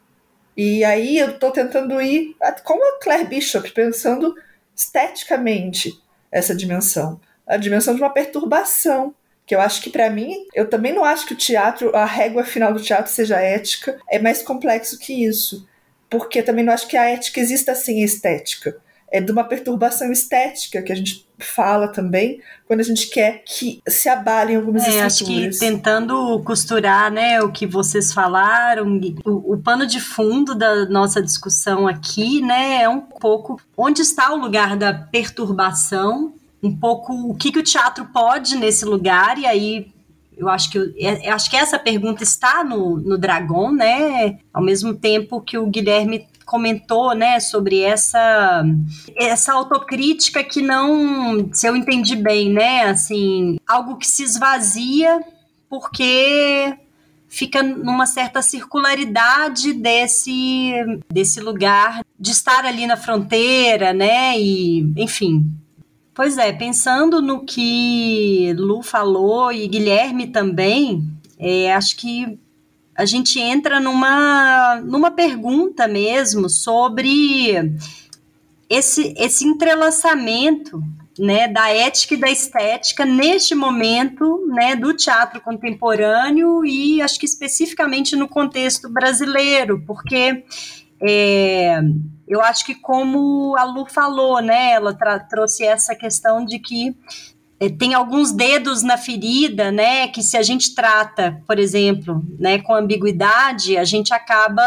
E 0.57 0.85
aí 0.85 1.19
eu 1.19 1.31
estou 1.31 1.51
tentando 1.51 2.01
ir 2.03 2.37
como 2.65 2.85
a 2.85 3.01
Claire 3.01 3.29
Bishop, 3.29 3.71
pensando 3.73 4.35
esteticamente 4.75 6.01
essa 6.31 6.55
dimensão, 6.55 7.21
a 7.47 7.57
dimensão 7.57 7.95
de 7.95 8.03
uma 8.03 8.11
perturbação. 8.11 9.15
Que 9.47 9.55
eu 9.55 9.61
acho 9.63 9.81
que 9.81 9.89
para 9.89 10.11
mim, 10.11 10.47
eu 10.55 10.69
também 10.69 10.93
não 10.93 11.03
acho 11.03 11.27
que 11.27 11.33
o 11.33 11.37
teatro, 11.37 11.97
a 11.97 12.05
régua 12.05 12.45
final 12.45 12.71
do 12.71 12.83
teatro 12.83 13.11
seja 13.11 13.41
ética, 13.41 13.99
é 14.11 14.19
mais 14.19 14.43
complexo 14.43 14.99
que 14.99 15.25
isso. 15.25 15.67
Porque 16.11 16.43
também 16.43 16.63
não 16.63 16.73
acho 16.75 16.87
que 16.87 16.99
a 16.99 17.09
ética 17.09 17.41
exista 17.41 17.75
sem 17.75 18.03
estética 18.03 18.79
é 19.11 19.21
de 19.21 19.33
uma 19.33 19.45
perturbação 19.45 20.13
estética 20.13 20.83
que 20.83 20.93
a 20.93 20.95
gente 20.95 21.27
fala 21.39 21.89
também 21.89 22.41
quando 22.67 22.81
a 22.81 22.85
gente 22.85 23.09
quer 23.09 23.43
que 23.45 23.81
se 23.87 24.09
abalem 24.09 24.57
algumas 24.57 24.85
é, 24.85 25.07
estruturas. 25.07 25.49
Acho 25.49 25.59
que 25.59 25.59
tentando 25.59 26.43
costurar, 26.43 27.11
né, 27.11 27.41
o 27.41 27.51
que 27.51 27.67
vocês 27.67 28.13
falaram, 28.13 29.01
o, 29.25 29.55
o, 29.55 29.59
pano 29.59 29.87
de 29.87 30.01
fundo 30.01 30.55
da 30.55 30.87
nossa 30.87 31.23
discussão 31.23 31.87
aqui, 31.87 32.41
né, 32.41 32.83
é 32.83 32.89
um 32.89 33.01
pouco 33.01 33.61
onde 33.77 34.03
está 34.03 34.33
o 34.33 34.39
lugar 34.39 34.77
da 34.77 34.93
perturbação, 34.93 36.35
um 36.63 36.75
pouco 36.75 37.13
o 37.13 37.35
que, 37.35 37.53
que 37.53 37.59
o 37.59 37.65
teatro 37.65 38.05
pode 38.07 38.57
nesse 38.57 38.85
lugar 38.85 39.39
e 39.39 39.47
aí 39.47 39.93
eu 40.37 40.49
acho 40.49 40.71
que, 40.71 40.79
eu, 40.79 40.93
eu 40.97 41.35
acho 41.35 41.51
que 41.51 41.57
essa 41.57 41.79
pergunta 41.79 42.23
está 42.23 42.63
no, 42.63 42.97
no 42.97 43.19
Dragon, 43.19 43.73
né? 43.73 44.39
Ao 44.53 44.63
mesmo 44.63 44.95
tempo 44.95 45.41
que 45.41 45.59
o 45.59 45.67
Guilherme 45.67 46.29
comentou, 46.49 47.15
né, 47.15 47.39
sobre 47.39 47.81
essa 47.81 48.65
essa 49.15 49.53
autocrítica 49.53 50.43
que 50.43 50.63
não, 50.63 51.51
se 51.53 51.69
eu 51.69 51.77
entendi 51.77 52.17
bem, 52.17 52.51
né, 52.51 52.85
assim, 52.85 53.59
algo 53.67 53.99
que 53.99 54.07
se 54.07 54.23
esvazia 54.23 55.21
porque 55.69 56.75
fica 57.29 57.63
numa 57.63 58.07
certa 58.07 58.41
circularidade 58.41 59.75
desse 59.75 60.73
desse 61.13 61.39
lugar 61.39 62.01
de 62.19 62.31
estar 62.31 62.65
ali 62.65 62.87
na 62.87 62.97
fronteira, 62.97 63.93
né, 63.93 64.41
e 64.41 64.91
enfim. 64.97 65.45
Pois 66.15 66.39
é, 66.39 66.51
pensando 66.51 67.21
no 67.21 67.45
que 67.45 68.55
Lu 68.55 68.83
falou 68.83 69.53
e 69.53 69.69
Guilherme 69.69 70.29
também, 70.29 71.05
é, 71.39 71.73
acho 71.75 71.95
que 71.97 72.39
a 72.99 73.05
gente 73.05 73.39
entra 73.39 73.79
numa, 73.79 74.81
numa 74.81 75.13
pergunta 75.13 75.87
mesmo 75.87 76.51
sobre 76.51 77.79
esse, 78.69 79.15
esse 79.17 79.47
entrelaçamento 79.47 80.83
né, 81.17 81.47
da 81.47 81.69
ética 81.69 82.15
e 82.15 82.17
da 82.17 82.29
estética 82.29 83.05
neste 83.05 83.55
momento 83.55 84.45
né, 84.49 84.75
do 84.75 84.93
teatro 84.93 85.41
contemporâneo 85.41 86.67
e 86.67 87.01
acho 87.01 87.21
que 87.21 87.27
especificamente 87.27 88.17
no 88.17 88.27
contexto 88.27 88.89
brasileiro, 88.89 89.81
porque 89.87 90.45
é, 91.01 91.81
eu 92.27 92.43
acho 92.43 92.67
que 92.67 92.75
como 92.75 93.55
a 93.57 93.63
Lu 93.63 93.87
falou, 93.87 94.43
né, 94.43 94.73
ela 94.73 94.93
trouxe 95.31 95.65
essa 95.65 95.95
questão 95.95 96.45
de 96.45 96.59
que 96.59 96.97
tem 97.79 97.95
alguns 97.95 98.31
dedos 98.31 98.83
na 98.83 98.97
ferida, 98.97 99.73
né, 99.73 100.07
que 100.09 100.23
se 100.23 100.37
a 100.37 100.43
gente 100.43 100.75
trata, 100.75 101.43
por 101.47 101.59
exemplo, 101.59 102.23
né, 102.39 102.61
com 102.61 102.75
ambiguidade, 102.75 103.77
a 103.77 103.85
gente 103.85 104.15
acaba 104.15 104.63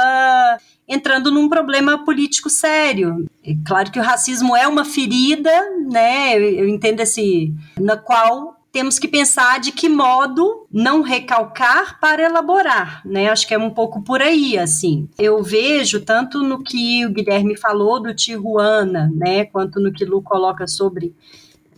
entrando 0.88 1.32
num 1.32 1.48
problema 1.48 2.04
político 2.04 2.50
sério. 2.50 3.26
É 3.46 3.54
claro 3.66 3.92
que 3.92 4.00
o 4.00 4.04
racismo 4.04 4.56
é 4.56 4.68
uma 4.68 4.84
ferida, 4.84 5.52
né? 5.90 6.38
Eu, 6.38 6.44
eu 6.44 6.68
entendo 6.68 7.00
esse 7.00 7.54
na 7.80 7.96
qual 7.96 8.58
temos 8.72 8.98
que 8.98 9.08
pensar 9.08 9.60
de 9.60 9.72
que 9.72 9.90
modo 9.90 10.66
não 10.72 11.02
recalcar 11.02 12.00
para 12.00 12.24
elaborar, 12.24 13.02
né? 13.06 13.30
Acho 13.30 13.48
que 13.48 13.54
é 13.54 13.58
um 13.58 13.70
pouco 13.70 14.02
por 14.02 14.22
aí, 14.22 14.58
assim. 14.58 15.10
Eu 15.18 15.44
vejo 15.44 16.02
tanto 16.02 16.42
no 16.42 16.64
que 16.64 17.06
o 17.06 17.12
Guilherme 17.12 17.58
falou 17.58 18.02
do 18.02 18.14
Tijuana, 18.14 19.12
né, 19.14 19.46
quanto 19.46 19.80
no 19.80 19.92
que 19.92 20.06
Lu 20.06 20.22
coloca 20.22 20.68
sobre 20.68 21.14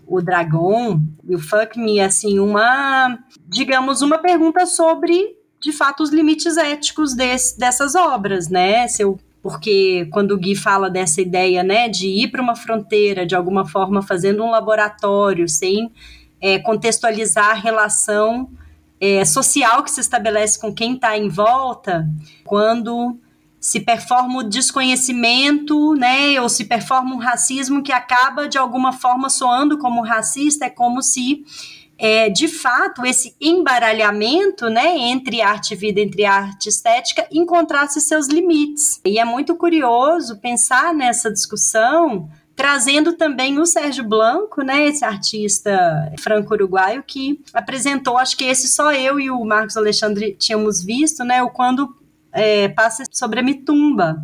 o 0.08 0.22
Dragon 0.22 1.00
e 1.24 1.36
o 1.36 1.40
Fuck 1.40 1.80
Me, 1.80 2.00
assim, 2.00 2.40
uma, 2.40 3.18
digamos, 3.48 4.02
uma 4.02 4.18
pergunta 4.18 4.66
sobre 4.66 5.36
de 5.64 5.72
fato, 5.72 6.04
os 6.04 6.10
limites 6.10 6.58
éticos 6.58 7.16
desse, 7.16 7.58
dessas 7.58 7.96
obras, 7.96 8.50
né? 8.50 8.86
Se 8.90 9.02
eu, 9.02 9.18
porque 9.42 10.08
quando 10.12 10.32
o 10.32 10.38
Gui 10.38 10.56
fala 10.56 10.90
dessa 10.90 11.22
ideia, 11.22 11.64
né, 11.64 11.88
de 11.88 12.08
ir 12.08 12.28
para 12.28 12.42
uma 12.42 12.56
fronteira, 12.56 13.26
de 13.26 13.34
alguma 13.34 13.66
forma 13.66 14.02
fazendo 14.02 14.44
um 14.44 14.52
laboratório, 14.52 15.48
sem 15.48 15.90
é, 16.42 16.60
contextualizar 16.60 17.52
a 17.52 17.54
relação 17.54 18.50
é, 19.00 19.24
social 19.24 19.84
que 19.84 19.92
se 19.92 20.02
estabelece 20.02 20.60
com 20.60 20.74
quem 20.74 20.96
está 20.96 21.18
em 21.18 21.30
volta, 21.30 22.10
quando 22.44 23.18
se 23.64 23.80
performa 23.80 24.40
o 24.40 24.44
desconhecimento, 24.44 25.96
né, 25.96 26.40
ou 26.42 26.50
se 26.50 26.66
performa 26.66 27.16
um 27.16 27.18
racismo 27.18 27.82
que 27.82 27.94
acaba 27.94 28.46
de 28.46 28.58
alguma 28.58 28.92
forma 28.92 29.30
soando 29.30 29.78
como 29.78 30.04
racista, 30.04 30.66
é 30.66 30.70
como 30.70 31.02
se 31.02 31.46
é, 31.98 32.30
de 32.30 32.50
fato, 32.50 33.06
esse 33.06 33.34
embaralhamento 33.40 34.70
né, 34.70 34.98
entre 34.98 35.42
arte 35.42 35.76
e 35.76 35.78
vida, 35.78 36.02
entre 36.02 36.26
arte 36.26 36.66
e 36.66 36.70
estética, 36.70 37.26
encontrasse 37.32 38.02
seus 38.02 38.28
limites. 38.28 39.00
E 39.06 39.18
é 39.18 39.24
muito 39.24 39.56
curioso 39.56 40.40
pensar 40.40 40.94
nessa 40.94 41.32
discussão 41.32 42.28
trazendo 42.58 43.14
também 43.14 43.58
o 43.58 43.66
Sérgio 43.66 44.04
Blanco, 44.04 44.62
né, 44.62 44.88
esse 44.88 45.06
artista 45.06 46.14
franco-uruguaio 46.20 47.02
que 47.02 47.40
apresentou, 47.54 48.18
acho 48.18 48.36
que 48.36 48.44
esse 48.44 48.68
só 48.68 48.92
eu 48.92 49.20
e 49.20 49.32
o 49.32 49.44
Marcos 49.46 49.78
Alexandre 49.78 50.36
tínhamos 50.38 50.84
visto, 50.84 51.24
né, 51.24 51.42
o 51.42 51.50
quando 51.50 52.03
é, 52.34 52.68
passa 52.68 53.04
sobre 53.12 53.40
a 53.40 53.44
mitumba. 53.44 54.18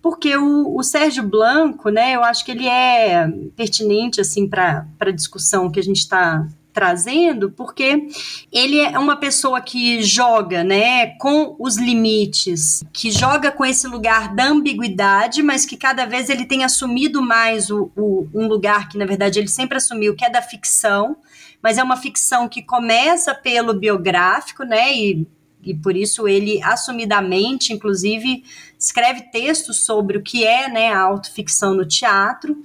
Porque 0.00 0.36
o, 0.36 0.76
o, 0.76 0.82
Sérgio 0.82 1.24
Blanco, 1.24 1.88
né, 1.88 2.14
eu 2.14 2.22
acho 2.22 2.44
que 2.44 2.52
ele 2.52 2.68
é 2.68 3.28
pertinente 3.56 4.20
assim 4.20 4.48
para 4.48 4.86
a 5.00 5.10
discussão 5.10 5.70
que 5.70 5.80
a 5.80 5.82
gente 5.82 5.98
está 5.98 6.46
trazendo, 6.72 7.50
porque 7.50 8.06
ele 8.52 8.78
é 8.78 8.96
uma 8.96 9.16
pessoa 9.16 9.60
que 9.60 10.00
joga, 10.00 10.62
né, 10.62 11.06
com 11.18 11.56
os 11.58 11.76
limites, 11.76 12.84
que 12.92 13.10
joga 13.10 13.50
com 13.50 13.64
esse 13.64 13.88
lugar 13.88 14.32
da 14.32 14.46
ambiguidade, 14.46 15.42
mas 15.42 15.66
que 15.66 15.76
cada 15.76 16.06
vez 16.06 16.30
ele 16.30 16.44
tem 16.44 16.62
assumido 16.62 17.20
mais 17.20 17.68
o, 17.68 17.90
o, 17.96 18.28
um 18.32 18.46
lugar 18.46 18.88
que, 18.88 18.96
na 18.96 19.06
verdade, 19.06 19.40
ele 19.40 19.48
sempre 19.48 19.78
assumiu, 19.78 20.14
que 20.14 20.24
é 20.24 20.30
da 20.30 20.40
ficção, 20.40 21.16
mas 21.60 21.78
é 21.78 21.82
uma 21.82 21.96
ficção 21.96 22.48
que 22.48 22.62
começa 22.62 23.34
pelo 23.34 23.74
biográfico, 23.74 24.62
né, 24.62 24.94
e, 24.94 25.26
e 25.62 25.74
por 25.74 25.96
isso 25.96 26.28
ele 26.28 26.62
assumidamente, 26.62 27.72
inclusive, 27.72 28.44
escreve 28.78 29.22
textos 29.30 29.84
sobre 29.84 30.18
o 30.18 30.22
que 30.22 30.44
é, 30.44 30.68
né, 30.68 30.92
a 30.92 31.00
autoficção 31.00 31.74
no 31.74 31.86
teatro, 31.86 32.60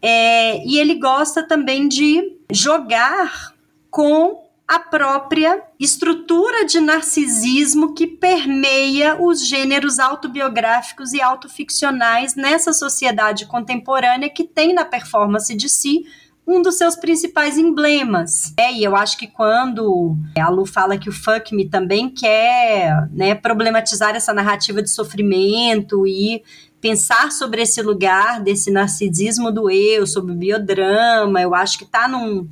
é, 0.00 0.64
e 0.66 0.78
ele 0.78 0.96
gosta 0.96 1.42
também 1.42 1.88
de 1.88 2.36
jogar 2.50 3.54
com 3.90 4.44
a 4.66 4.78
própria 4.78 5.62
estrutura 5.78 6.64
de 6.64 6.80
narcisismo 6.80 7.94
que 7.94 8.06
permeia 8.06 9.20
os 9.20 9.46
gêneros 9.46 9.98
autobiográficos 9.98 11.12
e 11.12 11.20
autoficcionais 11.20 12.34
nessa 12.34 12.72
sociedade 12.72 13.46
contemporânea 13.46 14.30
que 14.30 14.44
tem 14.44 14.72
na 14.72 14.84
performance 14.84 15.54
de 15.54 15.68
si 15.68 16.06
um 16.46 16.60
dos 16.60 16.76
seus 16.76 16.96
principais 16.96 17.56
emblemas. 17.56 18.52
É, 18.56 18.72
e 18.72 18.84
eu 18.84 18.94
acho 18.94 19.18
que 19.18 19.26
quando 19.26 20.16
a 20.38 20.48
Lu 20.48 20.66
fala 20.66 20.98
que 20.98 21.08
o 21.08 21.12
Fuck 21.12 21.54
Me 21.54 21.68
também 21.68 22.10
quer 22.10 23.08
né, 23.12 23.34
problematizar 23.34 24.14
essa 24.14 24.32
narrativa 24.32 24.82
de 24.82 24.90
sofrimento 24.90 26.06
e 26.06 26.42
pensar 26.80 27.32
sobre 27.32 27.62
esse 27.62 27.80
lugar 27.80 28.42
desse 28.42 28.70
narcisismo 28.70 29.50
do 29.50 29.70
eu, 29.70 30.06
sobre 30.06 30.32
o 30.32 30.36
biodrama, 30.36 31.40
eu 31.40 31.54
acho 31.54 31.78
que 31.78 31.84
está 31.84 32.06
num 32.06 32.48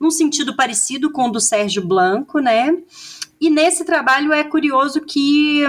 num 0.00 0.10
sentido 0.10 0.56
parecido 0.56 1.12
com 1.12 1.26
o 1.26 1.30
do 1.30 1.38
Sérgio 1.38 1.86
Blanco, 1.86 2.38
né? 2.38 2.74
E 3.38 3.50
nesse 3.50 3.84
trabalho 3.84 4.32
é 4.32 4.42
curioso 4.42 5.02
que, 5.02 5.62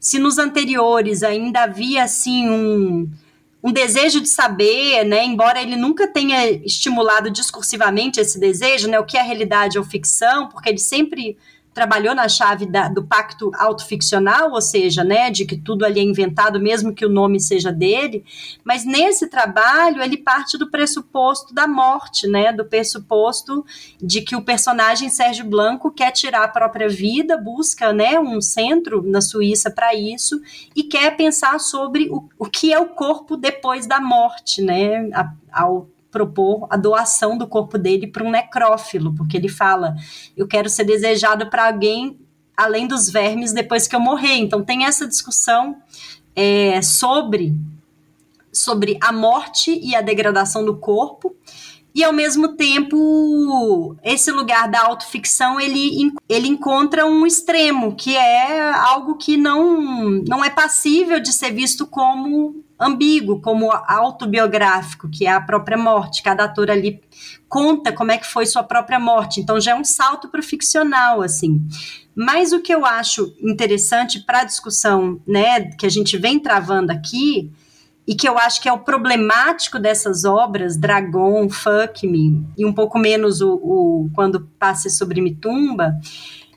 se 0.00 0.18
nos 0.18 0.38
anteriores 0.38 1.22
ainda 1.22 1.64
havia 1.64 2.04
assim 2.04 2.48
um, 2.48 3.10
um 3.62 3.72
desejo 3.72 4.20
de 4.20 4.28
saber, 4.28 5.04
né? 5.04 5.24
Embora 5.24 5.60
ele 5.60 5.76
nunca 5.76 6.06
tenha 6.06 6.50
estimulado 6.50 7.30
discursivamente 7.30 8.20
esse 8.20 8.38
desejo, 8.38 8.88
né? 8.88 8.98
O 8.98 9.04
que 9.04 9.16
é 9.16 9.22
realidade 9.22 9.78
ou 9.78 9.84
ficção, 9.84 10.48
porque 10.48 10.68
ele 10.68 10.78
sempre 10.78 11.36
trabalhou 11.76 12.14
na 12.14 12.26
chave 12.26 12.64
da, 12.64 12.88
do 12.88 13.04
pacto 13.04 13.50
autoficcional, 13.54 14.52
ou 14.52 14.62
seja, 14.62 15.04
né, 15.04 15.30
de 15.30 15.44
que 15.44 15.58
tudo 15.58 15.84
ali 15.84 16.00
é 16.00 16.02
inventado, 16.02 16.58
mesmo 16.58 16.94
que 16.94 17.04
o 17.04 17.08
nome 17.10 17.38
seja 17.38 17.70
dele, 17.70 18.24
mas 18.64 18.86
nesse 18.86 19.26
trabalho 19.26 20.02
ele 20.02 20.16
parte 20.16 20.56
do 20.56 20.70
pressuposto 20.70 21.52
da 21.52 21.68
morte, 21.68 22.26
né, 22.26 22.50
do 22.50 22.64
pressuposto 22.64 23.62
de 24.00 24.22
que 24.22 24.34
o 24.34 24.40
personagem 24.40 25.10
Sérgio 25.10 25.44
Blanco 25.44 25.90
quer 25.90 26.12
tirar 26.12 26.44
a 26.44 26.48
própria 26.48 26.88
vida, 26.88 27.36
busca, 27.36 27.92
né, 27.92 28.18
um 28.18 28.40
centro 28.40 29.02
na 29.02 29.20
Suíça 29.20 29.70
para 29.70 29.94
isso 29.94 30.40
e 30.74 30.82
quer 30.82 31.14
pensar 31.14 31.60
sobre 31.60 32.08
o, 32.10 32.26
o 32.38 32.46
que 32.46 32.72
é 32.72 32.80
o 32.80 32.88
corpo 32.88 33.36
depois 33.36 33.86
da 33.86 34.00
morte, 34.00 34.62
né, 34.62 35.10
a, 35.12 35.30
ao 35.52 35.90
propor 36.16 36.66
a 36.70 36.78
doação 36.78 37.36
do 37.36 37.46
corpo 37.46 37.76
dele 37.76 38.06
para 38.06 38.24
um 38.24 38.30
necrófilo, 38.30 39.14
porque 39.14 39.36
ele 39.36 39.50
fala: 39.50 39.94
eu 40.34 40.48
quero 40.48 40.70
ser 40.70 40.84
desejado 40.84 41.50
para 41.50 41.66
alguém 41.66 42.18
além 42.56 42.86
dos 42.86 43.10
vermes 43.10 43.52
depois 43.52 43.86
que 43.86 43.94
eu 43.94 44.00
morrer. 44.00 44.36
Então 44.36 44.64
tem 44.64 44.86
essa 44.86 45.06
discussão 45.06 45.76
é, 46.34 46.80
sobre 46.80 47.54
sobre 48.50 48.96
a 49.02 49.12
morte 49.12 49.78
e 49.82 49.94
a 49.94 50.00
degradação 50.00 50.64
do 50.64 50.78
corpo 50.78 51.36
e 51.96 52.04
ao 52.04 52.12
mesmo 52.12 52.48
tempo 52.48 53.96
esse 54.04 54.30
lugar 54.30 54.68
da 54.68 54.82
autoficção 54.82 55.58
ele, 55.58 56.12
ele 56.28 56.46
encontra 56.46 57.06
um 57.06 57.26
extremo 57.26 57.96
que 57.96 58.14
é 58.14 58.70
algo 58.70 59.16
que 59.16 59.38
não, 59.38 60.10
não 60.28 60.44
é 60.44 60.50
passível 60.50 61.18
de 61.18 61.32
ser 61.32 61.52
visto 61.52 61.86
como 61.86 62.62
ambíguo, 62.78 63.40
como 63.40 63.72
autobiográfico, 63.72 65.08
que 65.08 65.24
é 65.24 65.32
a 65.32 65.40
própria 65.40 65.78
morte. 65.78 66.22
Cada 66.22 66.44
ator 66.44 66.70
ali 66.70 67.00
conta 67.48 67.90
como 67.90 68.12
é 68.12 68.18
que 68.18 68.26
foi 68.26 68.44
sua 68.44 68.62
própria 68.62 69.00
morte. 69.00 69.40
Então 69.40 69.58
já 69.58 69.70
é 69.70 69.74
um 69.74 69.82
salto 69.82 70.28
para 70.28 70.40
o 70.40 70.44
ficcional, 70.44 71.22
assim. 71.22 71.66
Mas 72.14 72.52
o 72.52 72.60
que 72.60 72.74
eu 72.74 72.84
acho 72.84 73.34
interessante 73.40 74.20
para 74.20 74.40
a 74.40 74.44
discussão, 74.44 75.18
né, 75.26 75.70
que 75.70 75.86
a 75.86 75.90
gente 75.90 76.18
vem 76.18 76.38
travando 76.38 76.92
aqui, 76.92 77.50
e 78.06 78.14
que 78.14 78.28
eu 78.28 78.38
acho 78.38 78.62
que 78.62 78.68
é 78.68 78.72
o 78.72 78.78
problemático 78.78 79.78
dessas 79.78 80.24
obras, 80.24 80.76
Dragon, 80.76 81.48
Fuck 81.48 82.06
Me, 82.06 82.46
e 82.56 82.64
um 82.64 82.72
pouco 82.72 82.98
menos 82.98 83.40
o, 83.40 83.54
o 83.54 84.10
Quando 84.14 84.48
Passe 84.58 84.88
Sobre 84.88 85.20
Mitumba, 85.20 85.98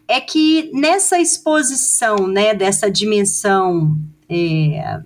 é 0.07 0.21
que 0.21 0.69
nessa 0.73 1.19
exposição, 1.19 2.27
né, 2.27 2.53
dessa 2.53 2.89
dimensão 2.89 3.95
é, 4.29 4.99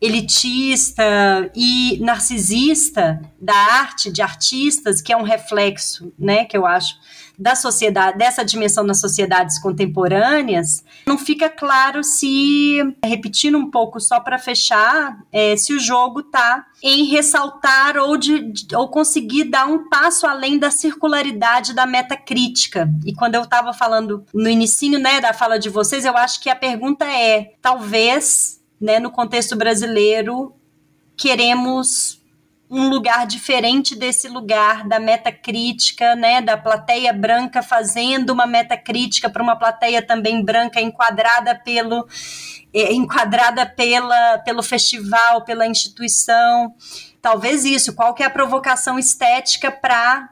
elitista 0.00 1.50
e 1.54 1.98
narcisista 2.00 3.20
da 3.40 3.54
arte, 3.54 4.10
de 4.10 4.20
artistas, 4.20 5.00
que 5.00 5.12
é 5.12 5.16
um 5.16 5.22
reflexo, 5.22 6.12
né, 6.18 6.44
que 6.44 6.56
eu 6.56 6.66
acho, 6.66 6.96
da 7.38 7.54
sociedade, 7.54 8.18
dessa 8.18 8.44
dimensão 8.44 8.84
nas 8.84 9.00
sociedades 9.00 9.58
contemporâneas, 9.58 10.84
não 11.06 11.18
fica 11.18 11.48
claro 11.48 12.02
se, 12.02 12.78
repetindo 13.04 13.58
um 13.58 13.70
pouco 13.70 14.00
só 14.00 14.20
para 14.20 14.38
fechar, 14.38 15.18
é, 15.32 15.56
se 15.56 15.72
o 15.72 15.78
jogo 15.78 16.20
está 16.20 16.66
em 16.82 17.04
ressaltar 17.04 17.96
ou, 17.96 18.16
de, 18.16 18.52
ou 18.74 18.88
conseguir 18.88 19.44
dar 19.44 19.66
um 19.66 19.88
passo 19.88 20.26
além 20.26 20.58
da 20.58 20.70
circularidade 20.70 21.74
da 21.74 21.86
metacrítica. 21.86 22.88
E 23.04 23.14
quando 23.14 23.34
eu 23.34 23.42
estava 23.42 23.72
falando 23.72 24.24
no 24.32 24.48
início 24.48 24.98
né, 24.98 25.20
da 25.20 25.32
fala 25.32 25.58
de 25.58 25.68
vocês, 25.68 26.04
eu 26.04 26.16
acho 26.16 26.40
que 26.40 26.50
a 26.50 26.56
pergunta 26.56 27.04
é, 27.04 27.54
talvez 27.62 28.60
né, 28.80 28.98
no 28.98 29.10
contexto 29.10 29.56
brasileiro, 29.56 30.54
queremos 31.16 32.20
um 32.68 32.88
lugar 32.88 33.26
diferente 33.26 33.94
desse 33.94 34.28
lugar 34.28 34.86
da 34.88 34.98
metacrítica, 34.98 36.16
né, 36.16 36.40
da 36.40 36.56
plateia 36.56 37.12
branca 37.12 37.62
fazendo 37.62 38.30
uma 38.30 38.46
metacrítica 38.46 39.30
para 39.30 39.42
uma 39.42 39.56
plateia 39.56 40.04
também 40.04 40.44
branca 40.44 40.80
enquadrada 40.80 41.54
pelo 41.54 42.06
é, 42.74 42.92
enquadrada 42.92 43.64
pela, 43.64 44.38
pelo 44.38 44.62
festival, 44.62 45.44
pela 45.44 45.66
instituição. 45.66 46.74
Talvez 47.22 47.64
isso, 47.64 47.94
qual 47.94 48.14
que 48.14 48.22
é 48.22 48.26
a 48.26 48.30
provocação 48.30 48.98
estética 48.98 49.70
para 49.70 50.28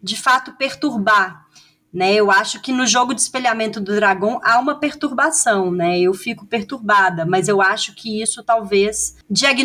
de 0.00 0.16
fato 0.16 0.52
perturbar 0.52 1.47
né? 1.92 2.14
Eu 2.14 2.30
acho 2.30 2.60
que 2.60 2.72
no 2.72 2.86
jogo 2.86 3.14
de 3.14 3.20
espelhamento 3.20 3.80
do 3.80 3.94
dragão 3.94 4.40
há 4.42 4.58
uma 4.58 4.78
perturbação, 4.78 5.70
né? 5.70 5.98
Eu 5.98 6.12
fico 6.12 6.46
perturbada, 6.46 7.24
mas 7.24 7.48
eu 7.48 7.62
acho 7.62 7.94
que 7.94 8.20
isso 8.22 8.42
talvez 8.42 9.16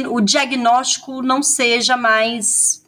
o 0.09 0.21
diagnóstico 0.21 1.21
não 1.21 1.43
seja 1.43 1.97
mais 1.97 2.83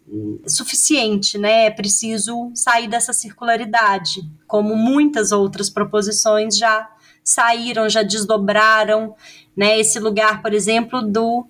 suficiente, 0.48 1.38
né? 1.38 1.66
É 1.66 1.72
preciso 1.72 2.52
sair 2.54 2.88
dessa 2.88 3.12
circularidade, 3.12 4.22
como 4.48 4.76
muitas 4.76 5.32
outras 5.32 5.70
proposições 5.70 6.58
já 6.58 6.90
saíram, 7.24 7.90
já 7.90 8.04
desdobraram, 8.04 9.16
né? 9.58 9.80
Esse 9.80 10.00
lugar, 10.00 10.42
por 10.42 10.54
exemplo, 10.54 11.02
do 11.02 11.48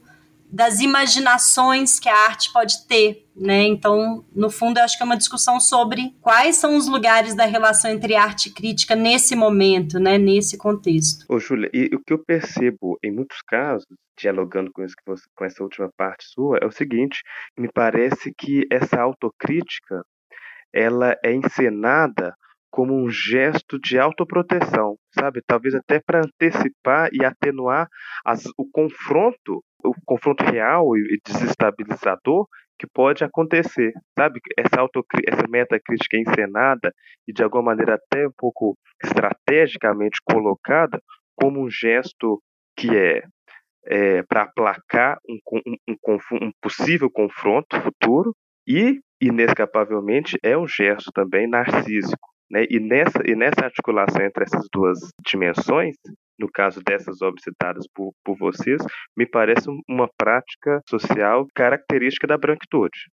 das 0.55 0.79
imaginações 0.79 1.99
que 1.99 2.07
a 2.07 2.15
arte 2.15 2.53
pode 2.53 2.87
ter, 2.87 3.27
né? 3.35 3.63
Então, 3.63 4.25
no 4.33 4.49
fundo, 4.49 4.77
eu 4.79 4.85
acho 4.85 4.95
que 4.95 5.03
é 5.03 5.05
uma 5.05 5.17
discussão 5.17 5.59
sobre 5.59 6.15
quais 6.21 6.55
são 6.55 6.77
os 6.77 6.87
lugares 6.87 7.35
da 7.35 7.43
relação 7.43 7.91
entre 7.91 8.15
arte 8.15 8.47
e 8.47 8.53
crítica 8.53 8.95
nesse 8.95 9.35
momento, 9.35 9.99
né? 9.99 10.17
Nesse 10.17 10.57
contexto. 10.57 11.25
Ô, 11.27 11.39
Júlia, 11.39 11.69
e 11.73 11.93
o 11.93 11.99
que 11.99 12.13
eu 12.13 12.23
percebo 12.23 12.97
em 13.03 13.11
muitos 13.11 13.41
casos, 13.41 13.85
dialogando 14.17 14.71
com, 14.71 14.81
isso 14.81 14.95
que 14.95 15.03
você, 15.05 15.25
com 15.35 15.43
essa 15.43 15.61
última 15.61 15.89
parte 15.97 16.25
sua, 16.25 16.57
é 16.61 16.65
o 16.65 16.71
seguinte: 16.71 17.21
me 17.59 17.67
parece 17.69 18.33
que 18.37 18.65
essa 18.71 19.01
autocrítica 19.01 20.05
ela 20.73 21.17
é 21.21 21.33
encenada 21.33 22.33
como 22.71 22.93
um 22.93 23.09
gesto 23.09 23.77
de 23.79 23.99
autoproteção, 23.99 24.97
sabe? 25.17 25.41
Talvez 25.45 25.75
até 25.75 25.99
para 25.99 26.19
antecipar 26.19 27.09
e 27.13 27.23
atenuar 27.25 27.87
as, 28.25 28.43
o 28.57 28.69
confronto, 28.69 29.63
o 29.85 29.93
confronto 30.05 30.43
real 30.43 30.95
e 30.97 31.19
desestabilizador 31.25 32.47
que 32.77 32.87
pode 32.93 33.23
acontecer, 33.23 33.91
sabe? 34.17 34.39
Essa 34.57 34.85
essa 35.27 35.47
metacrítica 35.49 36.17
encenada 36.17 36.93
e 37.27 37.33
de 37.33 37.43
alguma 37.43 37.63
maneira 37.63 37.95
até 37.95 38.27
um 38.27 38.33
pouco 38.37 38.77
estrategicamente 39.03 40.19
colocada 40.25 40.99
como 41.35 41.63
um 41.63 41.69
gesto 41.69 42.41
que 42.77 42.95
é, 42.95 43.23
é 43.85 44.23
para 44.23 44.43
aplacar 44.43 45.17
um, 45.29 45.39
um, 45.65 45.95
um, 46.09 46.47
um 46.47 46.51
possível 46.61 47.09
confronto 47.09 47.79
futuro 47.81 48.35
e 48.67 48.99
inescapavelmente 49.21 50.37
é 50.43 50.57
um 50.57 50.67
gesto 50.67 51.11
também 51.13 51.47
narcísico 51.47 52.35
né? 52.49 52.65
E, 52.69 52.79
nessa, 52.79 53.19
e 53.25 53.35
nessa 53.35 53.65
articulação 53.65 54.21
entre 54.23 54.43
essas 54.43 54.67
duas 54.71 54.99
dimensões, 55.25 55.95
no 56.39 56.49
caso 56.51 56.81
dessas 56.83 57.21
obras 57.21 57.43
citadas 57.43 57.85
por, 57.93 58.13
por 58.23 58.37
vocês, 58.37 58.81
me 59.15 59.25
parece 59.25 59.67
uma 59.87 60.09
prática 60.17 60.81
social 60.89 61.47
característica 61.53 62.27
da 62.27 62.37
branquitude. 62.37 63.09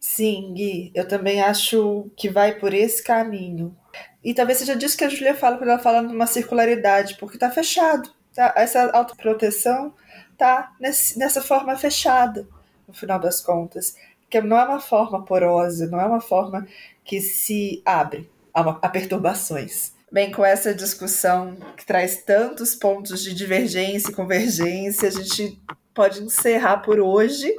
Sim, 0.00 0.54
Gui, 0.54 0.90
eu 0.94 1.06
também 1.06 1.42
acho 1.42 2.10
que 2.16 2.30
vai 2.30 2.58
por 2.58 2.72
esse 2.72 3.04
caminho. 3.04 3.76
E 4.24 4.32
talvez 4.32 4.58
seja 4.58 4.74
disso 4.74 4.96
que 4.96 5.04
a 5.04 5.08
Julia 5.10 5.34
fala 5.34 5.58
quando 5.58 5.68
ela 5.68 5.78
fala 5.78 6.00
numa 6.00 6.26
circularidade, 6.26 7.16
porque 7.18 7.36
está 7.36 7.50
fechado. 7.50 8.10
Tá? 8.34 8.54
Essa 8.56 8.90
autoproteção 8.92 9.94
está 10.32 10.72
nessa 10.80 11.42
forma 11.42 11.76
fechada, 11.76 12.48
no 12.88 12.94
final 12.94 13.20
das 13.20 13.42
contas. 13.42 13.94
Que 14.30 14.40
não 14.40 14.56
é 14.56 14.64
uma 14.64 14.80
forma 14.80 15.22
porosa, 15.22 15.86
não 15.86 16.00
é 16.00 16.06
uma 16.06 16.20
forma 16.20 16.66
que 17.04 17.20
se 17.20 17.82
abre 17.84 18.30
a, 18.54 18.60
a 18.60 18.88
perturbações. 18.88 19.92
Bem, 20.12 20.32
com 20.32 20.44
essa 20.44 20.74
discussão 20.74 21.56
que 21.76 21.86
traz 21.86 22.24
tantos 22.24 22.74
pontos 22.74 23.22
de 23.22 23.32
divergência 23.32 24.10
e 24.10 24.14
convergência, 24.14 25.06
a 25.06 25.10
gente 25.12 25.62
pode 25.94 26.20
encerrar 26.20 26.78
por 26.78 26.98
hoje 26.98 27.54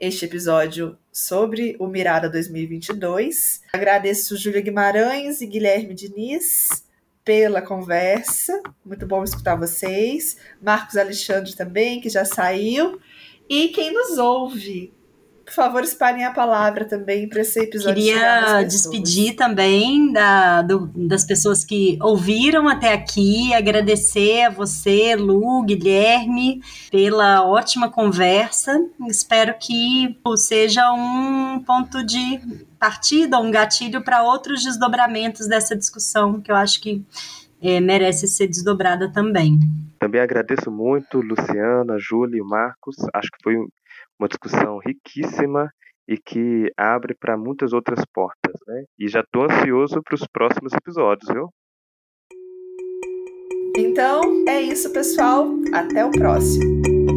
este 0.00 0.24
episódio 0.24 0.98
sobre 1.12 1.76
o 1.78 1.86
Mirada 1.86 2.28
2022. 2.28 3.62
Agradeço 3.72 4.36
Júlia 4.36 4.60
Guimarães 4.60 5.40
e 5.40 5.46
Guilherme 5.46 5.94
Diniz 5.94 6.84
pela 7.24 7.62
conversa. 7.62 8.60
Muito 8.84 9.06
bom 9.06 9.22
escutar 9.22 9.54
vocês. 9.54 10.36
Marcos 10.60 10.96
Alexandre 10.96 11.54
também, 11.54 12.00
que 12.00 12.08
já 12.08 12.24
saiu. 12.24 13.00
E 13.48 13.68
quem 13.68 13.92
nos 13.92 14.18
ouve 14.18 14.92
por 15.44 15.52
favor, 15.52 15.82
espalhem 15.82 16.24
a 16.24 16.32
palavra 16.32 16.84
também 16.84 17.28
para 17.28 17.42
esse 17.42 17.60
episódio. 17.60 18.02
Queria 18.02 18.62
despedir 18.62 19.36
também 19.36 20.10
da, 20.12 20.62
do, 20.62 20.90
das 20.94 21.24
pessoas 21.24 21.64
que 21.64 21.98
ouviram 22.00 22.66
até 22.68 22.92
aqui, 22.92 23.52
agradecer 23.52 24.42
a 24.42 24.50
você, 24.50 25.14
Lu, 25.14 25.62
Guilherme, 25.62 26.62
pela 26.90 27.46
ótima 27.46 27.90
conversa. 27.90 28.80
Espero 29.06 29.54
que 29.60 30.16
seja 30.36 30.90
um 30.92 31.60
ponto 31.60 32.02
de 32.02 32.40
partida, 32.78 33.38
um 33.38 33.50
gatilho 33.50 34.02
para 34.02 34.22
outros 34.22 34.64
desdobramentos 34.64 35.46
dessa 35.46 35.76
discussão, 35.76 36.40
que 36.40 36.50
eu 36.50 36.56
acho 36.56 36.80
que 36.80 37.04
é, 37.60 37.80
merece 37.80 38.26
ser 38.28 38.46
desdobrada 38.46 39.10
também. 39.12 39.58
Também 39.98 40.20
agradeço 40.20 40.70
muito 40.70 41.20
Luciana, 41.20 41.96
Júlia 41.98 42.38
e 42.38 42.46
Marcos. 42.46 42.96
Acho 43.14 43.30
que 43.30 43.42
foi 43.42 43.56
uma 44.24 44.28
discussão 44.28 44.78
riquíssima 44.78 45.70
e 46.08 46.16
que 46.16 46.72
abre 46.76 47.14
para 47.14 47.36
muitas 47.36 47.72
outras 47.72 48.04
portas, 48.12 48.54
né? 48.66 48.84
E 48.98 49.08
já 49.08 49.20
estou 49.20 49.44
ansioso 49.44 50.02
para 50.02 50.14
os 50.14 50.26
próximos 50.26 50.72
episódios, 50.72 51.28
viu? 51.32 51.48
Então, 53.76 54.22
é 54.48 54.60
isso, 54.60 54.92
pessoal. 54.92 55.48
Até 55.72 56.04
o 56.04 56.10
próximo. 56.10 57.13